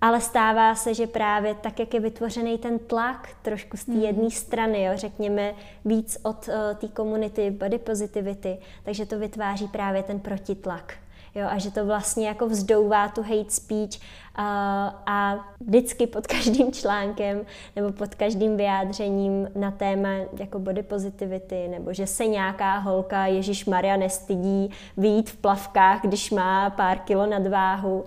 Ale 0.04 0.22
stává 0.22 0.76
se, 0.76 0.94
že 0.94 1.08
právě 1.08 1.56
tak, 1.56 1.80
jak 1.80 1.94
je 1.94 2.00
vytvořený 2.00 2.58
ten 2.58 2.80
tlak 2.80 3.30
trošku 3.42 3.78
z 3.78 3.86
té 3.86 3.92
hmm. 3.92 4.02
jedné 4.02 4.32
strany, 4.32 4.84
jo, 4.84 4.92
řekněme 4.96 5.54
víc 5.86 6.18
od 6.24 6.48
uh, 6.48 6.54
té 6.78 6.88
komunity 6.88 7.52
body 7.52 7.78
positivity, 7.78 8.58
takže 8.84 9.06
to 9.06 9.20
vytváří 9.20 9.68
právě 9.68 10.04
ten 10.04 10.20
protitlak. 10.20 10.94
Jo, 11.36 11.48
a 11.50 11.58
že 11.58 11.72
to 11.72 11.86
vlastně 11.86 12.28
jako 12.28 12.48
vzdouvá 12.48 13.08
tu 13.08 13.22
hate 13.22 13.50
speech 13.52 14.00
a 14.36 15.36
vždycky 15.60 16.08
pod 16.08 16.28
každým 16.28 16.72
článkem 16.72 17.42
nebo 17.76 17.92
pod 17.92 18.16
každým 18.16 18.58
vyjádřením 18.58 19.50
na 19.56 19.72
téma 19.72 20.10
jako 20.40 20.60
body 20.60 20.84
positivity, 20.84 21.68
nebo 21.68 21.94
že 21.94 22.08
se 22.08 22.26
nějaká 22.26 22.78
holka 22.78 23.26
Ježíš 23.26 23.66
Maria 23.66 23.98
nestydí 23.98 24.70
vyjít 24.98 25.30
v 25.30 25.38
plavkách, 25.38 26.02
když 26.02 26.32
má 26.32 26.70
pár 26.70 27.00
kilo 27.00 27.26
nadváhu, 27.26 28.06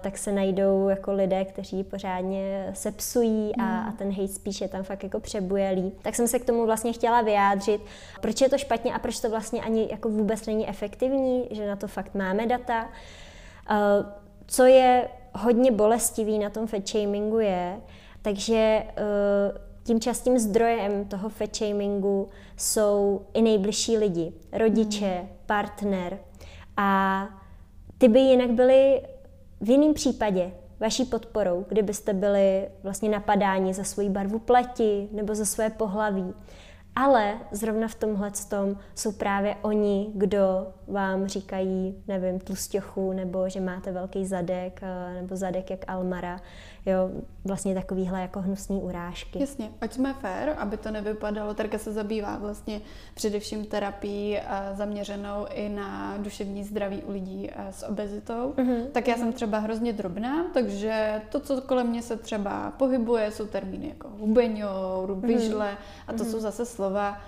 tak 0.00 0.18
se 0.18 0.32
najdou 0.32 0.88
jako 0.88 1.12
lidé, 1.12 1.44
kteří 1.44 1.84
pořádně 1.84 2.70
sepsují 2.72 3.56
a, 3.56 3.62
hmm. 3.62 3.88
a 3.88 3.92
ten 3.92 4.10
hate 4.10 4.28
speech 4.28 4.60
je 4.60 4.68
tam 4.68 4.82
fakt 4.82 5.02
jako 5.02 5.20
přebujelý. 5.20 5.92
Tak 6.02 6.14
jsem 6.14 6.28
se 6.28 6.38
k 6.38 6.44
tomu 6.44 6.66
vlastně 6.66 6.92
chtěla 6.92 7.22
vyjádřit, 7.22 7.80
proč 8.20 8.40
je 8.40 8.48
to 8.48 8.58
špatně 8.58 8.94
a 8.94 8.98
proč 8.98 9.20
to 9.20 9.30
vlastně 9.30 9.60
ani 9.60 9.88
jako 9.90 10.08
vůbec 10.08 10.46
není 10.46 10.68
efektivní, 10.68 11.48
že 11.50 11.66
na 11.66 11.76
to 11.76 11.88
fakt 11.88 12.14
máme 12.14 12.46
data. 12.46 12.88
Co 14.46 14.64
je 14.64 15.08
hodně 15.34 15.72
bolestivý 15.72 16.38
na 16.38 16.50
tom 16.50 16.66
fat 16.66 16.88
shamingu 16.88 17.38
je, 17.38 17.80
takže 18.22 18.84
eh, 18.86 18.94
tím 19.84 20.00
častým 20.00 20.38
zdrojem 20.38 21.04
toho 21.04 21.28
fat 21.28 21.56
shamingu 21.56 22.28
jsou 22.56 23.20
i 23.34 23.42
nejbližší 23.42 23.98
lidi, 23.98 24.32
rodiče, 24.52 25.18
mm. 25.22 25.28
partner. 25.46 26.18
A 26.76 27.28
ty 27.98 28.08
by 28.08 28.20
jinak 28.20 28.50
byly 28.50 29.02
v 29.60 29.70
jiném 29.70 29.94
případě 29.94 30.52
vaší 30.80 31.04
podporou, 31.04 31.64
kdybyste 31.68 32.12
byli 32.12 32.68
vlastně 32.82 33.08
napadáni 33.08 33.74
za 33.74 33.84
svoji 33.84 34.10
barvu 34.10 34.38
pleti 34.38 35.08
nebo 35.12 35.34
za 35.34 35.44
své 35.44 35.70
pohlaví. 35.70 36.34
Ale 36.96 37.38
zrovna 37.50 37.88
v 37.88 37.94
tomhle 37.94 38.30
tom 38.48 38.76
jsou 38.94 39.12
právě 39.12 39.56
oni, 39.62 40.12
kdo 40.14 40.66
vám 40.86 41.26
říkají, 41.26 42.02
nevím, 42.08 42.40
tlustěchu, 42.40 43.12
nebo 43.12 43.48
že 43.48 43.60
máte 43.60 43.92
velký 43.92 44.26
zadek, 44.26 44.80
eh, 44.82 45.14
nebo 45.14 45.36
zadek 45.36 45.70
jak 45.70 45.84
Almara, 45.86 46.40
jo, 46.86 47.10
vlastně 47.44 47.74
takovýhle 47.74 48.20
jako 48.20 48.40
hnusný 48.40 48.82
urážky. 48.82 49.40
Jasně, 49.40 49.70
ať 49.80 49.92
jsme 49.92 50.14
fair, 50.14 50.54
aby 50.58 50.76
to 50.76 50.90
nevypadalo, 50.90 51.54
Terka 51.54 51.78
se 51.78 51.92
zabývá 51.92 52.36
vlastně 52.38 52.80
především 53.14 53.66
terapií 53.66 54.38
eh, 54.38 54.44
zaměřenou 54.74 55.46
i 55.50 55.68
na 55.68 56.16
duševní 56.18 56.64
zdraví 56.64 57.02
u 57.02 57.12
lidí 57.12 57.50
eh, 57.52 57.72
s 57.72 57.88
obezitou. 57.88 58.54
Uh-huh. 58.56 58.86
Tak 58.92 59.08
já 59.08 59.16
jsem 59.16 59.32
třeba 59.32 59.58
hrozně 59.58 59.92
drobná, 59.92 60.44
takže 60.54 61.22
to, 61.28 61.40
co 61.40 61.60
kolem 61.60 61.88
mě 61.88 62.02
se 62.02 62.16
třeba 62.16 62.70
pohybuje, 62.70 63.30
jsou 63.30 63.46
termíny 63.46 63.88
jako 63.88 64.08
hubeňour, 64.18 65.10
mhm. 65.10 65.20
vyžle 65.20 65.70
uh-huh. 65.70 66.04
a 66.08 66.12
to 66.12 66.24
uh-huh. 66.24 66.30
jsou 66.30 66.40
zase 66.40 66.66
slova, 66.66 67.18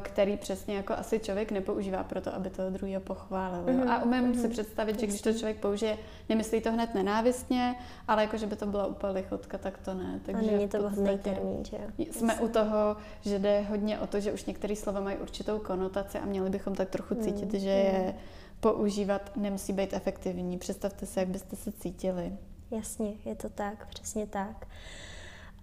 který 0.00 0.36
přesně 0.36 0.76
jako 0.76 0.94
asi 0.94 1.18
člověk 1.18 1.50
nepoužívá 1.52 2.04
pro 2.04 2.20
to, 2.20 2.34
aby 2.34 2.50
toho 2.50 2.70
druhého 2.70 3.00
pochválil. 3.00 3.64
Mm-hmm. 3.64 3.90
A 3.90 4.02
umím 4.02 4.22
mm-hmm. 4.22 4.34
si 4.34 4.42
mhm. 4.42 4.50
představit, 4.50 5.00
že 5.00 5.06
když 5.06 5.22
to 5.22 5.32
člověk 5.32 5.56
použije, 5.56 5.98
nemyslí 6.28 6.60
to 6.60 6.72
hned 6.72 6.94
nenávistně, 6.94 7.74
ale 8.08 8.22
jako, 8.22 8.36
že 8.36 8.46
by 8.46 8.56
to 8.56 8.66
byla 8.66 8.86
úplně 8.86 9.12
lichotka, 9.12 9.58
tak 9.58 9.78
to 9.78 9.94
ne. 9.94 10.20
Takže 10.26 10.48
a 10.48 10.52
není 10.52 10.68
to 10.68 10.78
vhodný 10.78 11.18
termín, 11.18 11.64
že 11.64 11.78
Jsme 12.10 12.34
u 12.34 12.48
toho, 12.48 12.96
že 13.20 13.38
jde 13.38 13.60
hodně 13.60 13.98
o 13.98 14.06
to, 14.06 14.20
že 14.20 14.32
už 14.32 14.44
některé 14.44 14.76
slova 14.76 15.00
mají 15.00 15.16
určitou 15.16 15.58
konotaci 15.58 16.18
a 16.18 16.24
měli 16.24 16.50
bychom 16.50 16.74
tak 16.74 16.90
trochu 16.90 17.14
cítit, 17.14 17.52
mm-hmm. 17.52 17.60
že 17.60 17.70
je 17.70 18.14
používat 18.60 19.36
nemusí 19.36 19.72
být 19.72 19.92
efektivní. 19.92 20.58
Představte 20.58 21.06
si, 21.06 21.18
jak 21.18 21.28
byste 21.28 21.56
se 21.56 21.72
cítili. 21.72 22.32
Jasně, 22.70 23.12
je 23.24 23.34
to 23.34 23.48
tak, 23.48 23.86
přesně 23.86 24.26
tak. 24.26 24.66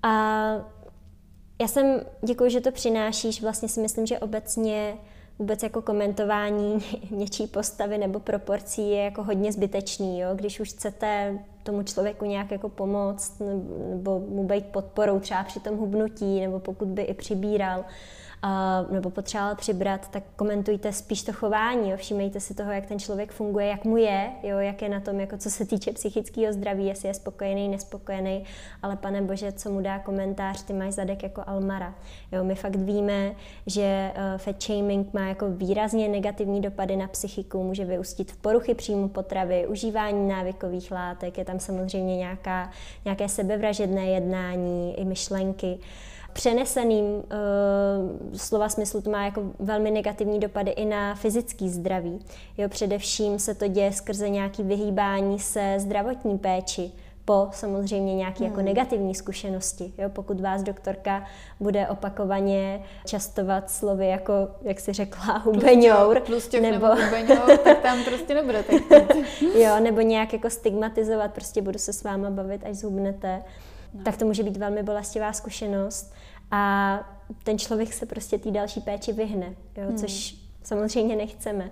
A 0.03 0.11
já 1.61 1.67
jsem, 1.67 2.01
děkuji, 2.21 2.49
že 2.49 2.61
to 2.61 2.71
přinášíš, 2.71 3.41
vlastně 3.41 3.69
si 3.69 3.81
myslím, 3.81 4.05
že 4.05 4.19
obecně 4.19 4.97
vůbec 5.39 5.63
jako 5.63 5.81
komentování 5.81 6.83
něčí 7.11 7.47
postavy 7.47 7.97
nebo 7.97 8.19
proporcí 8.19 8.89
je 8.89 9.03
jako 9.03 9.23
hodně 9.23 9.51
zbytečný, 9.51 10.19
jo? 10.19 10.29
když 10.35 10.59
už 10.59 10.69
chcete 10.69 11.39
tomu 11.63 11.83
člověku 11.83 12.25
nějak 12.25 12.51
jako 12.51 12.69
pomoct 12.69 13.41
nebo 13.89 14.19
mu 14.19 14.47
být 14.47 14.65
podporou 14.65 15.19
třeba 15.19 15.43
při 15.43 15.59
tom 15.59 15.77
hubnutí 15.77 16.41
nebo 16.41 16.59
pokud 16.59 16.87
by 16.87 17.01
i 17.01 17.13
přibíral, 17.13 17.85
nebo 18.91 19.09
potřeboval 19.09 19.55
přibrat, 19.55 20.11
tak 20.11 20.23
komentujte 20.35 20.93
spíš 20.93 21.23
to 21.23 21.33
chování, 21.33 21.89
jo? 21.89 21.97
všímejte 21.97 22.39
si 22.39 22.53
toho, 22.53 22.71
jak 22.71 22.85
ten 22.85 22.99
člověk 22.99 23.31
funguje, 23.31 23.67
jak 23.67 23.85
mu 23.85 23.97
je, 23.97 24.31
jo? 24.43 24.57
jak 24.57 24.81
je 24.81 24.89
na 24.89 24.99
tom, 24.99 25.19
jako 25.19 25.37
co 25.37 25.49
se 25.49 25.65
týče 25.65 25.93
psychického 25.93 26.53
zdraví, 26.53 26.85
jestli 26.85 27.07
je 27.07 27.13
spokojený, 27.13 27.69
nespokojený, 27.69 28.43
ale 28.81 28.95
pane 28.95 29.21
bože, 29.21 29.51
co 29.51 29.69
mu 29.69 29.81
dá 29.81 29.99
komentář, 29.99 30.63
ty 30.63 30.73
máš 30.73 30.93
zadek 30.93 31.23
jako 31.23 31.43
Almara. 31.47 31.95
Jo? 32.31 32.43
My 32.43 32.55
fakt 32.55 32.75
víme, 32.75 33.31
že 33.67 34.11
uh, 34.15 34.37
fat 34.37 34.63
shaming 34.63 35.13
má 35.13 35.27
jako 35.27 35.49
výrazně 35.49 36.07
negativní 36.07 36.61
dopady 36.61 36.95
na 36.95 37.07
psychiku, 37.07 37.63
může 37.63 37.85
vyústit 37.85 38.31
v 38.31 38.37
poruchy 38.37 38.75
příjmu 38.75 39.09
potravy, 39.09 39.67
užívání 39.67 40.27
návykových 40.27 40.91
látek, 40.91 41.37
je 41.37 41.45
tam 41.45 41.59
samozřejmě 41.59 42.17
nějaká, 42.17 42.71
nějaké 43.05 43.29
sebevražedné 43.29 44.05
jednání 44.05 44.99
i 44.99 45.05
myšlenky 45.05 45.79
přeneseným 46.33 47.05
uh, 47.05 47.21
slova 48.35 48.69
smyslu 48.69 49.01
to 49.01 49.09
má 49.09 49.25
jako 49.25 49.43
velmi 49.59 49.91
negativní 49.91 50.39
dopady 50.39 50.71
i 50.71 50.85
na 50.85 51.15
fyzický 51.15 51.69
zdraví. 51.69 52.19
Jo, 52.57 52.69
především 52.69 53.39
se 53.39 53.55
to 53.55 53.67
děje 53.67 53.93
skrze 53.93 54.29
nějaké 54.29 54.63
vyhýbání 54.63 55.39
se 55.39 55.75
zdravotní 55.77 56.37
péči 56.37 56.91
po 57.29 57.49
samozřejmě 57.51 58.15
nějaké 58.15 58.43
jako 58.43 58.55
hmm. 58.55 58.67
jako 58.67 58.79
negativní 58.79 59.15
zkušenosti. 59.15 59.93
Jo, 59.97 60.09
pokud 60.09 60.39
vás 60.39 60.63
doktorka 60.63 61.25
bude 61.59 61.87
opakovaně 61.87 62.83
častovat 63.05 63.71
slovy 63.71 64.07
jako, 64.07 64.33
jak 64.61 64.79
si 64.79 64.93
řekla, 64.93 65.37
hubeňour. 65.37 66.19
Plus 66.19 66.51
nebo, 66.51 66.71
nebo 66.71 66.87
hubeňour, 66.87 67.57
tak 67.57 67.79
tam 67.79 68.03
prostě 68.03 68.33
nebude 68.33 68.63
Jo, 69.55 69.79
nebo 69.79 70.01
nějak 70.01 70.33
jako 70.33 70.49
stigmatizovat, 70.49 71.33
prostě 71.33 71.61
budu 71.61 71.79
se 71.79 71.93
s 71.93 72.03
váma 72.03 72.29
bavit, 72.29 72.65
až 72.65 72.75
zhubnete. 72.75 73.43
No. 73.93 74.03
Tak 74.03 74.17
to 74.17 74.25
může 74.25 74.43
být 74.43 74.57
velmi 74.57 74.83
bolestivá 74.83 75.33
zkušenost 75.33 76.13
a 76.51 76.99
ten 77.43 77.59
člověk 77.59 77.93
se 77.93 78.05
prostě 78.05 78.37
té 78.37 78.51
další 78.51 78.81
péči 78.81 79.13
vyhne, 79.13 79.55
jo, 79.77 79.87
hmm. 79.87 79.97
což 79.97 80.35
samozřejmě 80.63 81.15
nechceme. 81.15 81.71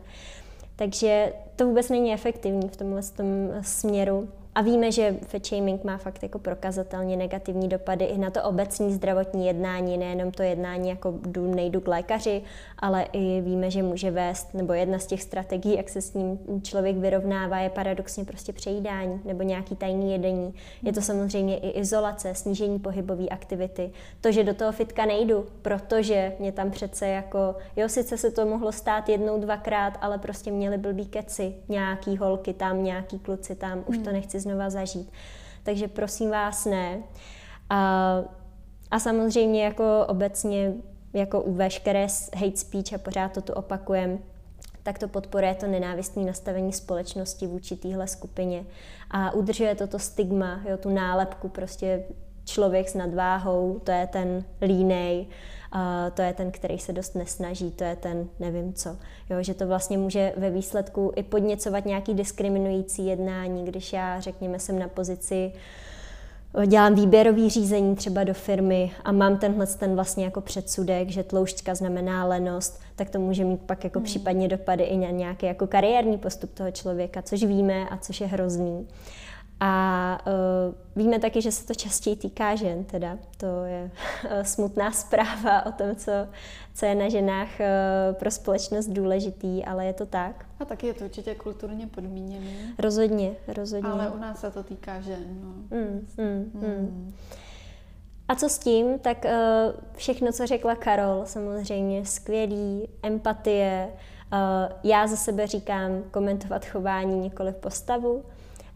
Takže 0.76 1.34
to 1.56 1.68
vůbec 1.68 1.90
není 1.90 2.14
efektivní 2.14 2.70
v 2.70 2.78
tomhle 2.78 3.04
tom 3.04 3.28
směru. 3.62 4.30
A 4.58 4.62
víme, 4.62 4.92
že 4.92 5.16
fat 5.28 5.46
shaming 5.46 5.84
má 5.84 5.98
fakt 5.98 6.24
jako 6.24 6.40
prokazatelně 6.40 7.18
negativní 7.18 7.68
dopady 7.68 8.06
i 8.06 8.18
na 8.18 8.30
to 8.30 8.44
obecní 8.44 8.94
zdravotní 8.94 9.48
jednání, 9.48 9.98
nejenom 9.98 10.32
to 10.32 10.44
jednání 10.44 10.90
jako 10.90 11.14
jdu, 11.22 11.56
nejdu 11.56 11.82
k 11.82 11.88
lékaři, 11.88 12.42
ale 12.80 13.06
i 13.14 13.42
víme, 13.42 13.72
že 13.72 13.84
může 13.84 14.12
vést, 14.12 14.54
nebo 14.54 14.74
jedna 14.74 15.00
z 15.00 15.06
těch 15.06 15.22
strategií, 15.22 15.78
jak 15.78 15.90
se 15.90 16.02
s 16.02 16.14
ním 16.14 16.40
člověk 16.64 16.98
vyrovnává, 16.98 17.60
je 17.60 17.70
paradoxně 17.70 18.26
prostě 18.26 18.54
přejídání 18.54 19.22
nebo 19.26 19.44
nějaký 19.44 19.76
tajný 19.76 20.12
jedení. 20.12 20.54
Je 20.84 20.94
to 20.94 21.02
samozřejmě 21.02 21.58
i 21.58 21.70
izolace, 21.70 22.36
snížení 22.36 22.80
pohybové 22.80 23.28
aktivity. 23.28 23.92
To, 24.22 24.32
že 24.32 24.44
do 24.44 24.54
toho 24.54 24.72
fitka 24.72 25.06
nejdu, 25.06 25.46
protože 25.62 26.34
mě 26.40 26.52
tam 26.52 26.72
přece 26.72 27.08
jako, 27.08 27.56
jo, 27.76 27.90
sice 27.90 28.18
se 28.18 28.32
to 28.32 28.46
mohlo 28.46 28.72
stát 28.72 29.10
jednou, 29.10 29.40
dvakrát, 29.40 29.98
ale 30.02 30.18
prostě 30.18 30.52
měli 30.52 30.78
blbý 30.78 31.06
keci, 31.06 31.54
nějaký 31.70 32.18
holky 32.18 32.54
tam, 32.54 32.84
nějaký 32.84 33.20
kluci 33.20 33.56
tam, 33.56 33.84
už 33.86 33.98
to 33.98 34.04
hmm. 34.04 34.14
nechci 34.14 34.47
znova 34.48 34.70
zažít. 34.70 35.12
Takže 35.64 35.88
prosím 35.88 36.32
vás 36.32 36.66
ne. 36.66 37.00
A, 37.70 38.22
a 38.92 39.00
samozřejmě 39.00 39.64
jako 39.64 40.06
obecně 40.08 40.74
jako 41.14 41.42
u 41.42 41.54
veškeré 41.54 42.08
hate 42.36 42.58
speech 42.58 42.94
a 42.94 42.98
pořád 42.98 43.32
to 43.32 43.42
tu 43.42 43.54
opakujem, 43.54 44.20
tak 44.84 45.00
to 45.00 45.08
podporuje 45.08 45.56
to 45.56 45.68
nenávistné 45.68 46.26
nastavení 46.26 46.74
společnosti 46.74 47.48
vůči 47.48 47.76
téhle 47.76 48.08
skupině 48.08 48.66
a 49.12 49.32
udržuje 49.32 49.76
to 49.76 49.88
to 49.88 50.00
stigma, 50.00 50.62
jo, 50.70 50.78
tu 50.78 50.90
nálepku, 50.90 51.50
prostě 51.50 52.04
člověk 52.46 52.90
s 52.90 52.94
nadváhou, 52.94 53.80
to 53.84 53.92
je 53.92 54.08
ten 54.08 54.44
línej, 54.62 55.26
to 56.14 56.22
je 56.22 56.34
ten, 56.34 56.52
který 56.52 56.80
se 56.80 56.94
dost 56.94 57.16
nesnaží, 57.16 57.72
to 57.72 57.84
je 57.84 57.96
ten 57.96 58.28
nevím 58.40 58.74
co. 58.74 58.98
Jo, 59.30 59.38
že 59.44 59.54
to 59.54 59.68
vlastně 59.68 59.98
může 59.98 60.34
ve 60.38 60.50
výsledku 60.50 61.12
i 61.16 61.24
podněcovat 61.24 61.86
nějaký 61.86 62.14
diskriminující 62.14 63.08
jednání, 63.08 63.66
když 63.66 63.94
já, 63.94 64.20
řekněme, 64.20 64.60
jsem 64.60 64.80
na 64.80 64.88
pozici 64.88 65.52
dělám 66.66 66.96
výběrový 66.96 67.50
řízení 67.50 67.96
třeba 67.96 68.24
do 68.24 68.34
firmy 68.34 68.92
a 69.04 69.12
mám 69.12 69.38
tenhle 69.38 69.68
ten 69.68 69.96
vlastně 69.96 70.26
jako 70.26 70.42
předsudek, 70.42 71.10
že 71.10 71.24
tloušťka 71.24 71.76
znamená 71.76 72.26
lenost, 72.26 72.82
tak 72.96 73.10
to 73.10 73.20
může 73.20 73.44
mít 73.44 73.62
pak 73.62 73.84
jako 73.84 74.00
hmm. 74.00 74.06
případně 74.06 74.48
dopady 74.48 74.84
i 74.84 74.98
na 74.98 75.10
nějaký 75.10 75.46
jako 75.46 75.68
kariérní 75.68 76.18
postup 76.18 76.54
toho 76.54 76.72
člověka, 76.72 77.22
což 77.22 77.44
víme 77.44 77.90
a 77.90 77.98
což 77.98 78.22
je 78.22 78.28
hrozný. 78.28 78.88
A 79.60 80.20
uh, 80.28 80.76
víme 80.96 81.20
taky, 81.20 81.42
že 81.42 81.52
se 81.52 81.68
to 81.68 81.74
častěji 81.74 82.16
týká 82.16 82.56
žen, 82.56 82.84
teda 82.84 83.18
to 83.38 83.64
je 83.64 83.92
smutná 84.44 84.92
zpráva 85.04 85.66
o 85.66 85.72
tom, 85.72 85.96
co, 85.96 86.12
co 86.74 86.86
je 86.86 86.96
na 86.96 87.10
ženách 87.10 87.50
uh, 87.60 88.16
pro 88.16 88.32
společnost 88.32 88.88
důležitý, 88.88 89.66
ale 89.66 89.86
je 89.86 89.94
to 89.94 90.06
tak. 90.06 90.46
A 90.60 90.66
taky 90.66 90.88
je 90.88 90.94
to 90.94 91.06
určitě 91.06 91.36
kulturně 91.36 91.88
podmíněné. 91.88 92.52
Rozhodně, 92.80 93.36
rozhodně. 93.48 93.90
Ale 93.90 94.10
u 94.10 94.18
nás 94.18 94.40
se 94.40 94.52
to 94.52 94.64
týká 94.64 95.02
žen. 95.02 95.24
No. 95.44 95.78
Mm, 95.78 96.08
mm, 96.18 96.52
mm. 96.54 96.62
Mm. 96.62 97.14
A 98.28 98.36
co 98.36 98.50
s 98.50 98.60
tím? 98.60 99.00
Tak 99.00 99.26
uh, 99.26 99.32
všechno, 99.96 100.32
co 100.32 100.48
řekla 100.48 100.76
Karol, 100.76 101.22
samozřejmě 101.26 102.06
skvělý, 102.06 102.90
empatie. 103.04 103.90
Uh, 104.34 104.40
já 104.84 105.08
za 105.08 105.16
sebe 105.16 105.48
říkám 105.48 106.04
komentovat 106.12 106.66
chování, 106.66 107.20
nikoli 107.20 107.52
postavu. 107.52 108.24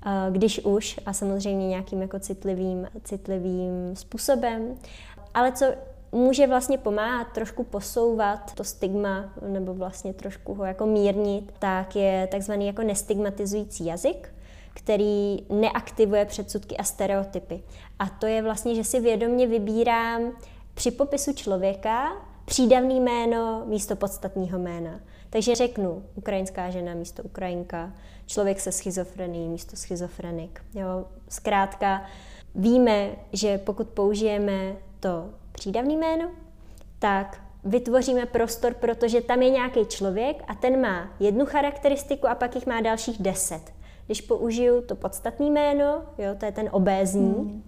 Uh, 0.06 0.34
když 0.34 0.60
už, 0.60 1.00
a 1.06 1.14
samozřejmě 1.14 1.68
nějakým 1.68 2.02
jako 2.02 2.20
citlivým, 2.20 2.88
citlivým 3.04 3.96
způsobem. 3.96 4.76
Ale 5.34 5.52
co 5.52 5.66
může 6.12 6.48
vlastně 6.48 6.78
pomáhat 6.78 7.28
trošku 7.34 7.64
posouvat 7.64 8.54
to 8.54 8.64
stigma, 8.64 9.34
nebo 9.48 9.74
vlastně 9.74 10.14
trošku 10.14 10.54
ho 10.54 10.66
jako 10.66 10.86
mírnit, 10.86 11.54
tak 11.60 11.96
je 11.96 12.28
takzvaný 12.32 12.68
jako 12.68 12.82
nestigmatizující 12.84 13.86
jazyk, 13.86 14.34
který 14.74 15.38
neaktivuje 15.50 16.26
předsudky 16.26 16.78
a 16.78 16.84
stereotypy. 16.84 17.64
A 18.00 18.10
to 18.10 18.26
je 18.26 18.42
vlastně, 18.42 18.76
že 18.76 18.84
si 18.84 19.00
vědomně 19.00 19.48
vybírám 19.48 20.32
při 20.74 20.92
popisu 20.92 21.34
člověka 21.34 22.12
přídavný 22.52 23.00
jméno 23.00 23.64
místo 23.66 23.96
podstatního 23.96 24.60
jména. 24.60 25.00
Takže 25.30 25.56
řeknu 25.56 26.04
ukrajinská 26.16 26.70
žena 26.70 26.94
místo 26.94 27.24
Ukrajinka, 27.24 27.92
člověk 28.26 28.60
se 28.60 28.72
schizofrenií 28.72 29.48
místo 29.48 29.76
schizofrenik. 29.76 30.62
Jo? 30.74 31.06
Zkrátka 31.30 32.06
víme, 32.56 33.10
že 33.34 33.58
pokud 33.58 33.88
použijeme 33.88 34.76
to 35.00 35.30
přídavný 35.52 35.98
jméno, 35.98 36.32
tak 37.00 37.42
vytvoříme 37.64 38.26
prostor, 38.26 38.74
protože 38.74 39.22
tam 39.22 39.42
je 39.42 39.50
nějaký 39.50 39.86
člověk 39.86 40.44
a 40.48 40.56
ten 40.56 40.82
má 40.82 41.12
jednu 41.20 41.46
charakteristiku 41.46 42.28
a 42.28 42.36
pak 42.36 42.56
jich 42.56 42.66
má 42.66 42.82
dalších 42.82 43.22
deset. 43.22 43.74
Když 44.06 44.22
použiju 44.22 44.82
to 44.82 44.96
podstatné 44.96 45.46
jméno, 45.46 46.04
jo, 46.18 46.36
to 46.38 46.46
je 46.46 46.52
ten 46.52 46.70
obézní, 46.72 47.34
hmm. 47.34 47.64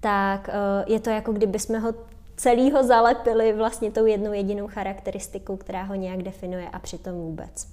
tak 0.00 0.48
uh, 0.48 0.92
je 0.92 1.00
to 1.00 1.10
jako 1.10 1.32
kdyby 1.32 1.58
jsme 1.58 1.78
ho 1.78 1.94
celýho 2.36 2.82
zalepili 2.82 3.52
vlastně 3.52 3.90
tou 3.90 4.06
jednou 4.06 4.32
jedinou 4.32 4.68
charakteristikou, 4.68 5.56
která 5.56 5.82
ho 5.82 5.94
nějak 5.94 6.22
definuje 6.22 6.68
a 6.72 6.78
přitom 6.78 7.14
vůbec. 7.14 7.68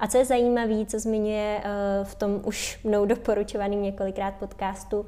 A 0.00 0.06
co 0.06 0.18
je 0.18 0.24
zajímavé, 0.24 0.86
co 0.86 0.98
zmiňuje 0.98 1.62
uh, 1.64 2.06
v 2.06 2.14
tom 2.14 2.40
už 2.44 2.80
mnou 2.84 3.06
doporučovaným 3.06 3.82
několikrát 3.82 4.34
podcastu 4.34 5.00
uh, 5.00 5.06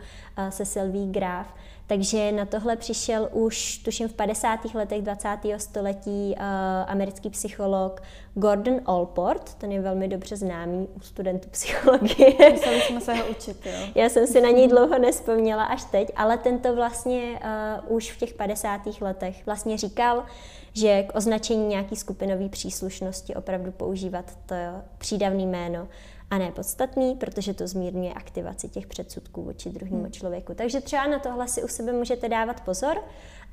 se 0.48 0.64
Sylvie 0.64 1.06
Graf, 1.06 1.46
takže 1.86 2.32
na 2.32 2.46
tohle 2.46 2.76
přišel 2.76 3.28
už, 3.32 3.78
tuším, 3.78 4.08
v 4.08 4.12
50. 4.12 4.74
letech 4.74 5.02
20. 5.02 5.28
století 5.56 6.34
uh, 6.36 6.42
americký 6.86 7.30
psycholog 7.30 8.02
Gordon 8.34 8.80
Allport, 8.86 9.54
ten 9.54 9.72
je 9.72 9.80
velmi 9.80 10.08
dobře 10.08 10.36
známý 10.36 10.88
u 10.96 11.00
studentů 11.00 11.48
psychologie. 11.50 12.50
Museli 12.52 12.80
jsme 12.80 13.00
se 13.00 13.14
ho 13.14 13.26
učit, 13.26 13.66
jo. 13.66 13.88
Já 13.94 14.08
jsem 14.08 14.26
si 14.26 14.40
na 14.40 14.50
něj 14.50 14.68
dlouho 14.68 14.98
nespomněla 14.98 15.64
až 15.64 15.84
teď, 15.84 16.12
ale 16.16 16.38
tento 16.38 16.74
vlastně 16.74 17.40
uh, 17.86 17.96
už 17.96 18.12
v 18.12 18.18
těch 18.18 18.34
50. 18.34 18.80
letech 19.00 19.46
vlastně 19.46 19.78
říkal, 19.78 20.24
že 20.72 21.02
k 21.02 21.16
označení 21.16 21.66
nějaký 21.66 21.96
skupinové 21.96 22.48
příslušnosti 22.48 23.34
opravdu 23.34 23.72
používat 23.72 24.38
to 24.46 24.54
přídavné 24.98 25.42
jméno 25.42 25.88
a 26.34 26.38
ne 26.38 26.52
podstatný, 26.52 27.14
protože 27.14 27.54
to 27.54 27.66
zmírňuje 27.66 28.12
aktivaci 28.12 28.68
těch 28.68 28.86
předsudků 28.86 29.42
vůči 29.42 29.70
druhému 29.70 30.02
hmm. 30.02 30.12
člověku. 30.12 30.54
Takže 30.54 30.80
třeba 30.80 31.06
na 31.06 31.18
tohle 31.18 31.48
si 31.48 31.62
u 31.62 31.68
sebe 31.68 31.92
můžete 31.92 32.28
dávat 32.28 32.60
pozor 32.60 32.96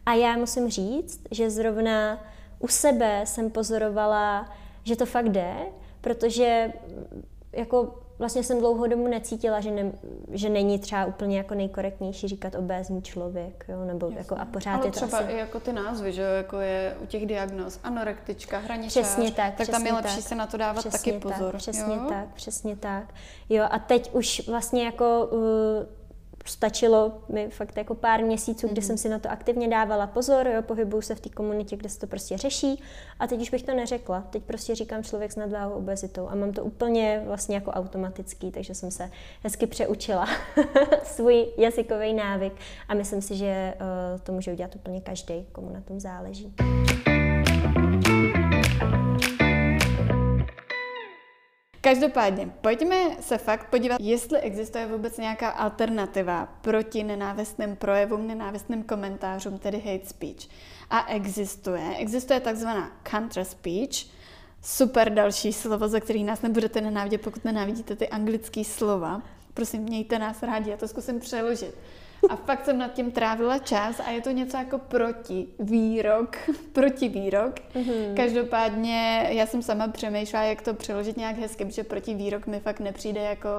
a 0.06 0.14
já 0.14 0.38
musím 0.38 0.70
říct, 0.70 1.22
že 1.32 1.50
zrovna 1.50 2.24
u 2.60 2.68
sebe 2.68 3.24
jsem 3.26 3.50
pozorovala, 3.50 4.54
že 4.84 4.96
to 4.96 5.06
fakt 5.06 5.30
jde, 5.30 5.56
protože 6.02 6.74
jako 7.54 8.01
vlastně 8.22 8.44
jsem 8.44 8.60
dlouho 8.60 8.88
domu 8.88 9.08
necítila, 9.08 9.60
že, 9.60 9.72
ne, 9.72 9.92
že 10.32 10.50
není 10.50 10.80
třeba 10.80 11.06
úplně 11.06 11.38
jako 11.38 11.56
nejkorektnější 11.56 12.28
říkat 12.28 12.56
obézní 12.56 13.02
člověk, 13.02 13.66
jo, 13.70 13.86
nebo 13.86 14.06
Jasně. 14.06 14.18
jako 14.20 14.36
a 14.36 14.46
pořád 14.46 14.76
Ale 14.76 14.88
je 14.88 14.92
to 14.92 14.96
třeba 14.96 15.18
asi... 15.18 15.32
i 15.32 15.38
jako 15.38 15.60
ty 15.60 15.74
názvy, 15.74 16.14
že 16.14 16.22
jo, 16.22 16.28
jako 16.28 16.60
je 16.60 16.96
u 17.04 17.06
těch 17.06 17.26
diagnóz 17.26 17.80
anorektička, 17.84 18.60
hraničář, 18.60 18.92
přesně 18.92 19.32
tak, 19.32 19.56
tak 19.56 19.68
tam 19.68 19.86
je 19.86 19.94
lepší 19.94 20.16
tak. 20.16 20.26
se 20.26 20.36
na 20.36 20.48
to 20.48 20.58
dávat 20.58 20.80
přesně 20.80 21.14
taky 21.14 21.20
pozor. 21.20 21.52
Tak, 21.52 21.62
přesně 21.62 21.96
jo? 21.96 22.06
tak, 22.10 22.34
přesně 22.34 22.76
tak. 22.76 23.04
Jo, 23.50 23.66
a 23.72 23.80
teď 23.80 24.14
už 24.14 24.48
vlastně 24.48 24.86
jako 24.86 25.30
uh, 25.32 25.42
stačilo 26.46 27.14
mi 27.30 27.50
fakt 27.50 27.78
jako 27.78 27.96
pár 27.96 28.24
měsíců, 28.24 28.68
kdy 28.68 28.82
mm-hmm. 28.82 28.86
jsem 28.86 28.98
si 28.98 29.10
na 29.10 29.20
to 29.20 29.32
aktivně 29.32 29.68
dávala 29.68 30.08
pozor, 30.08 30.48
jo, 30.48 30.62
pohybuju 30.62 31.02
se 31.02 31.16
v 31.16 31.20
té 31.20 31.30
komunitě, 31.30 31.78
kde 31.78 31.90
se 31.90 32.00
to 32.00 32.08
prostě 32.08 32.38
řeší 32.38 32.84
a 33.20 33.28
teď 33.28 33.42
už 33.42 33.50
bych 33.50 33.64
to 33.64 33.74
neřekla. 33.74 34.22
Teď 34.30 34.44
prostě 34.44 34.76
říkám 34.76 35.04
člověk 35.04 35.32
s 35.32 35.36
nadváhou 35.36 35.74
obezitou 35.74 36.28
a 36.28 36.36
mám 36.36 36.52
to 36.52 36.64
úplně 36.64 37.22
vlastně 37.26 37.56
jako 37.56 37.72
automatický, 37.72 38.52
takže 38.52 38.76
jsem 38.76 38.92
se 38.92 39.12
hezky 39.44 39.68
přeučila 39.68 40.28
svůj 41.04 41.48
jazykový 41.58 42.14
návyk 42.14 42.54
a 42.88 42.94
myslím 42.94 43.22
si, 43.22 43.36
že 43.36 43.74
uh, 43.76 44.20
to 44.22 44.32
může 44.32 44.54
udělat 44.54 44.76
úplně 44.76 45.02
každý, 45.02 45.46
komu 45.52 45.70
na 45.70 45.82
tom 45.82 46.00
záleží. 46.00 46.54
Každopádně, 51.82 52.52
pojďme 52.62 52.96
se 53.20 53.38
fakt 53.38 53.70
podívat, 53.70 54.02
jestli 54.02 54.40
existuje 54.40 54.88
vůbec 54.88 55.18
nějaká 55.18 55.50
alternativa 55.50 56.46
proti 56.62 57.04
nenávistným 57.04 57.76
projevům, 57.76 58.28
nenávistným 58.28 58.84
komentářům, 58.84 59.60
tedy 59.60 59.80
hate 59.80 60.06
speech. 60.06 60.48
A 60.90 61.08
existuje. 61.08 61.96
Existuje 61.98 62.40
takzvaná 62.40 62.92
counter 63.12 63.46
speech, 63.46 64.06
super 64.64 65.14
další 65.14 65.54
slovo, 65.54 65.88
za 65.88 66.00
který 66.00 66.24
nás 66.24 66.42
nebudete 66.42 66.82
nenávidět, 66.82 67.22
pokud 67.22 67.46
nenávidíte 67.46 67.96
ty 67.96 68.10
anglické 68.10 68.64
slova. 68.64 69.22
Prosím, 69.54 69.82
mějte 69.82 70.20
nás 70.20 70.44
rádi, 70.44 70.70
já 70.70 70.78
to 70.78 70.88
zkusím 70.88 71.20
přeložit. 71.20 71.76
A 72.30 72.36
fakt 72.36 72.66
jsem 72.66 72.78
nad 72.78 72.94
tím 72.94 73.12
trávila 73.12 73.60
čas 73.60 74.00
a 74.00 74.10
je 74.10 74.22
to 74.22 74.32
něco 74.32 74.58
jako 74.58 74.78
proti 74.78 75.48
výrok, 75.60 76.38
proti 76.74 77.10
výrok. 77.10 77.56
Mm-hmm. 77.74 78.16
Každopádně 78.16 79.28
já 79.30 79.46
jsem 79.46 79.62
sama 79.62 79.88
přemýšlela, 79.88 80.46
jak 80.46 80.62
to 80.62 80.74
přeložit 80.74 81.18
nějak 81.18 81.38
hezky, 81.38 81.66
protože 81.66 81.84
proti 81.84 82.14
výrok 82.14 82.48
mi 82.48 82.60
fakt 82.60 82.80
nepřijde 82.80 83.22
jako 83.22 83.50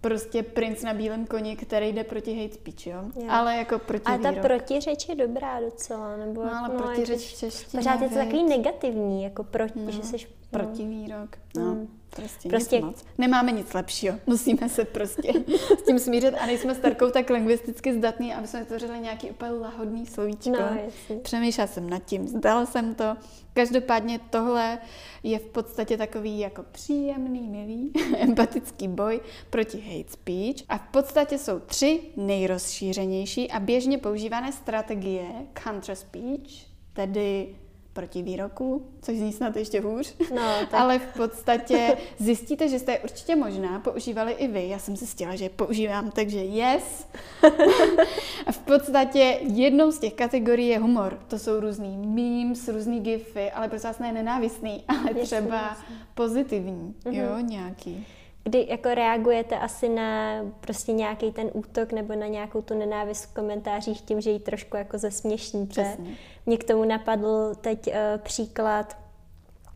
prostě 0.00 0.42
princ 0.42 0.82
na 0.82 0.94
bílém 0.94 1.26
koni, 1.26 1.56
který 1.56 1.92
jde 1.92 2.04
proti 2.04 2.42
hate 2.42 2.54
speech, 2.54 2.86
jo? 2.86 3.02
jo. 3.16 3.26
Ale 3.28 3.56
jako 3.56 3.78
proti 3.78 4.04
Ale 4.04 4.18
ta 4.18 4.32
protiřeč 4.32 5.08
je 5.08 5.14
dobrá 5.14 5.60
docela, 5.60 6.16
nebo... 6.16 6.44
No, 6.44 6.58
ale 6.58 6.68
no, 6.68 6.82
protiřeč 6.82 7.34
v 7.34 7.38
češtině, 7.38 7.80
Pořád 7.80 8.00
je 8.00 8.08
to 8.08 8.14
takový 8.14 8.44
negativní, 8.44 9.22
jako 9.22 9.44
proti, 9.44 9.80
no, 9.84 9.90
že 9.90 10.02
jsi... 10.02 10.16
No. 10.16 10.24
Protivýrok, 10.50 11.38
no. 11.56 11.62
Hmm. 11.62 11.99
Prostě, 12.16 12.48
prostě 12.48 12.76
nic 12.76 12.84
moc. 12.84 13.04
Nemáme 13.18 13.52
nic 13.52 13.74
lepšího. 13.74 14.16
Musíme 14.26 14.68
se 14.68 14.84
prostě 14.84 15.32
s 15.78 15.82
tím 15.82 15.98
smířit 15.98 16.34
a 16.34 16.46
nejsme 16.46 16.74
s 16.74 16.78
Tarkou 16.78 17.10
tak 17.10 17.30
lingvisticky 17.30 17.94
zdatný, 17.94 18.34
aby 18.34 18.46
jsme 18.46 18.60
vytvořili 18.60 18.98
nějaký 18.98 19.30
úplně 19.30 19.50
lahodný 19.50 20.06
slovíčko. 20.06 20.50
No, 20.50 20.78
Přemýšlela 21.22 21.66
jsem 21.66 21.90
nad 21.90 22.04
tím, 22.04 22.28
zdala 22.28 22.66
jsem 22.66 22.94
to. 22.94 23.16
Každopádně 23.52 24.20
tohle 24.30 24.78
je 25.22 25.38
v 25.38 25.46
podstatě 25.46 25.96
takový 25.96 26.38
jako 26.38 26.62
příjemný, 26.72 27.48
milý, 27.48 27.92
empatický 28.18 28.88
boj 28.88 29.20
proti 29.50 29.80
hate 29.80 30.12
speech. 30.12 30.64
A 30.68 30.78
v 30.78 30.88
podstatě 30.88 31.38
jsou 31.38 31.58
tři 31.58 32.00
nejrozšířenější 32.16 33.50
a 33.50 33.60
běžně 33.60 33.98
používané 33.98 34.52
strategie 34.52 35.26
counter 35.64 35.94
speech, 35.96 36.66
tedy 36.92 37.56
proti 37.92 38.22
výroku, 38.22 38.86
což 39.02 39.16
zní 39.16 39.32
snad 39.32 39.56
ještě 39.56 39.80
hůř. 39.80 40.14
No, 40.34 40.42
tak. 40.70 40.74
Ale 40.74 40.98
v 40.98 41.14
podstatě 41.16 41.96
zjistíte, 42.18 42.68
že 42.68 42.78
jste 42.78 42.92
je 42.92 42.98
určitě 42.98 43.36
možná 43.36 43.80
používali 43.80 44.32
i 44.32 44.48
vy. 44.48 44.68
Já 44.68 44.78
jsem 44.78 44.96
si 44.96 45.04
zjistila, 45.04 45.36
že 45.36 45.44
je 45.44 45.50
používám, 45.50 46.10
takže 46.10 46.38
yes. 46.38 47.06
A 48.46 48.52
v 48.52 48.58
podstatě 48.58 49.38
jednou 49.40 49.90
z 49.90 49.98
těch 49.98 50.14
kategorií 50.14 50.68
je 50.68 50.78
humor. 50.78 51.18
To 51.28 51.38
jsou 51.38 51.60
různý 51.60 51.96
memes, 51.96 52.68
různý 52.68 53.00
gify, 53.00 53.50
ale 53.50 53.68
prostě 53.68 53.88
vás 53.88 53.98
ne 53.98 54.12
nenávistný, 54.12 54.84
ale 54.88 55.00
jasný, 55.00 55.22
třeba 55.22 55.56
jasný. 55.56 55.96
pozitivní, 56.14 56.94
mm-hmm. 57.04 57.12
jo, 57.12 57.38
nějaký 57.38 58.06
kdy 58.44 58.66
jako 58.70 58.94
reagujete 58.94 59.58
asi 59.58 59.88
na 59.88 60.40
prostě 60.60 60.92
nějaký 60.92 61.32
ten 61.32 61.50
útok 61.52 61.92
nebo 61.92 62.14
na 62.14 62.26
nějakou 62.26 62.62
tu 62.62 62.78
nenávist 62.78 63.24
v 63.24 63.34
komentářích 63.34 64.00
tím, 64.00 64.20
že 64.20 64.30
ji 64.30 64.38
trošku 64.38 64.76
jako 64.76 64.98
zesměšníte. 64.98 65.82
Přesně. 65.82 66.14
Mě 66.46 66.56
k 66.56 66.64
tomu 66.64 66.84
napadl 66.84 67.54
teď 67.60 67.86
uh, 67.86 67.94
příklad, 68.18 68.96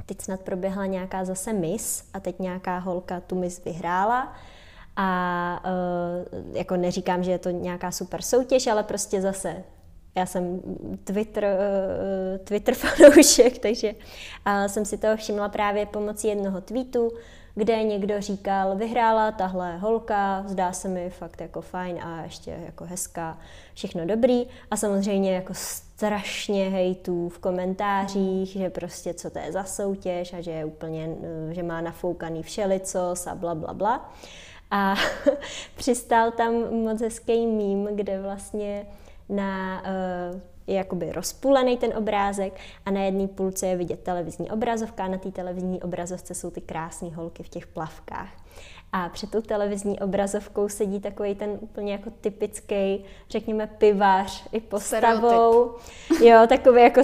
teď 0.07 0.21
snad 0.21 0.41
proběhla 0.41 0.87
nějaká 0.87 1.25
zase 1.25 1.53
mis 1.53 2.05
a 2.13 2.21
teď 2.21 2.39
nějaká 2.39 2.79
holka 2.79 3.21
tu 3.21 3.35
mis 3.35 3.65
vyhrála 3.65 4.37
a 4.97 5.63
uh, 5.65 6.57
jako 6.57 6.77
neříkám, 6.77 7.23
že 7.23 7.31
je 7.31 7.39
to 7.39 7.51
nějaká 7.51 7.91
super 7.91 8.23
soutěž, 8.23 8.67
ale 8.67 8.83
prostě 8.83 9.21
zase 9.21 9.65
já 10.17 10.27
jsem 10.27 10.61
Twitter, 11.05 11.45
uh, 11.45 12.45
Twitter 12.45 12.75
fanoušek, 12.85 13.59
takže 13.59 13.93
uh, 13.93 14.67
jsem 14.67 14.85
si 14.85 14.99
toho 14.99 15.17
všimla 15.17 15.49
právě 15.49 15.87
pomocí 15.87 16.29
jednoho 16.29 16.61
tweetu, 16.61 17.13
kde 17.55 17.83
někdo 17.83 18.21
říkal, 18.21 18.77
vyhrála 18.77 19.33
tahle 19.33 19.77
holka, 19.77 20.45
zdá 20.47 20.73
se 20.73 20.89
mi 20.89 21.11
fakt 21.11 21.41
jako 21.41 21.61
fajn 21.61 21.99
a 22.03 22.23
ještě 22.23 22.59
jako 22.65 22.85
hezká, 22.85 23.39
všechno 23.75 24.07
dobrý. 24.07 24.47
A 24.71 24.77
samozřejmě 24.77 25.35
jako 25.35 25.55
strašně 25.55 26.69
hejtů 26.69 27.29
v 27.29 27.39
komentářích, 27.39 28.49
že 28.49 28.71
prostě 28.71 29.15
co 29.15 29.31
to 29.31 29.39
je 29.39 29.53
za 29.53 29.65
soutěž 29.65 30.33
a 30.33 30.41
že 30.41 30.51
je 30.51 30.65
úplně, 30.65 31.09
že 31.51 31.63
má 31.63 31.81
nafoukaný 31.81 32.43
všelicos 32.43 33.27
a 33.27 33.35
bla, 33.35 33.55
bla, 33.55 33.75
bla. 33.75 34.13
A 34.71 34.95
přistál 35.77 36.31
tam 36.31 36.55
moc 36.75 37.01
hezký 37.01 37.47
mím, 37.47 37.89
kde 37.93 38.23
vlastně 38.23 38.87
na 39.29 39.83
uh, 40.33 40.41
je 40.67 40.75
jakoby 40.75 41.13
rozpůlený 41.13 41.77
ten 41.77 41.93
obrázek 41.97 42.61
a 42.87 42.91
na 42.91 43.01
jedné 43.01 43.29
půlce 43.29 43.67
je 43.67 43.77
vidět 43.77 44.01
televizní 44.01 44.51
obrazovka 44.51 45.05
a 45.05 45.09
na 45.09 45.19
té 45.19 45.31
televizní 45.31 45.83
obrazovce 45.83 46.35
jsou 46.35 46.51
ty 46.51 46.61
krásné 46.61 47.09
holky 47.09 47.43
v 47.43 47.49
těch 47.49 47.67
plavkách. 47.67 48.29
A 48.97 49.09
před 49.09 49.31
tou 49.31 49.41
televizní 49.41 50.01
obrazovkou 50.01 50.69
sedí 50.69 51.01
takový 51.01 51.35
ten 51.35 51.59
úplně 51.61 51.93
jako 51.93 52.11
typický, 52.11 53.05
řekněme, 53.31 53.67
pivař 53.67 54.47
i 54.53 54.61
postavou. 54.61 55.75
Stereotyp. 56.09 56.21
Jo, 56.21 56.47
takový 56.49 56.83
jako 56.83 57.01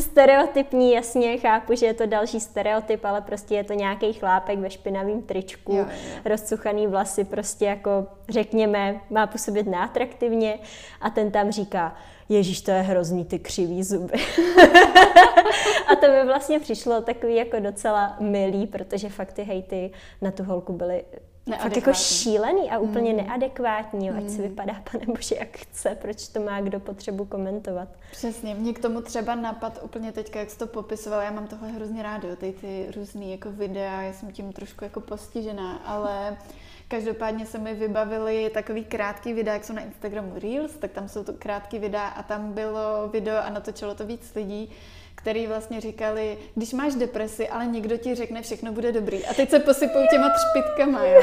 stereotypní, 0.00 0.92
jasně, 0.92 1.38
chápu, 1.38 1.74
že 1.74 1.86
je 1.86 1.94
to 1.94 2.06
další 2.06 2.40
stereotyp, 2.40 3.04
ale 3.04 3.20
prostě 3.20 3.54
je 3.54 3.64
to 3.64 3.72
nějaký 3.72 4.12
chlápek 4.12 4.58
ve 4.58 4.70
špinavém 4.70 5.22
tričku, 5.22 5.72
jo, 5.72 5.78
jo. 5.78 5.86
rozcuchaný 6.24 6.86
vlasy, 6.86 7.24
prostě 7.24 7.64
jako, 7.64 8.06
řekněme, 8.28 9.00
má 9.10 9.26
působit 9.26 9.66
neatraktivně 9.66 10.58
a 11.00 11.10
ten 11.10 11.30
tam 11.30 11.50
říká, 11.50 11.96
Ježíš, 12.28 12.60
to 12.60 12.70
je 12.70 12.80
hrozný, 12.80 13.24
ty 13.24 13.38
křivý 13.38 13.84
zuby. 13.84 14.12
a 15.92 15.96
to 16.00 16.08
mi 16.08 16.24
vlastně 16.26 16.60
přišlo 16.60 17.00
takový 17.00 17.36
jako 17.36 17.60
docela 17.60 18.16
milý, 18.20 18.66
protože 18.66 19.08
fakt 19.08 19.32
ty 19.32 19.42
hejty 19.42 19.90
na 20.22 20.30
tu 20.30 20.44
holku 20.44 20.72
byly 20.72 21.04
fakt 21.54 21.76
jako 21.76 21.92
šílený 21.92 22.70
a 22.70 22.78
úplně 22.78 23.10
mm. 23.10 23.16
neadekvátní, 23.16 24.10
ať 24.10 24.22
mm. 24.22 24.28
si 24.28 24.42
vypadá 24.42 24.82
pane 24.92 25.06
bože 25.06 25.34
jak 25.38 25.56
chce, 25.56 25.96
proč 26.02 26.28
to 26.28 26.40
má 26.40 26.60
kdo 26.60 26.80
potřebu 26.80 27.24
komentovat. 27.24 27.88
Přesně, 28.12 28.54
mě 28.54 28.72
k 28.72 28.78
tomu 28.78 29.00
třeba 29.00 29.34
napad 29.34 29.80
úplně 29.82 30.12
teďka, 30.12 30.38
jak 30.38 30.50
jsi 30.50 30.58
to 30.58 30.66
popisovala, 30.66 31.22
já 31.22 31.30
mám 31.30 31.46
tohle 31.46 31.68
hrozně 31.68 32.02
ráda, 32.02 32.36
ty, 32.36 32.54
ty 32.60 32.86
různý 32.96 33.30
jako 33.30 33.50
videa, 33.50 34.02
já 34.02 34.12
jsem 34.12 34.32
tím 34.32 34.52
trošku 34.52 34.84
jako 34.84 35.00
postižená, 35.00 35.76
ale 35.76 36.36
Každopádně 36.88 37.46
se 37.46 37.58
mi 37.58 37.74
vybavily 37.74 38.50
takový 38.54 38.84
krátký 38.84 39.32
videa, 39.32 39.54
jak 39.54 39.64
jsou 39.64 39.72
na 39.72 39.82
Instagramu 39.82 40.32
Reels, 40.42 40.72
tak 40.72 40.92
tam 40.92 41.08
jsou 41.08 41.24
to 41.24 41.32
krátký 41.32 41.78
videa 41.78 42.06
a 42.06 42.22
tam 42.22 42.52
bylo 42.52 43.08
video 43.08 43.36
a 43.36 43.50
natočilo 43.50 43.94
to 43.94 44.06
víc 44.06 44.34
lidí, 44.34 44.70
který 45.14 45.46
vlastně 45.46 45.80
říkali, 45.80 46.38
když 46.54 46.72
máš 46.72 46.94
depresi, 46.94 47.48
ale 47.48 47.66
někdo 47.66 47.96
ti 47.96 48.14
řekne, 48.14 48.42
všechno 48.42 48.72
bude 48.72 48.92
dobrý. 48.92 49.26
A 49.26 49.34
teď 49.34 49.50
se 49.50 49.58
posypou 49.58 49.98
těma 50.10 50.30
třpitkama, 50.30 51.04
jo? 51.04 51.20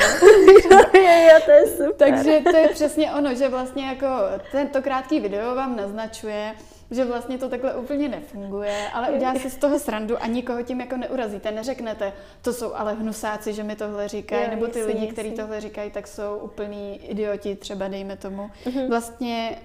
jo, 0.94 1.30
jo, 1.32 1.40
to 1.46 1.52
je 1.52 1.68
super. 1.68 1.94
Takže 1.98 2.42
to 2.52 2.58
je 2.58 2.68
přesně 2.68 3.12
ono, 3.14 3.36
že 3.36 3.50
vlastně 3.50 3.86
jako 3.86 4.08
tento 4.52 4.82
krátký 4.82 5.20
video 5.20 5.56
vám 5.56 5.76
naznačuje, 5.76 6.56
že 6.94 7.06
vlastně 7.06 7.38
to 7.38 7.50
takhle 7.50 7.76
úplně 7.76 8.10
nefunguje, 8.10 8.88
ale 8.94 9.12
udělá 9.12 9.36
si 9.36 9.50
z 9.50 9.58
toho 9.58 9.80
srandu 9.80 10.24
a 10.24 10.28
nikoho 10.28 10.64
tím 10.64 10.80
jako 10.80 10.98
neurazíte. 10.98 11.52
Neřeknete, 11.52 12.14
to 12.42 12.54
jsou 12.54 12.74
ale 12.74 12.94
hnusáci, 12.94 13.54
že 13.54 13.64
mi 13.64 13.76
tohle 13.76 14.08
říkají, 14.08 14.50
nebo 14.50 14.68
ty 14.68 14.80
jasný, 14.80 14.94
lidi, 14.94 15.08
kteří 15.08 15.32
tohle 15.32 15.62
říkají, 15.62 15.92
tak 15.92 16.08
jsou 16.08 16.38
úplní 16.38 17.06
idioti, 17.06 17.56
třeba 17.56 17.88
dejme 17.88 18.18
tomu. 18.18 18.50
Mm-hmm. 18.66 18.90
Vlastně 18.90 19.58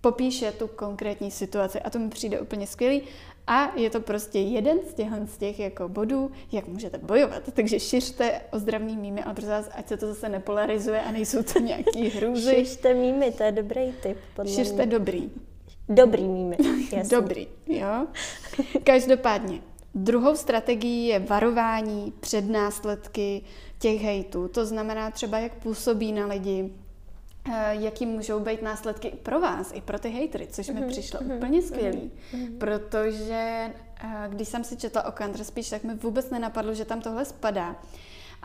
popíše 0.00 0.52
tu 0.52 0.66
konkrétní 0.66 1.30
situaci 1.30 1.80
a 1.80 1.90
to 1.90 1.98
mi 1.98 2.08
přijde 2.08 2.40
úplně 2.40 2.66
skvělý. 2.66 3.02
A 3.46 3.76
je 3.76 3.90
to 3.90 4.00
prostě 4.00 4.38
jeden 4.38 4.78
z 4.90 4.94
těch, 4.94 5.08
z 5.26 5.38
těch 5.38 5.58
jako 5.58 5.88
bodů, 5.88 6.30
jak 6.52 6.68
můžete 6.68 6.98
bojovat. 6.98 7.42
Takže 7.52 7.80
šiřte 7.80 8.40
ozdravný 8.50 8.96
mými, 8.96 9.22
ale 9.22 9.34
prosím 9.34 9.50
vás, 9.50 9.70
ať 9.74 9.88
se 9.88 9.96
to 9.96 10.06
zase 10.06 10.28
nepolarizuje 10.28 11.00
a 11.00 11.12
nejsou 11.12 11.42
to 11.42 11.58
nějaký 11.58 12.08
hrůzy. 12.08 12.54
Šiřte 12.54 12.94
mými, 12.94 13.32
to 13.32 13.42
je 13.42 13.52
dobrý 13.52 13.92
tip. 14.02 14.18
Podle 14.36 14.52
Šiřte 14.52 14.74
mě. 14.76 14.86
dobrý. 14.86 15.30
Dobrý 15.88 16.28
mými. 16.28 16.56
Dobrý, 17.10 17.48
jo. 17.66 18.06
Každopádně, 18.84 19.60
druhou 19.94 20.36
strategií 20.36 21.06
je 21.06 21.18
varování 21.18 22.12
před 22.20 22.50
následky 22.50 23.42
těch 23.78 24.02
hejtů. 24.02 24.48
To 24.48 24.66
znamená 24.66 25.10
třeba, 25.10 25.38
jak 25.38 25.54
působí 25.54 26.12
na 26.12 26.26
lidi, 26.26 26.72
eh, 27.52 27.68
jaký 27.70 28.06
můžou 28.06 28.40
být 28.40 28.62
následky 28.62 29.08
i 29.08 29.16
pro 29.16 29.40
vás, 29.40 29.72
i 29.74 29.80
pro 29.80 29.98
ty 29.98 30.08
hejtry, 30.08 30.46
což 30.50 30.68
mi 30.68 30.74
mm-hmm. 30.74 30.88
přišlo 30.88 31.20
mm-hmm. 31.20 31.36
úplně 31.36 31.62
skvělý, 31.62 32.10
mm-hmm. 32.32 32.58
protože 32.58 33.70
eh, 34.04 34.28
když 34.28 34.48
jsem 34.48 34.64
si 34.64 34.76
četla 34.76 35.06
o 35.06 35.12
Counter 35.12 35.44
Speech, 35.44 35.70
tak 35.70 35.84
mi 35.84 35.94
vůbec 35.94 36.30
nenapadlo, 36.30 36.74
že 36.74 36.84
tam 36.84 37.00
tohle 37.00 37.24
spadá. 37.24 37.76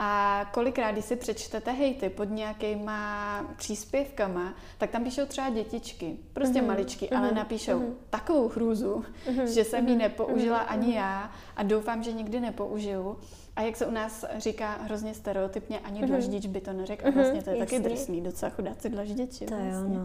A 0.03 0.45
kolikrát, 0.53 0.91
když 0.91 1.05
si 1.05 1.15
přečtete 1.15 1.71
hejty 1.71 2.09
pod 2.09 2.23
nějakýma 2.23 3.45
příspěvkama, 3.57 4.53
tak 4.77 4.89
tam 4.89 5.03
píšou 5.03 5.25
třeba 5.25 5.49
dětičky, 5.49 6.17
prostě 6.33 6.61
mm-hmm. 6.61 6.67
maličky, 6.67 7.05
mm-hmm. 7.05 7.17
ale 7.17 7.31
napíšou 7.31 7.79
mm-hmm. 7.79 7.93
takovou 8.09 8.47
hrůzu, 8.47 9.05
mm-hmm. 9.25 9.43
že 9.43 9.63
jsem 9.63 9.87
ji 9.87 9.93
mhm. 9.93 10.01
nepoužila 10.01 10.59
mm-hmm. 10.59 10.73
ani 10.73 10.95
já 10.95 11.31
a 11.55 11.63
doufám, 11.63 12.03
že 12.03 12.11
nikdy 12.11 12.39
nepoužiju. 12.39 13.17
A 13.55 13.61
jak 13.61 13.75
se 13.75 13.85
u 13.85 13.91
nás 13.91 14.25
říká 14.37 14.77
hrozně 14.81 15.13
stereotypně, 15.13 15.79
ani 15.79 16.01
mm-hmm. 16.01 16.07
dlaždič 16.07 16.45
by 16.45 16.61
to 16.61 16.73
neřekl. 16.73 17.07
A 17.07 17.11
vlastně 17.11 17.43
to 17.43 17.49
je 17.49 17.55
mm-hmm. 17.55 17.59
taky 17.59 17.79
drsný, 17.79 18.21
docela 18.21 18.49
chudáci 18.49 18.89
dlaždiči. 18.89 19.45
To 19.45 19.55
vlastně. 19.55 19.95
jo, 19.97 20.03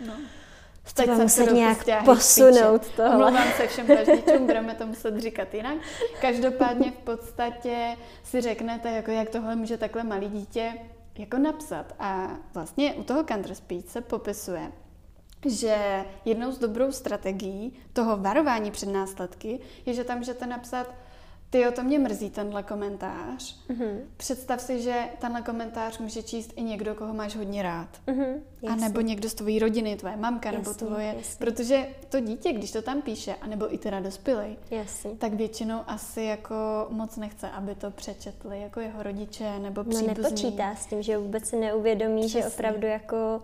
no. 0.00 0.06
no. 0.06 0.14
Jsem 0.84 1.28
se 1.28 1.44
nějak 1.44 1.78
posunout 2.04 2.90
to. 2.96 3.02
Omlouvám 3.02 3.52
se 3.56 3.66
všem 3.66 3.86
dlaždičům, 3.86 4.46
budeme 4.46 4.74
to 4.74 4.86
muset 4.86 5.18
říkat 5.20 5.54
jinak. 5.54 5.74
Každopádně 6.20 6.90
v 6.90 6.96
podstatě 6.96 7.96
si 8.24 8.40
řeknete, 8.40 8.90
jako 8.90 9.10
jak 9.10 9.30
tohle 9.30 9.56
může 9.56 9.78
takhle 9.78 10.04
malý 10.04 10.28
dítě 10.28 10.72
jako 11.18 11.38
napsat. 11.38 11.94
A 11.98 12.30
vlastně 12.54 12.94
u 12.94 13.04
toho 13.04 13.24
Counter 13.24 13.54
Speech 13.54 13.84
se 13.88 14.00
popisuje, 14.00 14.72
že 15.46 16.04
jednou 16.24 16.52
z 16.52 16.58
dobrou 16.58 16.92
strategií 16.92 17.72
toho 17.92 18.16
varování 18.16 18.70
před 18.70 18.88
následky 18.88 19.60
je, 19.86 19.94
že 19.94 20.04
tam 20.04 20.18
můžete 20.18 20.46
napsat 20.46 20.94
ty 21.54 21.64
to 21.74 21.82
mě 21.82 21.98
mrzí, 21.98 22.30
tenhle 22.30 22.62
komentář. 22.62 23.56
Mm-hmm. 23.70 23.98
Představ 24.16 24.60
si, 24.60 24.82
že 24.82 25.04
tenhle 25.18 25.42
komentář 25.42 25.98
může 25.98 26.22
číst 26.22 26.52
i 26.56 26.62
někdo, 26.62 26.94
koho 26.94 27.14
máš 27.14 27.36
hodně 27.36 27.62
rád. 27.62 27.88
Mm-hmm, 28.06 28.40
a 28.68 28.76
nebo 28.76 29.00
někdo 29.00 29.28
z 29.28 29.34
tvojí 29.34 29.58
rodiny, 29.58 29.96
tvoje 29.96 30.16
mamka, 30.16 30.48
jasný, 30.48 30.64
nebo 30.64 30.74
tvoje. 30.74 31.14
Jasný. 31.16 31.36
Protože 31.38 31.88
to 32.08 32.20
dítě, 32.20 32.52
když 32.52 32.72
to 32.72 32.82
tam 32.82 33.02
píše, 33.02 33.34
anebo 33.34 33.74
i 33.74 33.78
teda 33.78 34.00
dospělej, 34.00 34.56
jasný. 34.70 35.16
tak 35.16 35.34
většinou 35.34 35.80
asi 35.86 36.22
jako 36.22 36.54
moc 36.90 37.16
nechce, 37.16 37.50
aby 37.50 37.74
to 37.74 37.90
přečetli 37.90 38.60
jako 38.60 38.80
jeho 38.80 39.02
rodiče 39.02 39.58
nebo 39.58 39.84
příbuzní. 39.84 40.06
No 40.08 40.14
nepočítá 40.14 40.74
s 40.74 40.86
tím, 40.86 41.02
že 41.02 41.18
vůbec 41.18 41.48
si 41.48 41.56
neuvědomí, 41.56 42.20
Přesný. 42.20 42.40
že 42.40 42.46
opravdu 42.46 42.86
jako 42.86 43.42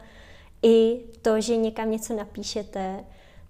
i 0.62 1.00
to, 1.22 1.40
že 1.40 1.56
někam 1.56 1.90
něco 1.90 2.16
napíšete, 2.16 3.04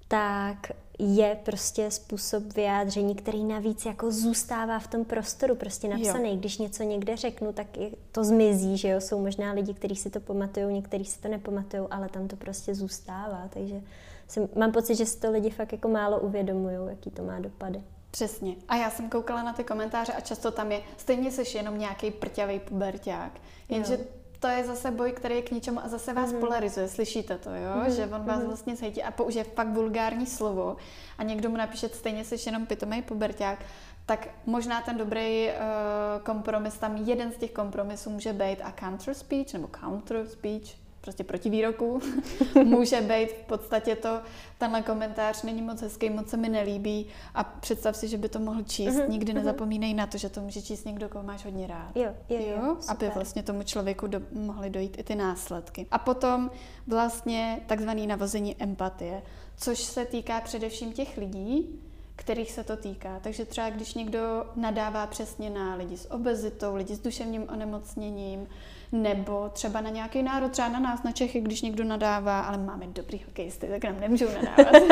tak 0.09 0.57
je 1.01 1.39
prostě 1.45 1.91
způsob 1.91 2.43
vyjádření, 2.55 3.15
který 3.15 3.45
navíc 3.45 3.87
jako 3.87 4.13
zůstává 4.13 4.79
v 4.79 4.87
tom 4.87 5.05
prostoru 5.05 5.55
prostě 5.55 5.89
napsaný. 5.89 6.31
Jo. 6.31 6.37
Když 6.37 6.59
něco 6.59 6.83
někde 6.83 7.17
řeknu, 7.17 7.53
tak 7.53 7.67
to 8.13 8.25
zmizí, 8.25 8.77
že 8.77 8.89
jo. 8.89 9.01
Jsou 9.01 9.21
možná 9.21 9.53
lidi, 9.53 9.75
kteří 9.75 9.97
si 9.97 10.11
to 10.11 10.21
pamatují, 10.21 10.75
někteří 10.75 11.05
si 11.05 11.21
to 11.21 11.29
nepamatují, 11.29 11.83
ale 11.91 12.09
tam 12.09 12.29
to 12.29 12.37
prostě 12.37 12.75
zůstává. 12.75 13.49
Takže 13.51 13.81
jsem, 14.29 14.49
mám 14.57 14.73
pocit, 14.73 14.95
že 14.95 15.07
si 15.07 15.21
to 15.21 15.31
lidi 15.31 15.51
fakt 15.51 15.73
jako 15.73 15.89
málo 15.89 16.21
uvědomují, 16.21 16.77
jaký 16.89 17.11
to 17.11 17.23
má 17.23 17.41
dopady. 17.41 17.83
Přesně. 18.11 18.57
A 18.69 18.77
já 18.77 18.91
jsem 18.91 19.11
koukala 19.11 19.43
na 19.43 19.53
ty 19.53 19.65
komentáře 19.65 20.13
a 20.13 20.21
často 20.21 20.51
tam 20.51 20.73
je, 20.73 20.83
stejně 20.97 21.31
jsi 21.31 21.57
jenom 21.57 21.79
nějaký 21.79 22.11
prťavý 22.11 22.61
puberták. 22.61 23.33
Jenže 23.69 23.95
jo 23.95 24.20
to 24.41 24.49
je 24.49 24.65
zase 24.65 24.91
boj, 24.91 25.13
který 25.13 25.35
je 25.35 25.43
k 25.43 25.51
ničemu 25.51 25.85
a 25.85 25.89
zase 25.89 26.13
vás 26.13 26.33
mm. 26.33 26.41
polarizuje. 26.41 26.89
Slyšíte 26.89 27.39
to, 27.39 27.51
jo? 27.51 27.73
Mm. 27.85 27.91
Že 27.91 28.07
on 28.07 28.25
vás 28.25 28.41
mm. 28.41 28.47
vlastně 28.47 28.77
zhejtí 28.77 29.03
a 29.03 29.11
použije 29.11 29.45
fakt 29.45 29.69
vulgární 29.69 30.27
slovo 30.27 30.77
a 31.19 31.23
někdo 31.23 31.51
mu 31.51 31.57
napíše, 31.57 31.89
stejně 31.89 32.25
jsi 32.25 32.37
jenom 32.47 32.67
pitomý 32.67 33.03
puberták, 33.03 33.59
tak 34.07 34.29
možná 34.47 34.81
ten 34.81 34.97
dobrý 34.97 35.49
uh, 35.49 36.23
kompromis, 36.23 36.79
tam 36.79 36.97
jeden 36.97 37.33
z 37.33 37.37
těch 37.37 37.51
kompromisů 37.51 38.11
může 38.11 38.33
být 38.33 38.61
a 38.63 38.73
counter 38.81 39.15
speech, 39.15 39.53
nebo 39.53 39.69
counter 39.81 40.27
speech, 40.27 40.77
prostě 41.01 41.25
proti 41.25 41.51
výroku, 41.51 42.01
může 42.65 43.01
být 43.01 43.33
v 43.33 43.43
podstatě 43.47 43.97
to, 43.97 44.21
tenhle 44.59 44.83
komentář 44.83 45.43
není 45.43 45.63
moc 45.63 45.83
hezký, 45.83 46.11
moc 46.11 46.29
se 46.29 46.37
mi 46.37 46.49
nelíbí 46.49 47.07
a 47.35 47.45
představ 47.45 47.97
si, 47.97 48.09
že 48.09 48.19
by 48.19 48.29
to 48.29 48.39
mohl 48.39 48.63
číst. 48.63 48.95
Uh-huh, 48.95 49.09
Nikdy 49.09 49.33
uh-huh. 49.33 49.37
nezapomínej 49.37 49.95
na 49.95 50.07
to, 50.07 50.19
že 50.19 50.29
to 50.29 50.41
může 50.41 50.63
číst 50.63 50.85
někdo, 50.85 51.09
koho 51.09 51.25
máš 51.25 51.45
hodně 51.45 51.67
rád. 51.67 51.97
Jo, 51.97 52.15
jo, 52.29 52.39
jo, 52.41 52.57
jo 52.57 52.77
aby 52.89 53.09
vlastně 53.09 53.43
tomu 53.43 53.63
člověku 53.63 54.07
do, 54.07 54.21
mohly 54.33 54.71
dojít 54.71 54.99
i 54.99 55.03
ty 55.03 55.15
následky. 55.15 55.87
A 55.91 55.99
potom 55.99 56.51
vlastně 56.87 57.61
takzvaný 57.67 58.07
navození 58.07 58.63
empatie, 58.63 59.23
což 59.57 59.79
se 59.79 60.05
týká 60.05 60.41
především 60.41 60.93
těch 60.93 61.17
lidí, 61.17 61.81
kterých 62.17 62.53
se 62.53 62.65
to 62.65 62.77
týká. 62.77 63.21
Takže 63.21 63.45
třeba 63.45 63.71
když 63.71 63.95
někdo 63.95 64.45
nadává 64.57 65.07
přesně 65.07 65.51
na 65.51 65.75
lidi 65.75 65.97
s 65.97 66.11
obezitou, 66.11 66.75
lidi 66.75 66.95
s 66.95 67.01
duševním 67.01 67.49
onemocněním, 67.49 68.47
nebo 68.93 69.49
třeba 69.49 69.81
na 69.81 69.91
nějaký 69.91 70.23
národ, 70.23 70.53
třeba 70.53 70.69
na 70.69 70.81
nás, 70.81 71.03
na 71.03 71.13
Čechy, 71.13 71.41
když 71.41 71.63
někdo 71.63 71.85
nadává, 71.85 72.41
ale 72.41 72.59
máme 72.59 72.87
dobrý 72.87 73.21
hokejisty, 73.27 73.67
tak 73.67 73.85
nám 73.85 74.01
nemůžou 74.01 74.27
nadávat. 74.27 74.83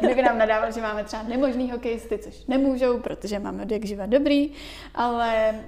Kdyby 0.00 0.22
nám 0.22 0.38
nadával, 0.38 0.72
že 0.72 0.80
máme 0.80 1.04
třeba 1.04 1.22
nemožný 1.22 1.70
hokejisty, 1.70 2.18
což 2.18 2.46
nemůžou, 2.46 2.98
protože 2.98 3.38
máme 3.38 3.62
od 3.62 3.70
jak 3.70 3.84
živa 3.84 4.06
dobrý, 4.06 4.50
ale 4.94 5.60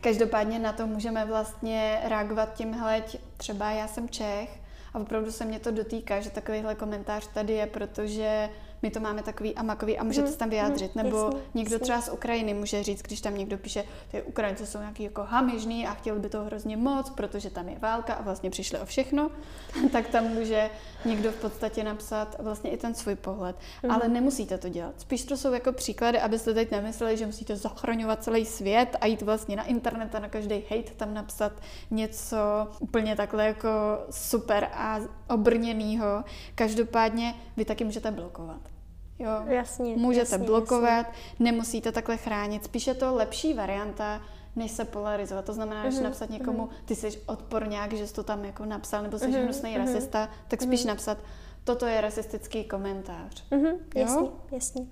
každopádně 0.00 0.58
na 0.58 0.72
to 0.72 0.86
můžeme 0.86 1.24
vlastně 1.24 2.00
reagovat 2.04 2.54
tím, 2.54 2.74
hele, 2.74 3.02
třeba 3.36 3.70
já 3.70 3.88
jsem 3.88 4.08
Čech 4.08 4.60
a 4.94 4.98
opravdu 4.98 5.32
se 5.32 5.44
mě 5.44 5.58
to 5.58 5.70
dotýká, 5.70 6.20
že 6.20 6.30
takovýhle 6.30 6.74
komentář 6.74 7.26
tady 7.26 7.52
je, 7.52 7.66
protože 7.66 8.48
my 8.86 8.90
to 8.90 9.00
máme 9.00 9.22
takový 9.22 9.54
a 9.54 9.62
makový 9.62 9.98
a 9.98 10.04
můžete 10.04 10.28
se 10.28 10.38
tam 10.38 10.50
vyjádřit. 10.50 10.94
Hmm, 10.94 11.04
Nebo 11.04 11.30
někdo 11.54 11.78
třeba 11.78 12.00
z 12.00 12.08
Ukrajiny 12.08 12.54
může 12.54 12.82
říct, 12.82 13.02
když 13.02 13.20
tam 13.20 13.38
někdo 13.38 13.58
píše, 13.58 13.84
že 14.12 14.22
Ukrajinci 14.22 14.66
jsou 14.66 14.78
nějaký 14.78 15.02
jako 15.02 15.22
hamižný 15.22 15.86
a 15.86 15.94
chtěli 15.94 16.20
by 16.20 16.28
to 16.28 16.44
hrozně 16.44 16.76
moc, 16.76 17.10
protože 17.10 17.50
tam 17.50 17.68
je 17.68 17.78
válka 17.78 18.14
a 18.14 18.22
vlastně 18.22 18.50
přišli 18.50 18.78
o 18.78 18.84
všechno, 18.86 19.30
tak 19.92 20.08
tam 20.08 20.24
může 20.24 20.70
někdo 21.04 21.32
v 21.32 21.40
podstatě 21.40 21.84
napsat 21.84 22.36
vlastně 22.38 22.70
i 22.70 22.76
ten 22.76 22.94
svůj 22.94 23.14
pohled. 23.14 23.56
Hmm. 23.82 23.92
Ale 23.92 24.08
nemusíte 24.08 24.58
to 24.58 24.68
dělat. 24.68 24.94
Spíš 25.00 25.24
to 25.24 25.36
jsou 25.36 25.52
jako 25.52 25.72
příklady, 25.72 26.20
abyste 26.20 26.54
teď 26.54 26.70
nemysleli, 26.70 27.16
že 27.16 27.26
musíte 27.26 27.56
zachraňovat 27.56 28.24
celý 28.24 28.46
svět 28.46 28.96
a 29.00 29.06
jít 29.06 29.22
vlastně 29.22 29.56
na 29.56 29.64
internet 29.64 30.14
a 30.14 30.18
na 30.18 30.28
každý 30.28 30.62
hate 30.70 30.94
tam 30.96 31.14
napsat 31.14 31.52
něco 31.90 32.36
úplně 32.80 33.16
takhle 33.16 33.46
jako 33.46 33.68
super 34.10 34.68
a 34.72 35.00
obrněnýho. 35.28 36.24
Každopádně 36.54 37.34
vy 37.56 37.64
taky 37.64 37.84
můžete 37.84 38.10
blokovat. 38.10 38.75
Jo, 39.18 39.30
jasně, 39.46 39.96
můžete 39.96 40.34
jasně, 40.34 40.46
blokovat, 40.46 41.06
jasně. 41.06 41.12
nemusíte 41.38 41.92
takhle 41.92 42.16
chránit. 42.16 42.64
Spíš 42.64 42.86
je 42.86 42.94
to 42.94 43.14
lepší 43.14 43.54
varianta, 43.54 44.22
než 44.56 44.70
se 44.70 44.84
polarizovat. 44.84 45.44
To 45.44 45.52
znamená, 45.52 45.84
mm-hmm. 45.84 45.94
že 45.94 46.00
napsat 46.00 46.30
někomu, 46.30 46.62
mhm. 46.62 46.70
ty 46.84 46.94
jsi 46.94 47.20
odporňák, 47.26 47.92
že 47.92 48.06
jsi 48.06 48.14
to 48.14 48.22
tam 48.22 48.44
jako 48.44 48.64
napsal, 48.64 49.02
nebo 49.02 49.18
jsi 49.18 49.26
mm-hmm. 49.26 49.42
hnusný 49.42 49.70
mm-hmm. 49.70 49.86
rasista, 49.86 50.28
tak 50.48 50.62
spíš 50.62 50.80
mm-hmm. 50.80 50.88
napsat, 50.88 51.18
toto 51.64 51.86
je 51.86 52.00
rasistický 52.00 52.64
komentář. 52.64 53.44
Mm-hmm. 53.50 53.76
Jasně, 53.94 54.28
jasně. 54.52 54.86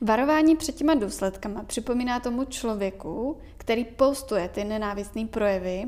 Varování 0.00 0.56
před 0.56 0.74
těma 0.74 0.94
důsledkama 0.94 1.62
připomíná 1.62 2.20
tomu 2.20 2.44
člověku, 2.44 3.38
který 3.56 3.84
postuje 3.84 4.48
ty 4.48 4.64
nenávistné 4.64 5.26
projevy, 5.26 5.84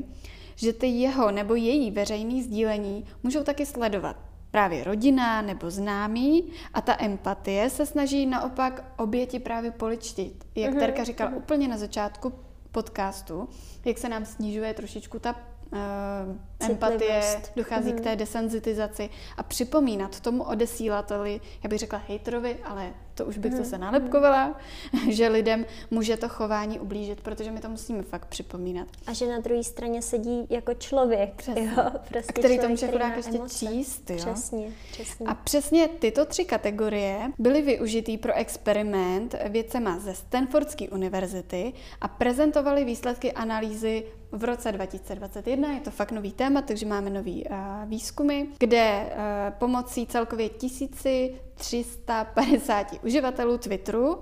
že 0.55 0.73
ty 0.73 0.87
jeho 0.87 1.31
nebo 1.31 1.55
její 1.55 1.91
veřejné 1.91 2.43
sdílení 2.43 3.05
můžou 3.23 3.43
taky 3.43 3.65
sledovat 3.65 4.26
právě 4.51 4.83
rodina 4.83 5.41
nebo 5.41 5.71
známí 5.71 6.51
a 6.73 6.81
ta 6.81 6.95
empatie 6.99 7.69
se 7.69 7.85
snaží 7.85 8.25
naopak 8.25 8.83
oběti 8.97 9.39
právě 9.39 9.71
poličtit. 9.71 10.47
Jak 10.55 10.73
mm-hmm. 10.73 10.79
Terka 10.79 11.03
říkala 11.03 11.31
mm-hmm. 11.31 11.37
úplně 11.37 11.67
na 11.67 11.77
začátku 11.77 12.33
podcastu, 12.71 13.49
jak 13.85 13.97
se 13.97 14.09
nám 14.09 14.25
snižuje 14.25 14.73
trošičku 14.73 15.19
ta 15.19 15.35
uh, 15.35 16.69
empatie, 16.69 17.21
dochází 17.55 17.91
mm-hmm. 17.91 17.97
k 17.97 18.03
té 18.03 18.09
mhm. 18.09 18.17
desenzitizaci 18.17 19.09
a 19.37 19.43
připomínat 19.43 20.19
tomu 20.19 20.43
odesílateli, 20.43 21.41
já 21.63 21.69
bych 21.69 21.79
řekla 21.79 22.01
hejterovi, 22.07 22.57
ale 22.63 22.93
to 23.17 23.25
už 23.25 23.37
bych 23.37 23.53
mm-hmm. 23.53 23.57
zase 23.57 23.77
nálepkovala, 23.77 24.59
že 25.09 25.27
lidem 25.27 25.65
může 25.91 26.17
to 26.17 26.29
chování 26.29 26.79
ublížit, 26.79 27.21
protože 27.21 27.51
my 27.51 27.59
to 27.59 27.69
musíme 27.69 28.03
fakt 28.03 28.25
připomínat. 28.25 28.87
A 29.07 29.13
že 29.13 29.27
na 29.27 29.39
druhé 29.39 29.63
straně 29.63 30.01
sedí 30.01 30.47
jako 30.49 30.73
člověk, 30.73 31.33
přesně. 31.35 31.63
jo, 31.63 31.83
prostě 32.07 32.33
který 32.33 32.41
člověk, 32.41 32.61
to 32.61 32.69
může 32.69 32.87
chudák 32.87 33.17
ještě 33.17 33.39
číst, 33.47 34.09
jo. 34.09 34.15
Přesně, 34.17 34.71
přesně. 34.91 35.25
A 35.27 35.33
přesně 35.33 35.87
tyto 35.87 36.25
tři 36.25 36.45
kategorie 36.45 37.31
byly 37.39 37.61
využitý 37.61 38.17
pro 38.17 38.33
experiment 38.33 39.35
vědcema 39.49 39.99
ze 39.99 40.15
Stanfordské 40.15 40.89
univerzity 40.89 41.73
a 42.01 42.07
prezentovali 42.07 42.85
výsledky 42.85 43.31
analýzy 43.31 44.03
v 44.31 44.43
roce 44.43 44.71
2021. 44.71 45.73
Je 45.73 45.79
to 45.79 45.91
fakt 45.91 46.11
nový 46.11 46.31
téma, 46.31 46.61
takže 46.61 46.85
máme 46.85 47.09
nový 47.09 47.45
uh, 47.45 47.55
výzkumy, 47.85 48.45
kde 48.59 49.09
uh, 49.09 49.53
pomocí 49.57 50.07
celkově 50.07 50.49
tisíci 50.49 51.35
350 51.57 52.87
uživatelů 53.03 53.57
Twitteru, 53.57 54.21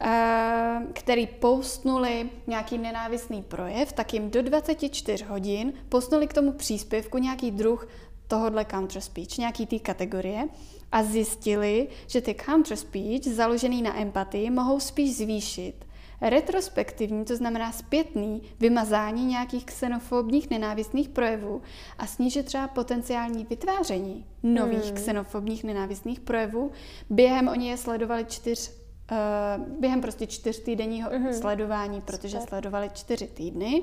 eh, 0.00 0.80
který 0.92 1.26
postnuli 1.26 2.30
nějaký 2.46 2.78
nenávistný 2.78 3.42
projev, 3.42 3.92
tak 3.92 4.14
jim 4.14 4.30
do 4.30 4.42
24 4.42 5.24
hodin 5.24 5.72
postnuli 5.88 6.26
k 6.26 6.32
tomu 6.32 6.52
příspěvku 6.52 7.18
nějaký 7.18 7.50
druh 7.50 7.88
tohodle 8.28 8.64
counter 8.64 9.00
speech, 9.00 9.38
nějaký 9.38 9.66
té 9.66 9.78
kategorie 9.78 10.48
a 10.92 11.02
zjistili, 11.02 11.88
že 12.06 12.20
ty 12.20 12.34
counter 12.34 12.76
speech 12.76 13.22
založený 13.24 13.82
na 13.82 14.00
empatii 14.00 14.50
mohou 14.50 14.80
spíš 14.80 15.16
zvýšit 15.16 15.84
retrospektivní, 16.22 17.24
to 17.24 17.36
znamená 17.36 17.72
zpětný 17.72 18.42
vymazání 18.60 19.26
nějakých 19.26 19.64
xenofobních 19.64 20.50
nenávistných 20.50 21.08
projevů 21.08 21.62
a 21.98 22.06
snížit 22.06 22.46
třeba 22.46 22.68
potenciální 22.68 23.44
vytváření 23.50 24.24
nových 24.42 24.84
hmm. 24.84 24.94
xenofobních 24.94 25.64
nenávistných 25.64 26.20
projevů. 26.20 26.70
Během 27.10 27.48
oni 27.48 27.68
je 27.68 27.76
sledovali 27.76 28.24
čtyř 28.24 28.70
uh, 28.70 29.80
během 29.80 30.00
prostě 30.00 30.26
čtyř 30.26 30.62
týdenního 30.62 31.10
mm-hmm. 31.10 31.40
sledování, 31.40 32.00
protože 32.00 32.36
Super. 32.36 32.48
sledovali 32.48 32.90
čtyři 32.94 33.26
týdny. 33.26 33.82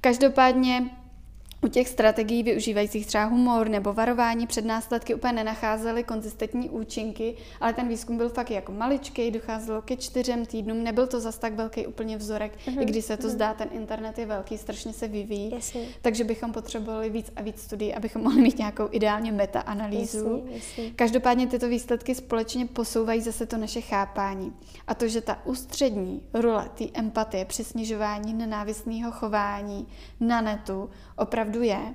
Každopádně 0.00 0.90
u 1.64 1.68
těch 1.68 1.88
strategií 1.88 2.42
využívajících 2.42 3.06
třeba 3.06 3.24
humor 3.24 3.68
nebo 3.68 3.92
varování 3.92 4.46
před 4.46 4.64
následky 4.64 5.14
úplně 5.14 5.32
nenacházely 5.32 6.04
konzistentní 6.04 6.70
účinky, 6.70 7.36
ale 7.60 7.72
ten 7.72 7.88
výzkum 7.88 8.16
byl 8.16 8.28
fakt 8.28 8.50
jako 8.50 8.72
maličký, 8.72 9.30
docházelo 9.30 9.82
ke 9.82 9.96
čtyřem 9.96 10.46
týdnům, 10.46 10.84
nebyl 10.84 11.06
to 11.06 11.20
zas 11.20 11.38
tak 11.38 11.54
velký 11.54 11.86
úplně 11.86 12.16
vzorek, 12.16 12.58
uh-huh. 12.66 12.82
i 12.82 12.84
když 12.84 13.04
se 13.04 13.16
to 13.16 13.26
uh-huh. 13.26 13.30
zdá, 13.30 13.54
ten 13.54 13.68
internet 13.72 14.18
je 14.18 14.26
velký, 14.26 14.58
strašně 14.58 14.92
se 14.92 15.08
vyvíjí, 15.08 15.50
Jasně. 15.54 15.86
takže 16.02 16.24
bychom 16.24 16.52
potřebovali 16.52 17.10
víc 17.10 17.32
a 17.36 17.42
víc 17.42 17.62
studií, 17.62 17.94
abychom 17.94 18.22
mohli 18.22 18.42
mít 18.42 18.58
nějakou 18.58 18.88
ideálně 18.90 19.32
meta-analýzu. 19.32 20.44
Každopádně 20.96 21.46
tyto 21.46 21.68
výsledky 21.68 22.14
společně 22.14 22.66
posouvají 22.66 23.20
zase 23.20 23.46
to 23.46 23.56
naše 23.56 23.80
chápání 23.80 24.52
a 24.86 24.94
to, 24.94 25.08
že 25.08 25.20
ta 25.20 25.46
ústřední 25.46 26.22
role 26.34 26.70
té 26.74 26.84
empatie 26.94 27.44
při 27.44 27.64
snižování 27.64 28.34
nenávistného 28.34 29.12
chování 29.12 29.86
na 30.20 30.40
netu 30.40 30.90
opravdu 31.16 31.62
je 31.62 31.94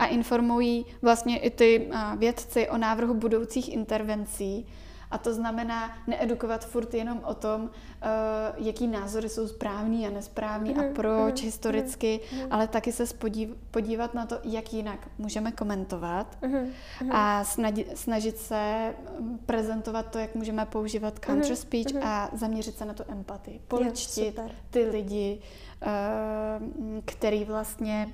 a 0.00 0.06
informují 0.06 0.86
vlastně 1.02 1.38
i 1.38 1.50
ty 1.50 1.90
vědci 2.16 2.68
o 2.68 2.78
návrhu 2.78 3.14
budoucích 3.14 3.72
intervencí. 3.72 4.66
A 5.10 5.18
to 5.18 5.34
znamená 5.34 5.98
needukovat 6.06 6.66
furt 6.66 6.94
jenom 6.94 7.20
o 7.24 7.34
tom, 7.34 7.62
uh, 7.62 7.68
jaký 8.66 8.86
názory 8.86 9.28
jsou 9.28 9.48
správný 9.48 10.06
a 10.06 10.10
nesprávný 10.10 10.74
a 10.74 10.82
mhm, 10.82 10.94
proč 10.94 11.40
mm, 11.40 11.46
historicky, 11.46 12.20
mm, 12.32 12.40
ale 12.50 12.68
taky 12.68 12.92
se 12.92 13.04
podívat 13.70 14.14
na 14.14 14.26
to, 14.26 14.38
jak 14.44 14.72
jinak 14.72 15.08
můžeme 15.18 15.52
komentovat 15.52 16.38
a 17.10 17.44
snažit, 17.94 18.38
se 18.38 18.94
prezentovat 19.46 20.10
to, 20.10 20.18
jak 20.18 20.34
můžeme 20.34 20.66
používat 20.66 21.18
counter 21.26 21.56
speech 21.56 21.96
a 22.02 22.30
zaměřit 22.32 22.78
se 22.78 22.84
na 22.84 22.94
tu 22.94 23.02
empatii. 23.08 23.60
Poličtit 23.68 24.40
ty 24.70 24.84
lidi, 24.84 25.40
uh, 25.82 27.00
který 27.04 27.44
vlastně 27.44 28.12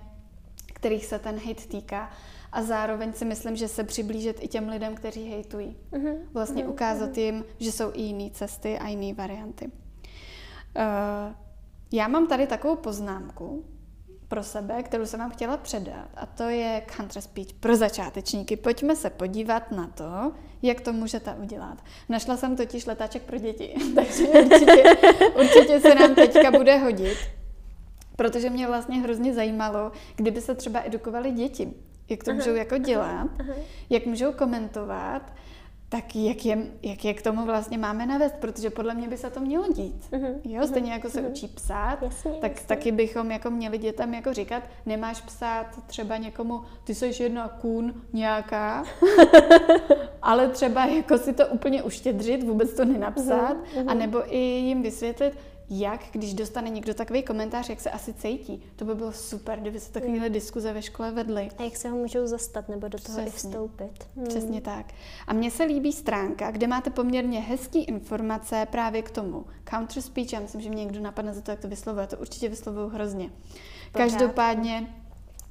kterých 0.77 1.07
se 1.07 1.19
ten 1.19 1.39
hate 1.39 1.69
týká. 1.69 2.11
A 2.53 2.63
zároveň 2.63 3.13
si 3.13 3.25
myslím, 3.25 3.57
že 3.57 3.69
se 3.69 3.85
přiblížit 3.85 4.37
i 4.41 4.49
těm 4.49 4.69
lidem, 4.69 4.95
kteří 4.95 5.31
hejtují. 5.31 5.77
Uh-huh. 5.93 6.19
Vlastně 6.33 6.65
uh-huh. 6.65 6.71
ukázat 6.71 7.19
jim, 7.19 7.45
že 7.59 7.73
jsou 7.73 7.91
i 7.95 8.03
jiné 8.03 8.31
cesty 8.31 8.79
a 8.79 8.89
jiné 8.89 9.15
varianty. 9.15 9.67
Uh, 9.67 9.73
já 11.93 12.09
mám 12.09 12.27
tady 12.27 12.47
takovou 12.47 12.77
poznámku 12.77 13.65
pro 14.29 14.43
sebe, 14.43 14.83
kterou 14.83 15.07
jsem 15.07 15.21
vám 15.21 15.31
chtěla 15.31 15.57
předat, 15.57 16.09
a 16.15 16.27
to 16.27 16.43
je 16.43 16.83
counter 16.97 17.23
speech 17.23 17.53
pro 17.61 17.77
začátečníky. 17.77 18.57
Pojďme 18.57 18.97
se 18.97 19.11
podívat 19.11 19.71
na 19.71 19.87
to, 19.87 20.33
jak 20.63 20.81
to 20.81 20.93
můžete 20.93 21.35
udělat. 21.35 21.79
Našla 22.09 22.37
jsem 22.37 22.57
totiž 22.57 22.87
letáček 22.87 23.23
pro 23.23 23.39
děti, 23.39 23.75
takže 23.95 24.25
určitě, 24.27 24.83
určitě 25.41 25.81
se 25.81 25.95
nám 25.95 26.15
teďka 26.15 26.51
bude 26.51 26.79
hodit. 26.79 27.17
Protože 28.17 28.51
mě 28.51 28.67
vlastně 28.67 29.01
hrozně 29.01 29.35
zajímalo, 29.35 29.93
kdyby 30.17 30.41
se 30.41 30.55
třeba 30.55 30.81
edukovali 30.85 31.31
děti, 31.31 31.73
jak 32.09 32.25
to 32.25 32.31
aha, 32.31 32.39
můžou 32.39 32.55
jako 32.55 32.79
dělat, 32.79 33.09
aha, 33.09 33.29
aha. 33.41 33.55
jak 33.91 34.07
můžou 34.07 34.33
komentovat, 34.33 35.23
tak 35.89 36.17
jak 36.17 36.45
je, 36.45 36.59
jak 36.83 37.05
je 37.05 37.15
k 37.15 37.23
tomu 37.23 37.47
vlastně 37.47 37.79
máme 37.79 38.07
navést, 38.07 38.35
protože 38.35 38.71
podle 38.71 38.95
mě 38.95 39.09
by 39.09 39.17
se 39.17 39.31
to 39.31 39.41
mělo 39.41 39.73
dít. 39.73 40.05
Uh-huh, 40.11 40.35
jo, 40.45 40.67
stejně 40.67 40.93
jako 40.93 41.11
se 41.11 41.23
uh-huh. 41.23 41.31
učí 41.31 41.49
psát, 41.49 42.03
jasně, 42.03 42.31
tak 42.41 42.51
jasně. 42.51 42.67
taky 42.67 42.93
bychom 42.93 43.31
jako 43.31 43.51
měli 43.51 43.79
dětem 43.79 44.15
jako 44.15 44.33
říkat, 44.33 44.63
nemáš 44.87 45.21
psát 45.21 45.67
třeba 45.87 46.17
někomu, 46.17 46.63
ty 46.85 46.95
jsi 46.95 47.23
jedna 47.23 47.49
kůn 47.49 47.95
nějaká, 48.13 48.85
ale 50.23 50.49
třeba 50.49 50.87
jako 50.87 51.19
si 51.19 51.33
to 51.33 51.47
úplně 51.47 51.83
uštědřit, 51.83 52.43
vůbec 52.43 52.75
to 52.75 52.85
nenapsat, 52.85 53.57
uh-huh, 53.57 53.83
uh-huh. 53.83 53.91
anebo 53.91 54.35
i 54.35 54.39
jim 54.39 54.83
vysvětlit, 54.83 55.39
jak, 55.71 56.01
když 56.13 56.35
dostane 56.35 56.71
někdo 56.71 56.95
takový 56.95 57.23
komentář, 57.23 57.69
jak 57.69 57.81
se 57.81 57.91
asi 57.91 58.15
cítí. 58.15 58.63
To 58.77 58.85
by 58.85 58.95
bylo 58.95 59.13
super, 59.13 59.61
kdyby 59.61 59.81
se 59.81 59.93
takovéhle 59.93 60.31
diskuze 60.31 60.73
ve 60.73 60.83
škole 60.83 61.11
vedly. 61.13 61.51
A 61.59 61.63
jak 61.63 61.77
se 61.77 61.89
ho 61.89 61.97
můžou 61.97 62.27
zastat 62.27 62.69
nebo 62.69 62.89
do 62.89 62.99
toho 62.99 63.19
Přesně. 63.19 63.27
i 63.27 63.31
vstoupit. 63.31 64.09
Hmm. 64.17 64.27
Přesně 64.27 64.61
tak. 64.61 64.87
A 65.27 65.33
mně 65.33 65.51
se 65.51 65.65
líbí 65.65 65.93
stránka, 65.93 66.51
kde 66.51 66.67
máte 66.67 66.91
poměrně 66.91 67.41
hezký 67.41 67.85
informace 67.85 68.67
právě 68.71 69.03
k 69.03 69.11
tomu. 69.11 69.47
Counter 69.71 70.03
speech, 70.03 70.33
já 70.33 70.41
myslím, 70.41 70.61
že 70.61 70.71
mě 70.71 70.85
někdo 70.85 71.01
napadne 71.01 71.35
za 71.35 71.41
to, 71.41 71.51
jak 71.51 71.61
to 71.61 71.69
vyslovuje. 71.69 72.07
To 72.07 72.17
určitě 72.17 72.49
vyslovuju 72.49 72.89
hrozně. 72.89 73.31
Každopádně 73.93 74.95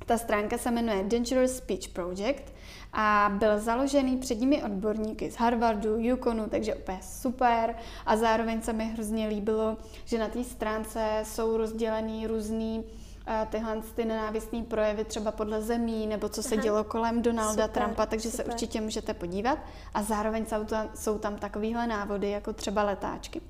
ta 0.05 0.17
stránka 0.17 0.57
se 0.57 0.71
jmenuje 0.71 1.03
Dangerous 1.03 1.51
Speech 1.57 1.89
Project 1.89 2.54
a 2.97 3.31
byl 3.33 3.59
založený 3.59 4.17
předními 4.17 4.63
odborníky 4.63 5.31
z 5.31 5.35
Harvardu, 5.35 5.97
Yukonu, 5.97 6.49
takže 6.49 6.75
úplně 6.75 6.99
super. 7.01 7.75
A 8.05 8.17
zároveň 8.17 8.61
se 8.61 8.73
mi 8.73 8.85
hrozně 8.85 9.27
líbilo, 9.27 9.77
že 10.05 10.17
na 10.17 10.27
té 10.27 10.43
stránce 10.43 11.21
jsou 11.23 11.57
rozdělený 11.57 12.27
různý 12.27 12.79
uh, 12.79 13.47
tyhle 13.49 13.81
ty 13.95 14.05
nenávistné 14.05 14.63
projevy 14.63 15.05
třeba 15.05 15.31
podle 15.31 15.61
zemí, 15.61 16.07
nebo 16.07 16.29
co 16.29 16.43
se 16.43 16.55
Aha. 16.55 16.63
dělo 16.63 16.83
kolem 16.83 17.21
Donalda 17.21 17.67
super, 17.67 17.83
Trumpa, 17.83 18.05
takže 18.05 18.31
super. 18.31 18.45
se 18.45 18.51
určitě 18.51 18.81
můžete 18.81 19.13
podívat. 19.13 19.59
A 19.93 20.03
zároveň 20.03 20.45
jsou 20.45 20.63
tam, 20.63 20.89
jsou 20.95 21.17
tam 21.17 21.35
takovýhle 21.35 21.87
návody, 21.87 22.29
jako 22.29 22.53
třeba 22.53 22.83
letáčky. 22.83 23.41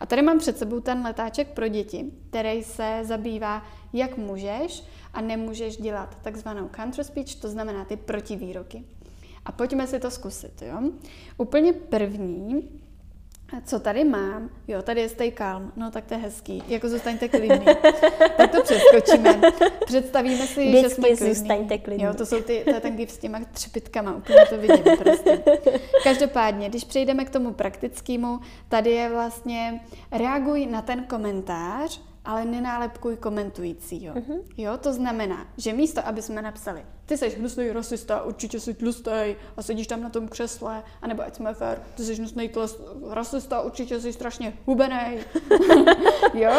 A 0.00 0.06
tady 0.06 0.22
mám 0.22 0.38
před 0.38 0.58
sebou 0.58 0.80
ten 0.80 1.02
letáček 1.04 1.48
pro 1.48 1.68
děti, 1.68 2.12
který 2.30 2.62
se 2.62 3.00
zabývá, 3.02 3.62
jak 3.92 4.16
můžeš 4.16 4.84
a 5.12 5.20
nemůžeš 5.20 5.76
dělat 5.76 6.18
takzvanou 6.22 6.70
counter 6.76 7.04
speech, 7.04 7.34
to 7.34 7.48
znamená 7.48 7.84
ty 7.84 7.96
protivýroky. 7.96 8.84
A 9.44 9.52
pojďme 9.52 9.86
si 9.86 10.00
to 10.00 10.10
zkusit, 10.10 10.62
jo. 10.62 10.90
Úplně 11.36 11.72
první, 11.72 12.68
co 13.64 13.80
tady 13.80 14.04
mám? 14.04 14.50
Jo, 14.68 14.82
tady 14.82 15.00
je 15.00 15.08
stay 15.08 15.32
calm. 15.32 15.72
No 15.76 15.90
tak 15.90 16.04
to 16.06 16.14
je 16.14 16.20
hezký. 16.20 16.62
Jako 16.68 16.88
zůstaňte 16.88 17.28
klidní. 17.28 17.66
tak 18.36 18.50
to 18.50 18.62
přeskočíme. 18.62 19.40
Představíme 19.86 20.46
si, 20.46 20.68
Vždycky 20.68 20.82
že 20.82 20.90
jsme 20.94 21.08
klidní. 21.08 21.34
zůstaňte 21.34 21.78
klidní. 21.78 22.04
Jo, 22.04 22.14
to 22.14 22.26
jsou 22.26 22.42
ty, 22.42 22.62
to 22.64 22.70
je 22.70 22.80
ten 22.80 23.06
s 23.08 23.18
těma 23.18 23.40
třepitkama. 23.52 24.16
Úplně 24.16 24.46
to 24.50 24.58
vidím 24.58 24.96
prostě. 24.98 25.42
Každopádně, 26.04 26.68
když 26.68 26.84
přejdeme 26.84 27.24
k 27.24 27.30
tomu 27.30 27.52
praktickému, 27.52 28.40
tady 28.68 28.90
je 28.90 29.10
vlastně 29.10 29.80
reaguj 30.12 30.66
na 30.66 30.82
ten 30.82 31.04
komentář 31.04 32.00
ale 32.30 32.44
nenálepkuj 32.44 33.16
komentujícího. 33.16 34.14
Uh-huh. 34.14 34.42
Jo, 34.56 34.76
to 34.76 34.92
znamená, 34.92 35.46
že 35.56 35.72
místo, 35.72 36.06
aby 36.06 36.22
jsme 36.22 36.42
napsali, 36.42 36.86
ty 37.06 37.18
jsi 37.18 37.28
hnusný 37.28 37.72
rasista, 37.72 38.22
určitě 38.22 38.60
jsi 38.60 38.74
tlustý 38.74 39.34
a 39.56 39.62
sedíš 39.62 39.86
tam 39.86 40.02
na 40.02 40.08
tom 40.08 40.28
křesle, 40.28 40.82
anebo 41.02 41.22
ať 41.22 41.34
jsme 41.34 41.54
fér, 41.54 41.82
ty 41.94 42.02
jsi 42.02 42.14
hnusný 42.14 42.50
rasista, 43.10 43.60
určitě 43.60 44.00
jsi 44.00 44.12
strašně 44.12 44.52
hubený, 44.66 45.18
jo, 46.34 46.52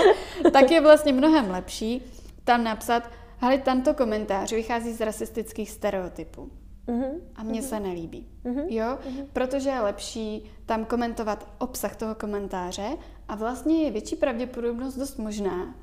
tak 0.53 0.71
je 0.71 0.81
vlastně 0.81 1.13
mnohem 1.13 1.51
lepší 1.51 2.01
tam 2.43 2.63
napsat, 2.63 3.09
hele, 3.37 3.57
tento 3.57 3.93
komentář 3.93 4.51
vychází 4.51 4.93
z 4.93 5.01
rasistických 5.01 5.71
stereotypů. 5.71 6.51
Uh-huh. 6.87 7.21
A 7.35 7.43
mně 7.43 7.61
uh-huh. 7.61 7.69
se 7.69 7.79
nelíbí. 7.79 8.27
Uh-huh. 8.45 8.65
Jo? 8.69 8.85
Uh-huh. 8.85 9.25
Protože 9.33 9.69
je 9.69 9.79
lepší 9.79 10.51
tam 10.65 10.85
komentovat 10.85 11.47
obsah 11.57 11.95
toho 11.95 12.15
komentáře 12.15 12.97
a 13.27 13.35
vlastně 13.35 13.83
je 13.83 13.91
větší 13.91 14.15
pravděpodobnost 14.15 14.95
dost 14.95 15.17
možná, 15.17 15.75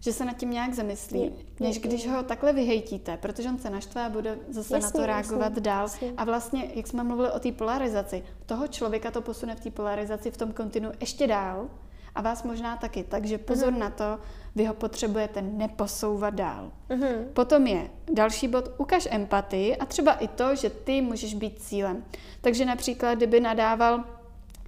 že 0.00 0.12
se 0.12 0.24
nad 0.24 0.36
tím 0.36 0.50
nějak 0.50 0.74
zamyslí, 0.74 1.22
je, 1.22 1.32
než 1.60 1.76
je, 1.76 1.82
když 1.82 2.04
je. 2.04 2.10
ho 2.10 2.22
takhle 2.22 2.52
vyhejtíte, 2.52 3.16
protože 3.16 3.48
on 3.48 3.58
se 3.58 3.70
naštve 3.70 4.04
a 4.04 4.08
bude 4.08 4.38
zase 4.48 4.74
jasně, 4.74 4.86
na 4.86 4.90
to 4.90 5.06
reagovat 5.06 5.48
jasně, 5.48 5.60
dál. 5.62 5.82
Jasně. 5.82 6.12
A 6.16 6.24
vlastně, 6.24 6.70
jak 6.74 6.86
jsme 6.86 7.04
mluvili 7.04 7.30
o 7.30 7.38
té 7.38 7.52
polarizaci, 7.52 8.22
toho 8.46 8.68
člověka 8.68 9.10
to 9.10 9.22
posune 9.22 9.56
v 9.56 9.60
té 9.60 9.70
polarizaci 9.70 10.30
v 10.30 10.36
tom 10.36 10.52
kontinu 10.52 10.90
ještě 11.00 11.26
dál 11.26 11.68
a 12.14 12.22
vás 12.22 12.42
možná 12.42 12.76
taky. 12.76 13.04
Takže 13.04 13.38
pozor 13.38 13.72
uh-huh. 13.72 13.78
na 13.78 13.90
to, 13.90 14.18
vy 14.54 14.64
ho 14.64 14.74
potřebujete 14.74 15.42
neposouvat 15.42 16.34
dál. 16.34 16.72
Uh-huh. 16.90 17.24
Potom 17.32 17.66
je 17.66 17.90
další 18.12 18.48
bod, 18.48 18.68
ukaž 18.78 19.08
empatii 19.10 19.76
a 19.76 19.86
třeba 19.86 20.12
i 20.12 20.28
to, 20.28 20.56
že 20.56 20.70
ty 20.70 21.00
můžeš 21.00 21.34
být 21.34 21.62
cílem. 21.62 22.04
Takže 22.40 22.64
například, 22.64 23.14
kdyby 23.14 23.40
nadával 23.40 24.04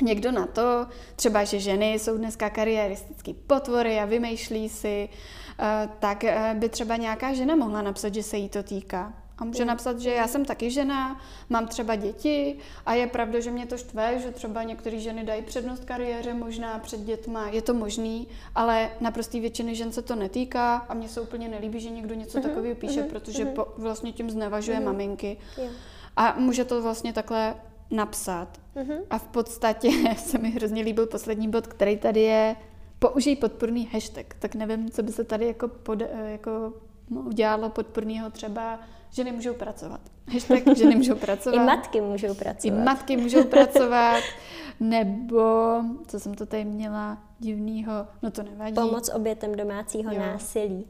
někdo 0.02 0.32
na 0.32 0.46
to, 0.46 0.86
třeba, 1.16 1.44
že 1.44 1.60
ženy 1.60 1.92
jsou 1.92 2.16
dneska 2.16 2.50
kariéristický 2.50 3.34
potvory 3.34 4.00
a 4.00 4.04
vymýšlí 4.04 4.68
si, 4.68 5.08
eh, 5.60 5.88
tak 5.98 6.24
eh, 6.24 6.54
by 6.58 6.68
třeba 6.68 6.96
nějaká 6.96 7.32
žena 7.32 7.56
mohla 7.56 7.82
napsat, 7.82 8.14
že 8.14 8.22
se 8.22 8.36
jí 8.36 8.48
to 8.48 8.62
týká. 8.62 9.21
A 9.42 9.44
může 9.44 9.64
napsat, 9.64 10.00
že 10.00 10.10
já 10.10 10.28
jsem 10.28 10.44
taky 10.44 10.70
žena, 10.70 11.20
mám 11.50 11.68
třeba 11.68 11.96
děti 11.96 12.56
a 12.86 12.94
je 12.94 13.06
pravda, 13.06 13.40
že 13.40 13.50
mě 13.50 13.66
to 13.66 13.76
štve, 13.76 14.18
že 14.18 14.30
třeba 14.30 14.62
některé 14.62 14.98
ženy 14.98 15.24
dají 15.24 15.42
přednost 15.42 15.84
kariéře 15.84 16.34
možná 16.34 16.78
před 16.78 17.00
dětma. 17.00 17.48
Je 17.48 17.62
to 17.62 17.74
možný, 17.74 18.28
ale 18.54 18.90
naprostý 19.00 19.40
většiny 19.40 19.74
žen 19.74 19.92
se 19.92 20.02
to 20.02 20.16
netýká 20.16 20.76
a 20.76 20.94
mně 20.94 21.08
se 21.08 21.20
úplně 21.20 21.48
nelíbí, 21.48 21.80
že 21.80 21.90
někdo 21.90 22.14
něco 22.14 22.38
uh-huh, 22.38 22.42
takového 22.42 22.74
píše, 22.74 23.02
uh-huh, 23.02 23.08
protože 23.08 23.44
uh-huh. 23.44 23.54
Po, 23.54 23.66
vlastně 23.76 24.12
tím 24.12 24.30
znevažuje 24.30 24.78
uh-huh. 24.78 24.84
maminky. 24.84 25.36
Yeah. 25.58 25.72
A 26.16 26.34
může 26.38 26.64
to 26.64 26.82
vlastně 26.82 27.12
takhle 27.12 27.54
napsat. 27.90 28.48
Uh-huh. 28.76 29.00
A 29.10 29.18
v 29.18 29.26
podstatě 29.26 29.90
se 30.16 30.38
mi 30.38 30.50
hrozně 30.50 30.82
líbil 30.82 31.06
poslední 31.06 31.48
bod, 31.48 31.66
který 31.66 31.96
tady 31.96 32.20
je 32.20 32.56
použij 32.98 33.36
podporný 33.36 33.88
hashtag. 33.92 34.34
Tak 34.38 34.54
nevím, 34.54 34.90
co 34.90 35.02
by 35.02 35.12
se 35.12 35.24
tady 35.24 35.46
jako, 35.46 35.68
pod, 35.68 35.98
jako 36.26 36.72
no, 37.10 37.20
udělalo 37.20 37.68
podporného 37.68 38.30
třeba 38.30 38.80
ženy 39.12 39.32
můžou 39.32 39.54
pracovat. 39.54 40.00
Hashtag 40.32 40.76
ženy 40.76 40.96
můžou 40.96 41.14
pracovat. 41.14 41.56
I 41.56 41.58
matky 41.58 42.00
můžou 42.00 42.34
pracovat. 42.34 42.64
I 42.64 42.84
matky 42.84 43.16
můžou 43.16 43.44
pracovat. 43.44 44.22
Nebo, 44.80 45.80
co 46.06 46.20
jsem 46.20 46.34
to 46.34 46.46
tady 46.46 46.64
měla 46.64 47.18
divného, 47.38 47.92
no 48.22 48.30
to 48.30 48.42
nevadí. 48.42 48.74
Pomoc 48.74 49.10
obětem 49.14 49.54
domácího 49.54 50.12
jo. 50.12 50.18
násilí. 50.18 50.86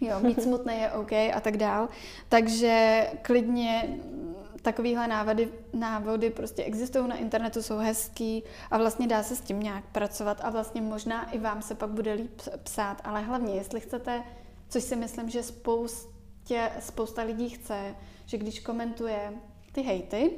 Jo, 0.00 0.20
mít 0.20 0.42
smutné 0.42 0.74
je 0.76 0.92
OK 0.92 1.12
a 1.12 1.40
tak 1.42 1.56
dál. 1.56 1.88
Takže 2.28 3.06
klidně 3.22 3.98
takovéhle 4.62 5.08
návody, 5.08 5.48
návody 5.72 6.30
prostě 6.30 6.64
existují 6.64 7.08
na 7.08 7.16
internetu, 7.16 7.62
jsou 7.62 7.78
hezký 7.78 8.42
a 8.70 8.78
vlastně 8.78 9.06
dá 9.06 9.22
se 9.22 9.36
s 9.36 9.40
tím 9.40 9.60
nějak 9.60 9.84
pracovat 9.92 10.40
a 10.42 10.50
vlastně 10.50 10.82
možná 10.82 11.30
i 11.30 11.38
vám 11.38 11.62
se 11.62 11.74
pak 11.74 11.90
bude 11.90 12.12
líp 12.12 12.40
psát, 12.62 13.00
ale 13.04 13.20
hlavně, 13.20 13.54
jestli 13.54 13.80
chcete, 13.80 14.22
což 14.68 14.82
si 14.82 14.96
myslím, 14.96 15.30
že 15.30 15.42
spoustě, 16.40 16.70
spousta 16.80 17.22
lidí 17.22 17.48
chce, 17.48 17.94
že 18.26 18.38
když 18.38 18.60
komentuje 18.60 19.32
ty 19.72 19.82
hejty, 19.82 20.30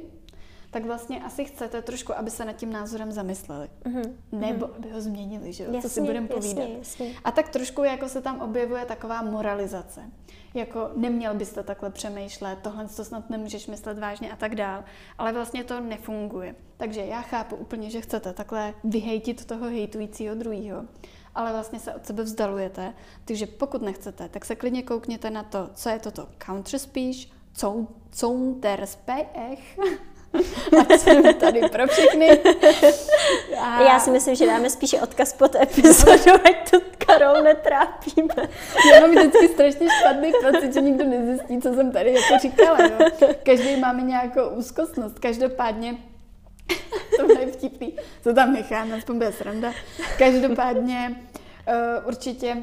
tak 0.71 0.85
vlastně 0.85 1.23
asi 1.23 1.45
chcete 1.45 1.81
trošku, 1.81 2.13
aby 2.17 2.29
se 2.29 2.45
nad 2.45 2.53
tím 2.53 2.71
názorem 2.71 3.11
zamysleli. 3.11 3.69
Uh-huh. 3.83 4.13
Nebo 4.31 4.75
aby 4.75 4.89
ho 4.89 5.01
změnili, 5.01 5.53
že 5.53 5.63
jo? 5.63 5.69
Jasně, 5.73 5.89
co 5.89 5.93
si 5.93 6.01
budeme 6.01 6.27
povídat. 6.27 6.69
Jasně, 6.69 6.77
jasně. 6.77 7.11
A 7.23 7.31
tak 7.31 7.49
trošku 7.49 7.83
jako 7.83 8.09
se 8.09 8.21
tam 8.21 8.41
objevuje 8.41 8.85
taková 8.85 9.21
moralizace. 9.21 10.01
Jako 10.53 10.89
neměl 10.95 11.33
byste 11.33 11.63
takhle 11.63 11.89
přemýšlet, 11.89 12.59
tohle 12.61 12.87
to 12.87 13.05
snad 13.05 13.29
nemůžeš 13.29 13.67
myslet 13.67 13.99
vážně 13.99 14.31
a 14.31 14.35
tak 14.35 14.55
dál. 14.55 14.83
Ale 15.17 15.33
vlastně 15.33 15.63
to 15.63 15.79
nefunguje. 15.79 16.55
Takže 16.77 17.05
já 17.05 17.21
chápu 17.21 17.55
úplně, 17.55 17.89
že 17.89 18.01
chcete 18.01 18.33
takhle 18.33 18.73
vyhejtit 18.83 19.45
toho 19.45 19.65
hejtujícího 19.65 20.35
druhého 20.35 20.85
ale 21.35 21.51
vlastně 21.51 21.79
se 21.79 21.93
od 21.93 22.05
sebe 22.05 22.23
vzdalujete. 22.23 22.93
Takže 23.25 23.47
pokud 23.47 23.81
nechcete, 23.81 24.29
tak 24.29 24.45
se 24.45 24.55
klidně 24.55 24.83
koukněte 24.83 25.29
na 25.29 25.43
to, 25.43 25.69
co 25.73 25.89
je 25.89 25.99
toto 25.99 26.27
counter 26.45 26.79
speech, 26.79 27.15
counterspech, 28.11 29.77
Ať 30.79 30.91
jsem 30.99 31.33
tady 31.33 31.61
pro 31.69 31.87
všechny. 31.87 32.39
A... 33.61 33.81
Já 33.81 33.99
si 33.99 34.11
myslím, 34.11 34.35
že 34.35 34.45
dáme 34.45 34.69
spíše 34.69 35.01
odkaz 35.01 35.33
pod 35.33 35.55
epizodu, 35.55 36.31
ať 36.45 36.71
to 36.71 36.77
Karol 37.05 37.41
netrápíme. 37.43 38.49
Já 38.91 38.99
mám 39.01 39.11
vždycky 39.11 39.47
strašně 39.47 39.87
špatný 39.99 40.31
pocit, 40.51 40.73
že 40.73 40.81
nikdo 40.81 41.05
nezjistí, 41.05 41.61
co 41.61 41.73
jsem 41.73 41.91
tady 41.91 42.13
jako 42.13 42.37
říkala. 42.41 42.81
Jo. 42.81 43.27
Každý 43.43 43.75
máme 43.75 44.01
nějakou 44.01 44.49
úzkostnost. 44.49 45.19
Každopádně 45.19 45.97
to 47.27 47.39
je 47.39 47.47
vtipný. 47.47 47.93
Co 48.23 48.33
tam 48.33 48.53
necháme, 48.53 48.97
aspoň 48.97 49.15
bude 49.15 49.31
sranda. 49.31 49.73
Každopádně 50.17 51.15
uh, 51.67 52.07
určitě 52.07 52.57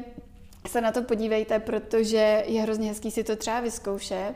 se 0.67 0.81
na 0.81 0.91
to 0.91 1.01
podívejte, 1.01 1.59
protože 1.59 2.43
je 2.47 2.61
hrozně 2.61 2.89
hezký 2.89 3.11
si 3.11 3.23
to 3.23 3.35
třeba 3.35 3.59
vyzkoušet 3.59 4.33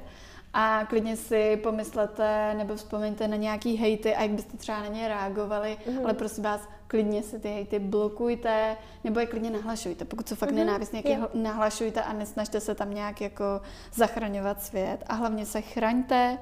a 0.53 0.85
klidně 0.89 1.15
si 1.15 1.57
pomyslete 1.63 2.53
nebo 2.57 2.75
vzpomeňte 2.75 3.27
na 3.27 3.35
nějaký 3.35 3.75
hejty 3.75 4.15
a 4.15 4.21
jak 4.21 4.31
byste 4.31 4.57
třeba 4.57 4.79
na 4.79 4.87
ně 4.87 5.07
reagovali, 5.07 5.77
mm. 5.89 5.99
ale 6.03 6.13
prosím 6.13 6.43
vás, 6.43 6.61
klidně 6.87 7.23
si 7.23 7.39
ty 7.39 7.47
hejty 7.49 7.79
blokujte 7.79 8.77
nebo 9.03 9.19
je 9.19 9.25
klidně 9.25 9.49
nahlašujte. 9.49 10.05
Pokud 10.05 10.29
jsou 10.29 10.35
fakt 10.35 10.51
mm. 10.51 10.57
nenávistné, 10.57 10.99
jak 10.99 11.05
je 11.05 11.19
nahlašujte 11.33 12.01
a 12.01 12.13
nesnažte 12.13 12.59
se 12.59 12.75
tam 12.75 12.93
nějak 12.93 13.21
jako 13.21 13.61
zachraňovat 13.93 14.63
svět. 14.63 15.03
A 15.07 15.13
hlavně 15.13 15.45
se 15.45 15.61
chraňte 15.61 16.37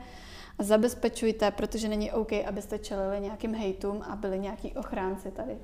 a 0.60 0.64
zabezpečujte, 0.64 1.52
protože 1.52 1.88
není 1.88 2.12
OK, 2.12 2.34
abyste 2.46 2.80
čelili 2.80 3.20
nějakým 3.20 3.56
hejtům 3.56 4.04
a 4.10 4.16
byli 4.16 4.40
nějaký 4.40 4.72
ochránci 4.72 5.32
tady. 5.32 5.58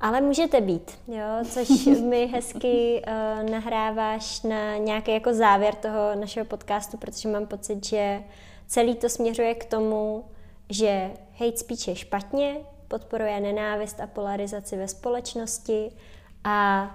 Ale 0.00 0.20
můžete 0.20 0.60
být, 0.60 0.98
jo, 1.08 1.44
což 1.50 1.68
mi 1.86 2.26
hezky 2.26 3.02
uh, 3.06 3.50
nahráváš 3.50 4.42
na 4.42 4.76
nějaký 4.76 5.12
jako 5.12 5.34
závěr 5.34 5.74
toho 5.74 6.14
našeho 6.14 6.46
podcastu, 6.46 6.96
protože 6.96 7.28
mám 7.28 7.46
pocit, 7.46 7.86
že 7.86 8.22
celý 8.66 8.94
to 8.94 9.08
směřuje 9.08 9.54
k 9.54 9.64
tomu, 9.64 10.24
že 10.70 11.10
hate 11.38 11.56
speech 11.56 11.88
je 11.88 11.96
špatně, 11.96 12.56
podporuje 12.88 13.40
nenávist 13.40 14.00
a 14.00 14.06
polarizaci 14.06 14.76
ve 14.76 14.88
společnosti 14.88 15.90
a 16.44 16.90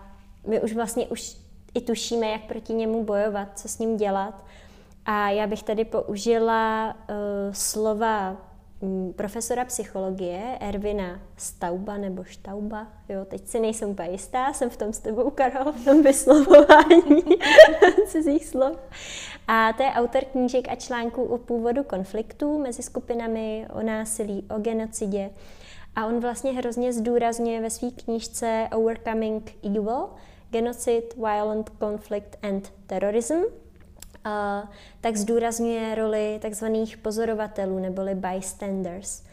my 0.48 0.62
už 0.62 0.74
vlastně 0.74 1.08
už 1.08 1.38
i 1.74 1.82
tušíme, 1.82 2.28
jak 2.28 2.42
proti 2.42 2.74
němu 2.74 3.04
bojovat, 3.04 3.60
co 3.60 3.68
s 3.68 3.80
ním 3.80 3.98
dělat. 3.98 4.44
A 5.06 5.30
já 5.30 5.48
bych 5.48 5.64
tady 5.64 5.86
použila 5.86 6.96
uh, 7.10 7.16
slova 7.52 8.38
um, 8.80 9.14
profesora 9.14 9.66
psychologie 9.66 10.58
Ervina 10.60 11.20
Stauba 11.38 11.98
nebo 11.98 12.24
Štauba, 12.24 12.88
jo, 13.10 13.26
teď 13.26 13.48
si 13.48 13.60
nejsem 13.60 13.90
úplně 13.90 14.10
jistá, 14.10 14.54
jsem 14.54 14.70
v 14.70 14.78
tom 14.78 14.94
s 14.94 15.00
tebou, 15.00 15.30
Karol, 15.30 15.72
v 15.72 15.86
tom 15.86 16.04
vyslovování 16.04 17.24
cizích 18.08 18.46
slov. 18.46 18.78
A 19.48 19.74
to 19.74 19.84
je 19.84 19.90
autor 19.90 20.26
knížek 20.26 20.70
a 20.70 20.76
článků 20.76 21.24
o 21.24 21.38
původu 21.38 21.84
konfliktů 21.84 22.60
mezi 22.60 22.84
skupinami, 22.84 23.68
o 23.74 23.84
násilí, 23.84 24.46
o 24.56 24.60
genocidě. 24.60 25.30
A 25.96 26.06
on 26.06 26.20
vlastně 26.20 26.52
hrozně 26.52 26.94
zdůrazňuje 26.94 27.62
ve 27.62 27.70
své 27.70 27.92
knížce 27.92 28.68
Overcoming 28.76 29.56
Evil, 29.64 30.10
Genocide, 30.50 31.08
Violent 31.16 31.72
Conflict 31.80 32.38
and 32.42 32.74
Terrorism, 32.88 33.42
tak 35.02 35.18
zdůrazňuje 35.18 35.96
roli 35.96 36.40
takzvaných 36.42 36.98
pozorovatelů 36.98 37.80
neboli 37.80 38.16
bystanders. 38.16 39.24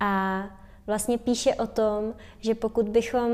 A 0.00 0.44
vlastně 0.86 1.18
píše 1.18 1.54
o 1.54 1.66
tom, 1.66 2.14
že 2.40 2.54
pokud 2.54 2.88
bychom 2.88 3.30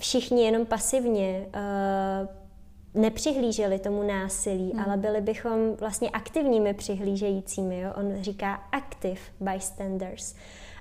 všichni 0.00 0.44
jenom 0.44 0.66
pasivně 0.66 1.46
uh, 1.46 3.02
nepřihlíželi 3.02 3.78
tomu 3.78 4.02
násilí, 4.02 4.72
hmm. 4.72 4.82
ale 4.84 4.96
byli 4.96 5.20
bychom 5.20 5.76
vlastně 5.76 6.10
aktivními 6.10 6.74
přihlížejícími. 6.74 7.80
Jo? 7.80 7.92
On 7.96 8.22
říká 8.22 8.54
active 8.72 9.20
bystanders. 9.40 10.34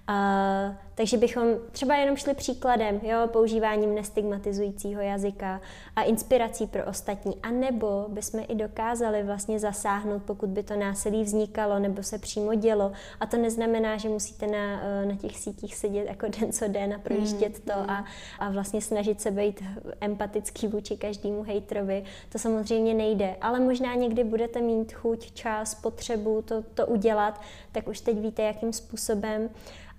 Uh, 0.09 0.75
takže 0.95 1.17
bychom 1.17 1.47
třeba 1.71 1.95
jenom 1.95 2.15
šli 2.15 2.33
příkladem, 2.33 2.99
jo, 3.03 3.27
používáním 3.27 3.95
nestigmatizujícího 3.95 5.01
jazyka 5.01 5.61
a 5.95 6.01
inspirací 6.01 6.67
pro 6.67 6.85
ostatní. 6.85 7.37
A 7.43 7.51
nebo 7.51 8.05
bychom 8.09 8.43
i 8.47 8.55
dokázali 8.55 9.23
vlastně 9.23 9.59
zasáhnout, 9.59 10.23
pokud 10.23 10.49
by 10.49 10.63
to 10.63 10.75
násilí 10.75 11.23
vznikalo 11.23 11.79
nebo 11.79 12.03
se 12.03 12.17
přímo 12.17 12.55
dělo. 12.55 12.91
A 13.19 13.25
to 13.25 13.37
neznamená, 13.37 13.97
že 13.97 14.09
musíte 14.09 14.47
na, 14.47 14.81
eh, 14.83 15.05
na 15.05 15.15
těch 15.15 15.37
sítích 15.37 15.75
sedět 15.75 16.05
jako 16.07 16.27
den 16.39 16.51
co 16.51 16.67
den 16.67 16.93
a 16.93 16.99
projíždět 16.99 17.59
to 17.59 17.73
mm. 17.83 17.89
a, 17.89 18.05
a 18.39 18.49
vlastně 18.49 18.81
snažit 18.81 19.21
se 19.21 19.31
být 19.31 19.63
empatický 20.01 20.67
vůči 20.67 20.97
každému 20.97 21.43
hejtrovi. 21.43 22.03
To 22.29 22.39
samozřejmě 22.39 22.93
nejde, 22.93 23.35
ale 23.41 23.59
možná 23.59 23.95
někdy 23.95 24.23
budete 24.23 24.61
mít 24.61 24.93
chuť, 24.93 25.31
čas, 25.31 25.75
potřebu 25.75 26.41
to, 26.41 26.63
to 26.73 26.87
udělat, 26.87 27.41
tak 27.71 27.87
už 27.87 28.01
teď 28.01 28.17
víte, 28.17 28.43
jakým 28.43 28.73
způsobem. 28.73 29.49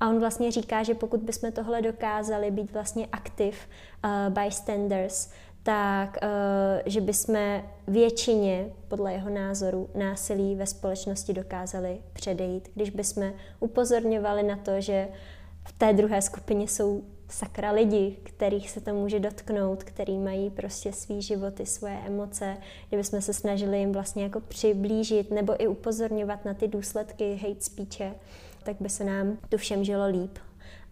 A 0.01 0.09
on 0.09 0.21
vlastně 0.21 0.51
říká, 0.51 0.83
že 0.87 0.95
pokud 0.95 1.21
bychom 1.21 1.53
tohle 1.53 1.83
dokázali 1.83 2.51
být 2.51 2.73
vlastně 2.73 3.07
active 3.13 3.57
uh, 4.05 4.11
bystanders, 4.43 5.31
tak 5.63 6.19
uh, 6.23 6.29
že 6.87 7.01
bychom 7.01 7.63
většině, 7.87 8.71
podle 8.89 9.13
jeho 9.13 9.31
názoru, 9.31 9.89
násilí 9.95 10.55
ve 10.55 10.67
společnosti 10.67 11.33
dokázali 11.33 11.99
předejít, 12.13 12.71
když 12.75 12.91
bychom 12.91 13.33
upozorňovali 13.61 14.43
na 14.43 14.57
to, 14.57 14.81
že 14.81 15.09
v 15.65 15.73
té 15.73 15.93
druhé 15.93 16.23
skupině 16.23 16.69
jsou 16.69 17.03
sakra 17.29 17.71
lidi, 17.71 18.17
kterých 18.23 18.71
se 18.71 18.81
to 18.81 18.95
může 18.95 19.21
dotknout, 19.21 19.85
který 19.85 20.19
mají 20.19 20.51
prostě 20.51 20.93
svý 20.93 21.23
životy, 21.23 21.67
svoje 21.67 21.99
emoce, 22.07 22.57
kdybychom 22.89 23.21
se 23.21 23.33
snažili 23.33 23.79
jim 23.79 23.93
vlastně 23.93 24.23
jako 24.23 24.41
přiblížit 24.41 25.31
nebo 25.31 25.63
i 25.63 25.67
upozorňovat 25.67 26.45
na 26.45 26.55
ty 26.55 26.69
důsledky 26.69 27.37
hate 27.43 27.61
speeche, 27.61 28.15
tak 28.63 28.77
by 28.81 28.89
se 28.89 29.05
nám 29.05 29.39
tu 29.49 29.57
všem 29.57 29.85
žilo 29.85 30.07
líp. 30.09 30.39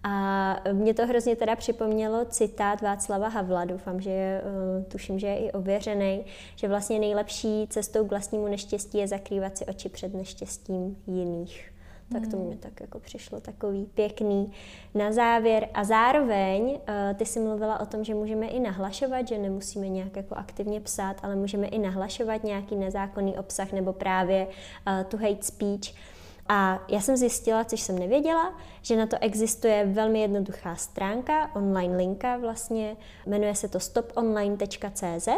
A 0.07 0.57
mě 0.73 0.95
to 0.95 1.07
hrozně 1.07 1.37
teda 1.37 1.57
připomnělo 1.57 2.25
citát 2.25 2.83
Václava 2.83 3.29
Havla, 3.29 3.65
doufám, 3.65 4.01
že 4.01 4.11
je, 4.11 4.43
eh, 4.45 4.85
tuším, 4.85 5.19
že 5.19 5.27
je 5.27 5.39
i 5.39 5.53
ověřený, 5.53 6.25
že 6.57 6.69
vlastně 6.69 6.99
nejlepší 6.99 7.67
cestou 7.69 8.07
k 8.07 8.11
vlastnímu 8.11 8.49
neštěstí 8.49 8.99
je 8.99 9.09
zakrývat 9.09 9.59
si 9.59 9.67
oči 9.67 9.89
před 9.89 10.15
neštěstím 10.15 10.97
jiných. 11.07 11.71
Tak 12.13 12.27
to 12.31 12.37
hmm. 12.37 12.47
mě 12.47 12.57
tak 12.57 12.81
jako 12.81 12.99
přišlo 12.99 13.41
takový 13.41 13.87
pěkný 13.95 14.53
na 14.95 15.13
závěr. 15.13 15.69
A 15.75 15.85
zároveň 15.85 16.79
eh, 16.87 17.15
ty 17.19 17.27
jsi 17.27 17.41
mluvila 17.41 17.81
o 17.81 17.87
tom, 17.87 18.05
že 18.05 18.15
můžeme 18.15 18.47
i 18.47 18.61
nahlašovat, 18.61 19.29
že 19.29 19.39
nemusíme 19.39 19.89
nějak 19.89 20.17
jako 20.17 20.35
aktivně 20.35 20.81
psát, 20.81 21.17
ale 21.23 21.37
můžeme 21.37 21.67
i 21.67 21.79
nahlašovat 21.79 22.45
nějaký 22.45 22.77
nezákonný 22.77 23.39
obsah 23.39 23.73
nebo 23.73 23.93
právě 23.93 24.47
uh, 24.47 25.05
tu 25.05 25.17
hate 25.17 25.43
speech. 25.43 26.14
A 26.49 26.85
já 26.89 27.01
jsem 27.01 27.17
zjistila, 27.17 27.65
což 27.65 27.81
jsem 27.81 27.99
nevěděla, 27.99 28.55
že 28.83 28.97
na 28.97 29.07
to 29.07 29.17
existuje 29.21 29.87
velmi 29.87 30.21
jednoduchá 30.21 30.77
stránka, 30.77 31.51
online 31.57 31.97
linka 31.97 32.37
vlastně, 32.37 32.97
jmenuje 33.27 33.55
se 33.55 33.69
to 33.69 33.81
stoponline.cz 33.81 35.29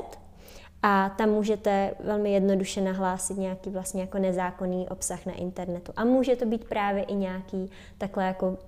a 0.82 1.09
tam 1.09 1.30
můžete 1.30 1.94
velmi 2.00 2.32
jednoduše 2.32 2.80
nahlásit 2.80 3.36
nějaký 3.36 3.70
vlastně 3.70 4.00
jako 4.00 4.18
nezákonný 4.18 4.88
obsah 4.88 5.26
na 5.26 5.32
internetu. 5.32 5.92
A 5.96 6.04
může 6.04 6.36
to 6.36 6.46
být 6.46 6.64
právě 6.64 7.02
i 7.02 7.14
nějaký 7.14 7.70
takhle 7.98 8.24
jako 8.24 8.59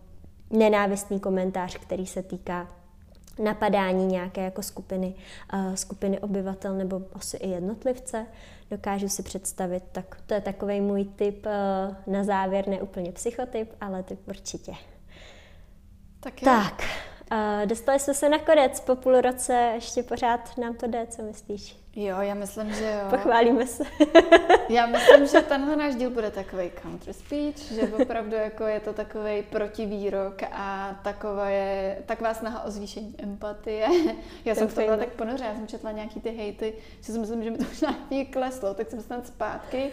nenávistný 0.51 1.21
komentář, 1.21 1.79
který 1.79 2.07
se 2.07 2.23
týká 2.23 2.69
napadání 3.39 4.07
nějaké 4.07 4.45
jako 4.45 4.63
skupiny, 4.63 5.15
uh, 5.53 5.75
skupiny 5.75 6.19
obyvatel 6.19 6.75
nebo 6.75 7.03
asi 7.13 7.37
i 7.37 7.49
jednotlivce. 7.49 8.27
Dokážu 8.71 9.09
si 9.09 9.23
představit, 9.23 9.83
tak 9.93 10.21
to 10.27 10.35
je 10.35 10.41
takový 10.41 10.81
můj 10.81 11.05
typ 11.05 11.47
uh, 11.47 12.13
na 12.15 12.25
závěr, 12.25 12.69
ne 12.69 12.83
úplně 12.83 13.13
psychotyp, 13.13 13.73
ale 13.81 14.03
typ 14.03 14.29
určitě. 14.29 14.73
Tak, 16.21 16.43
jo. 16.43 16.47
tak 16.47 16.83
uh, 17.33 17.67
dostali 17.67 17.99
jsme 17.99 18.15
se 18.15 18.29
nakonec 18.29 18.81
po 18.81 18.97
půl 18.97 19.21
roce, 19.21 19.71
ještě 19.75 20.03
pořád 20.03 20.59
nám 20.59 20.75
to 20.75 20.87
jde, 20.87 21.07
co 21.07 21.23
myslíš? 21.23 21.77
Jo, 22.01 22.17
já 22.21 22.35
myslím, 22.35 22.73
že 22.73 22.85
jo. 22.85 23.11
Pochválíme 23.11 23.67
se. 23.67 23.85
já 24.69 24.87
myslím, 24.87 25.27
že 25.27 25.41
tenhle 25.41 25.77
náš 25.77 25.95
díl 25.95 26.11
bude 26.11 26.31
takový 26.31 26.71
counter 26.83 27.13
speech, 27.13 27.57
že 27.57 27.83
opravdu 27.83 28.37
jako 28.37 28.65
je 28.65 28.81
to 28.81 28.93
takový 28.93 29.43
protivýrok 29.43 30.43
a 30.53 31.01
taková 31.03 31.49
je 31.49 31.99
taková 32.07 32.35
snaha 32.35 32.63
o 32.63 32.71
zvýšení 32.71 33.15
empatie. 33.23 33.89
Já 34.45 34.55
jsem 34.55 34.69
v 34.69 34.75
tom 34.75 34.85
byla 34.85 34.97
tak 34.97 35.09
ponořena, 35.09 35.51
já 35.51 35.57
jsem 35.57 35.67
četla 35.67 35.93
nějaký 35.93 36.21
ty 36.21 36.31
hejty, 36.31 36.75
že 37.01 37.13
si 37.13 37.19
myslím, 37.19 37.45
že 37.45 37.51
mi 37.51 37.59
to 37.59 37.65
už 37.65 37.81
nějaký 37.81 38.27
kleslo, 38.27 38.75
tak 38.75 38.91
jsem 38.91 39.01
snad 39.01 39.27
zpátky 39.27 39.93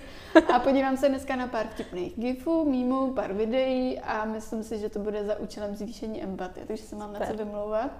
a 0.53 0.59
podívám 0.59 0.97
se 0.97 1.09
dneska 1.09 1.35
na 1.35 1.47
pár 1.47 1.67
vtipných 1.67 2.13
gifů, 2.15 2.69
mýmů, 2.69 3.13
pár 3.13 3.33
videí 3.33 3.99
a 3.99 4.25
myslím 4.25 4.63
si, 4.63 4.79
že 4.79 4.89
to 4.89 4.99
bude 4.99 5.25
za 5.25 5.39
účelem 5.39 5.75
zvýšení 5.75 6.23
empatie, 6.23 6.65
takže 6.65 6.83
se 6.83 6.95
mám 6.95 7.13
na 7.13 7.19
co 7.19 7.33
vymlouvat. 7.33 7.91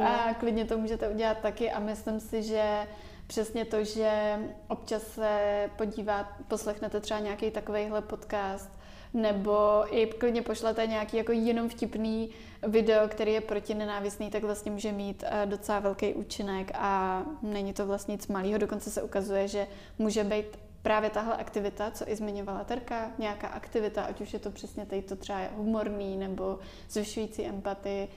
A 0.00 0.34
klidně 0.34 0.64
to 0.64 0.78
můžete 0.78 1.08
udělat 1.08 1.38
taky 1.38 1.70
a 1.70 1.78
myslím 1.78 2.20
si, 2.20 2.42
že 2.42 2.86
přesně 3.26 3.64
to, 3.64 3.84
že 3.84 4.38
občas 4.68 5.02
se 5.02 5.70
podívat, 5.76 6.26
poslechnete 6.48 7.00
třeba 7.00 7.20
nějaký 7.20 7.50
takovýhle 7.50 8.02
podcast, 8.02 8.70
nebo 9.14 9.84
i 9.90 10.06
klidně 10.06 10.42
pošlete 10.42 10.86
nějaký 10.86 11.16
jako 11.16 11.32
jenom 11.32 11.68
vtipný 11.68 12.30
video, 12.66 13.08
který 13.08 13.32
je 13.32 13.40
proti 13.40 13.74
nenávistný, 13.74 14.30
tak 14.30 14.42
vlastně 14.42 14.70
může 14.70 14.92
mít 14.92 15.24
eh, 15.26 15.46
docela 15.46 15.78
velký 15.78 16.14
účinek 16.14 16.70
a 16.74 17.22
není 17.42 17.72
to 17.72 17.86
vlastně 17.86 18.12
nic 18.12 18.26
malého. 18.26 18.58
Dokonce 18.58 18.90
se 18.90 19.02
ukazuje, 19.02 19.48
že 19.48 19.66
může 19.98 20.24
být 20.24 20.46
právě 20.82 21.10
tahle 21.10 21.36
aktivita, 21.36 21.90
co 21.90 22.10
i 22.10 22.16
zmiňovala 22.16 22.64
Terka, 22.64 23.10
nějaká 23.18 23.48
aktivita, 23.48 24.02
ať 24.02 24.20
už 24.20 24.32
je 24.32 24.38
to 24.38 24.50
přesně 24.50 24.86
tady 24.86 25.02
to 25.02 25.16
třeba 25.16 25.40
humorný 25.56 26.16
nebo 26.16 26.58
zvyšující 26.90 27.44
empatii, 27.44 28.08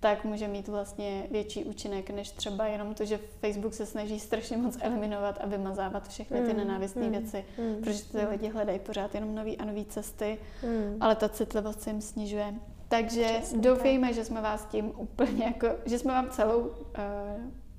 tak 0.00 0.24
může 0.24 0.48
mít 0.48 0.68
vlastně 0.68 1.26
větší 1.30 1.64
účinek, 1.64 2.10
než 2.10 2.30
třeba 2.30 2.66
jenom 2.66 2.94
to, 2.94 3.04
že 3.04 3.20
Facebook 3.40 3.74
se 3.74 3.86
snaží 3.86 4.20
strašně 4.20 4.56
moc 4.56 4.78
eliminovat 4.80 5.38
a 5.42 5.46
vymazávat 5.46 6.08
všechny 6.08 6.40
ty 6.40 6.52
mm, 6.52 6.56
nenávistné 6.56 7.02
mm, 7.02 7.10
věci, 7.10 7.44
mm, 7.58 7.76
protože 7.80 8.04
ty 8.04 8.26
lidi 8.26 8.48
hledají 8.48 8.78
pořád 8.78 9.14
jenom 9.14 9.34
nové 9.34 9.56
a 9.56 9.64
nové 9.64 9.84
cesty, 9.84 10.38
mm. 10.62 10.96
ale 11.00 11.16
ta 11.16 11.28
citlivost 11.28 11.82
se 11.82 11.90
jim 11.90 12.00
snižuje. 12.00 12.54
Takže 12.88 13.26
Přesně 13.38 13.58
doufejme, 13.58 14.06
tak. 14.08 14.14
že 14.14 14.24
jsme 14.24 14.40
vás 14.40 14.64
tím 14.64 14.92
úplně 14.96 15.44
jako, 15.44 15.68
že 15.86 15.98
jsme 15.98 16.12
vám 16.12 16.30
celou, 16.30 16.60
uh, 16.60 16.72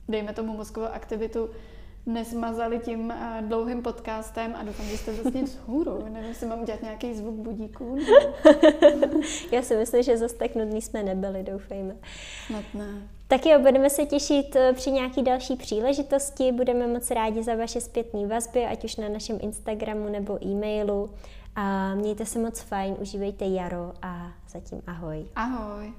dejme 0.07 0.33
tomu 0.33 0.57
mozkovou 0.57 0.87
aktivitu 0.87 1.49
nesmazali 2.05 2.79
tím 2.79 2.99
uh, 3.09 3.47
dlouhým 3.47 3.81
podcastem 3.81 4.55
a 4.55 4.63
doufám, 4.63 4.85
že 4.85 4.97
jste 4.97 5.13
zase 5.13 5.37
nic 5.37 5.59
hůru. 5.65 6.03
Nevím, 6.09 6.29
jestli 6.29 6.47
mám 6.47 6.61
udělat 6.61 6.81
nějaký 6.81 7.13
zvuk 7.13 7.35
budíků. 7.35 7.97
Já 9.51 9.61
si 9.61 9.75
myslím, 9.77 10.03
že 10.03 10.17
zase 10.17 10.35
tak 10.35 10.55
nudný 10.55 10.81
jsme 10.81 11.03
nebyli, 11.03 11.43
doufejme. 11.43 11.95
Snad 12.47 12.63
ne. 12.73 13.07
Tak 13.27 13.45
jo, 13.45 13.59
budeme 13.59 13.89
se 13.89 14.05
těšit 14.05 14.55
eh, 14.55 14.73
při 14.73 14.91
nějaký 14.91 15.23
další 15.23 15.55
příležitosti. 15.55 16.51
Budeme 16.51 16.87
moc 16.87 17.11
rádi 17.11 17.43
za 17.43 17.55
vaše 17.55 17.81
zpětné 17.81 18.27
vazby, 18.27 18.65
ať 18.65 18.83
už 18.83 18.95
na 18.95 19.09
našem 19.09 19.37
Instagramu 19.41 20.09
nebo 20.09 20.45
e-mailu. 20.45 21.09
A 21.55 21.95
mějte 21.95 22.25
se 22.25 22.39
moc 22.39 22.59
fajn, 22.59 22.95
užívejte 23.01 23.45
jaro 23.45 23.93
a 24.01 24.31
zatím 24.49 24.81
ahoj. 24.87 25.25
Ahoj. 25.35 25.93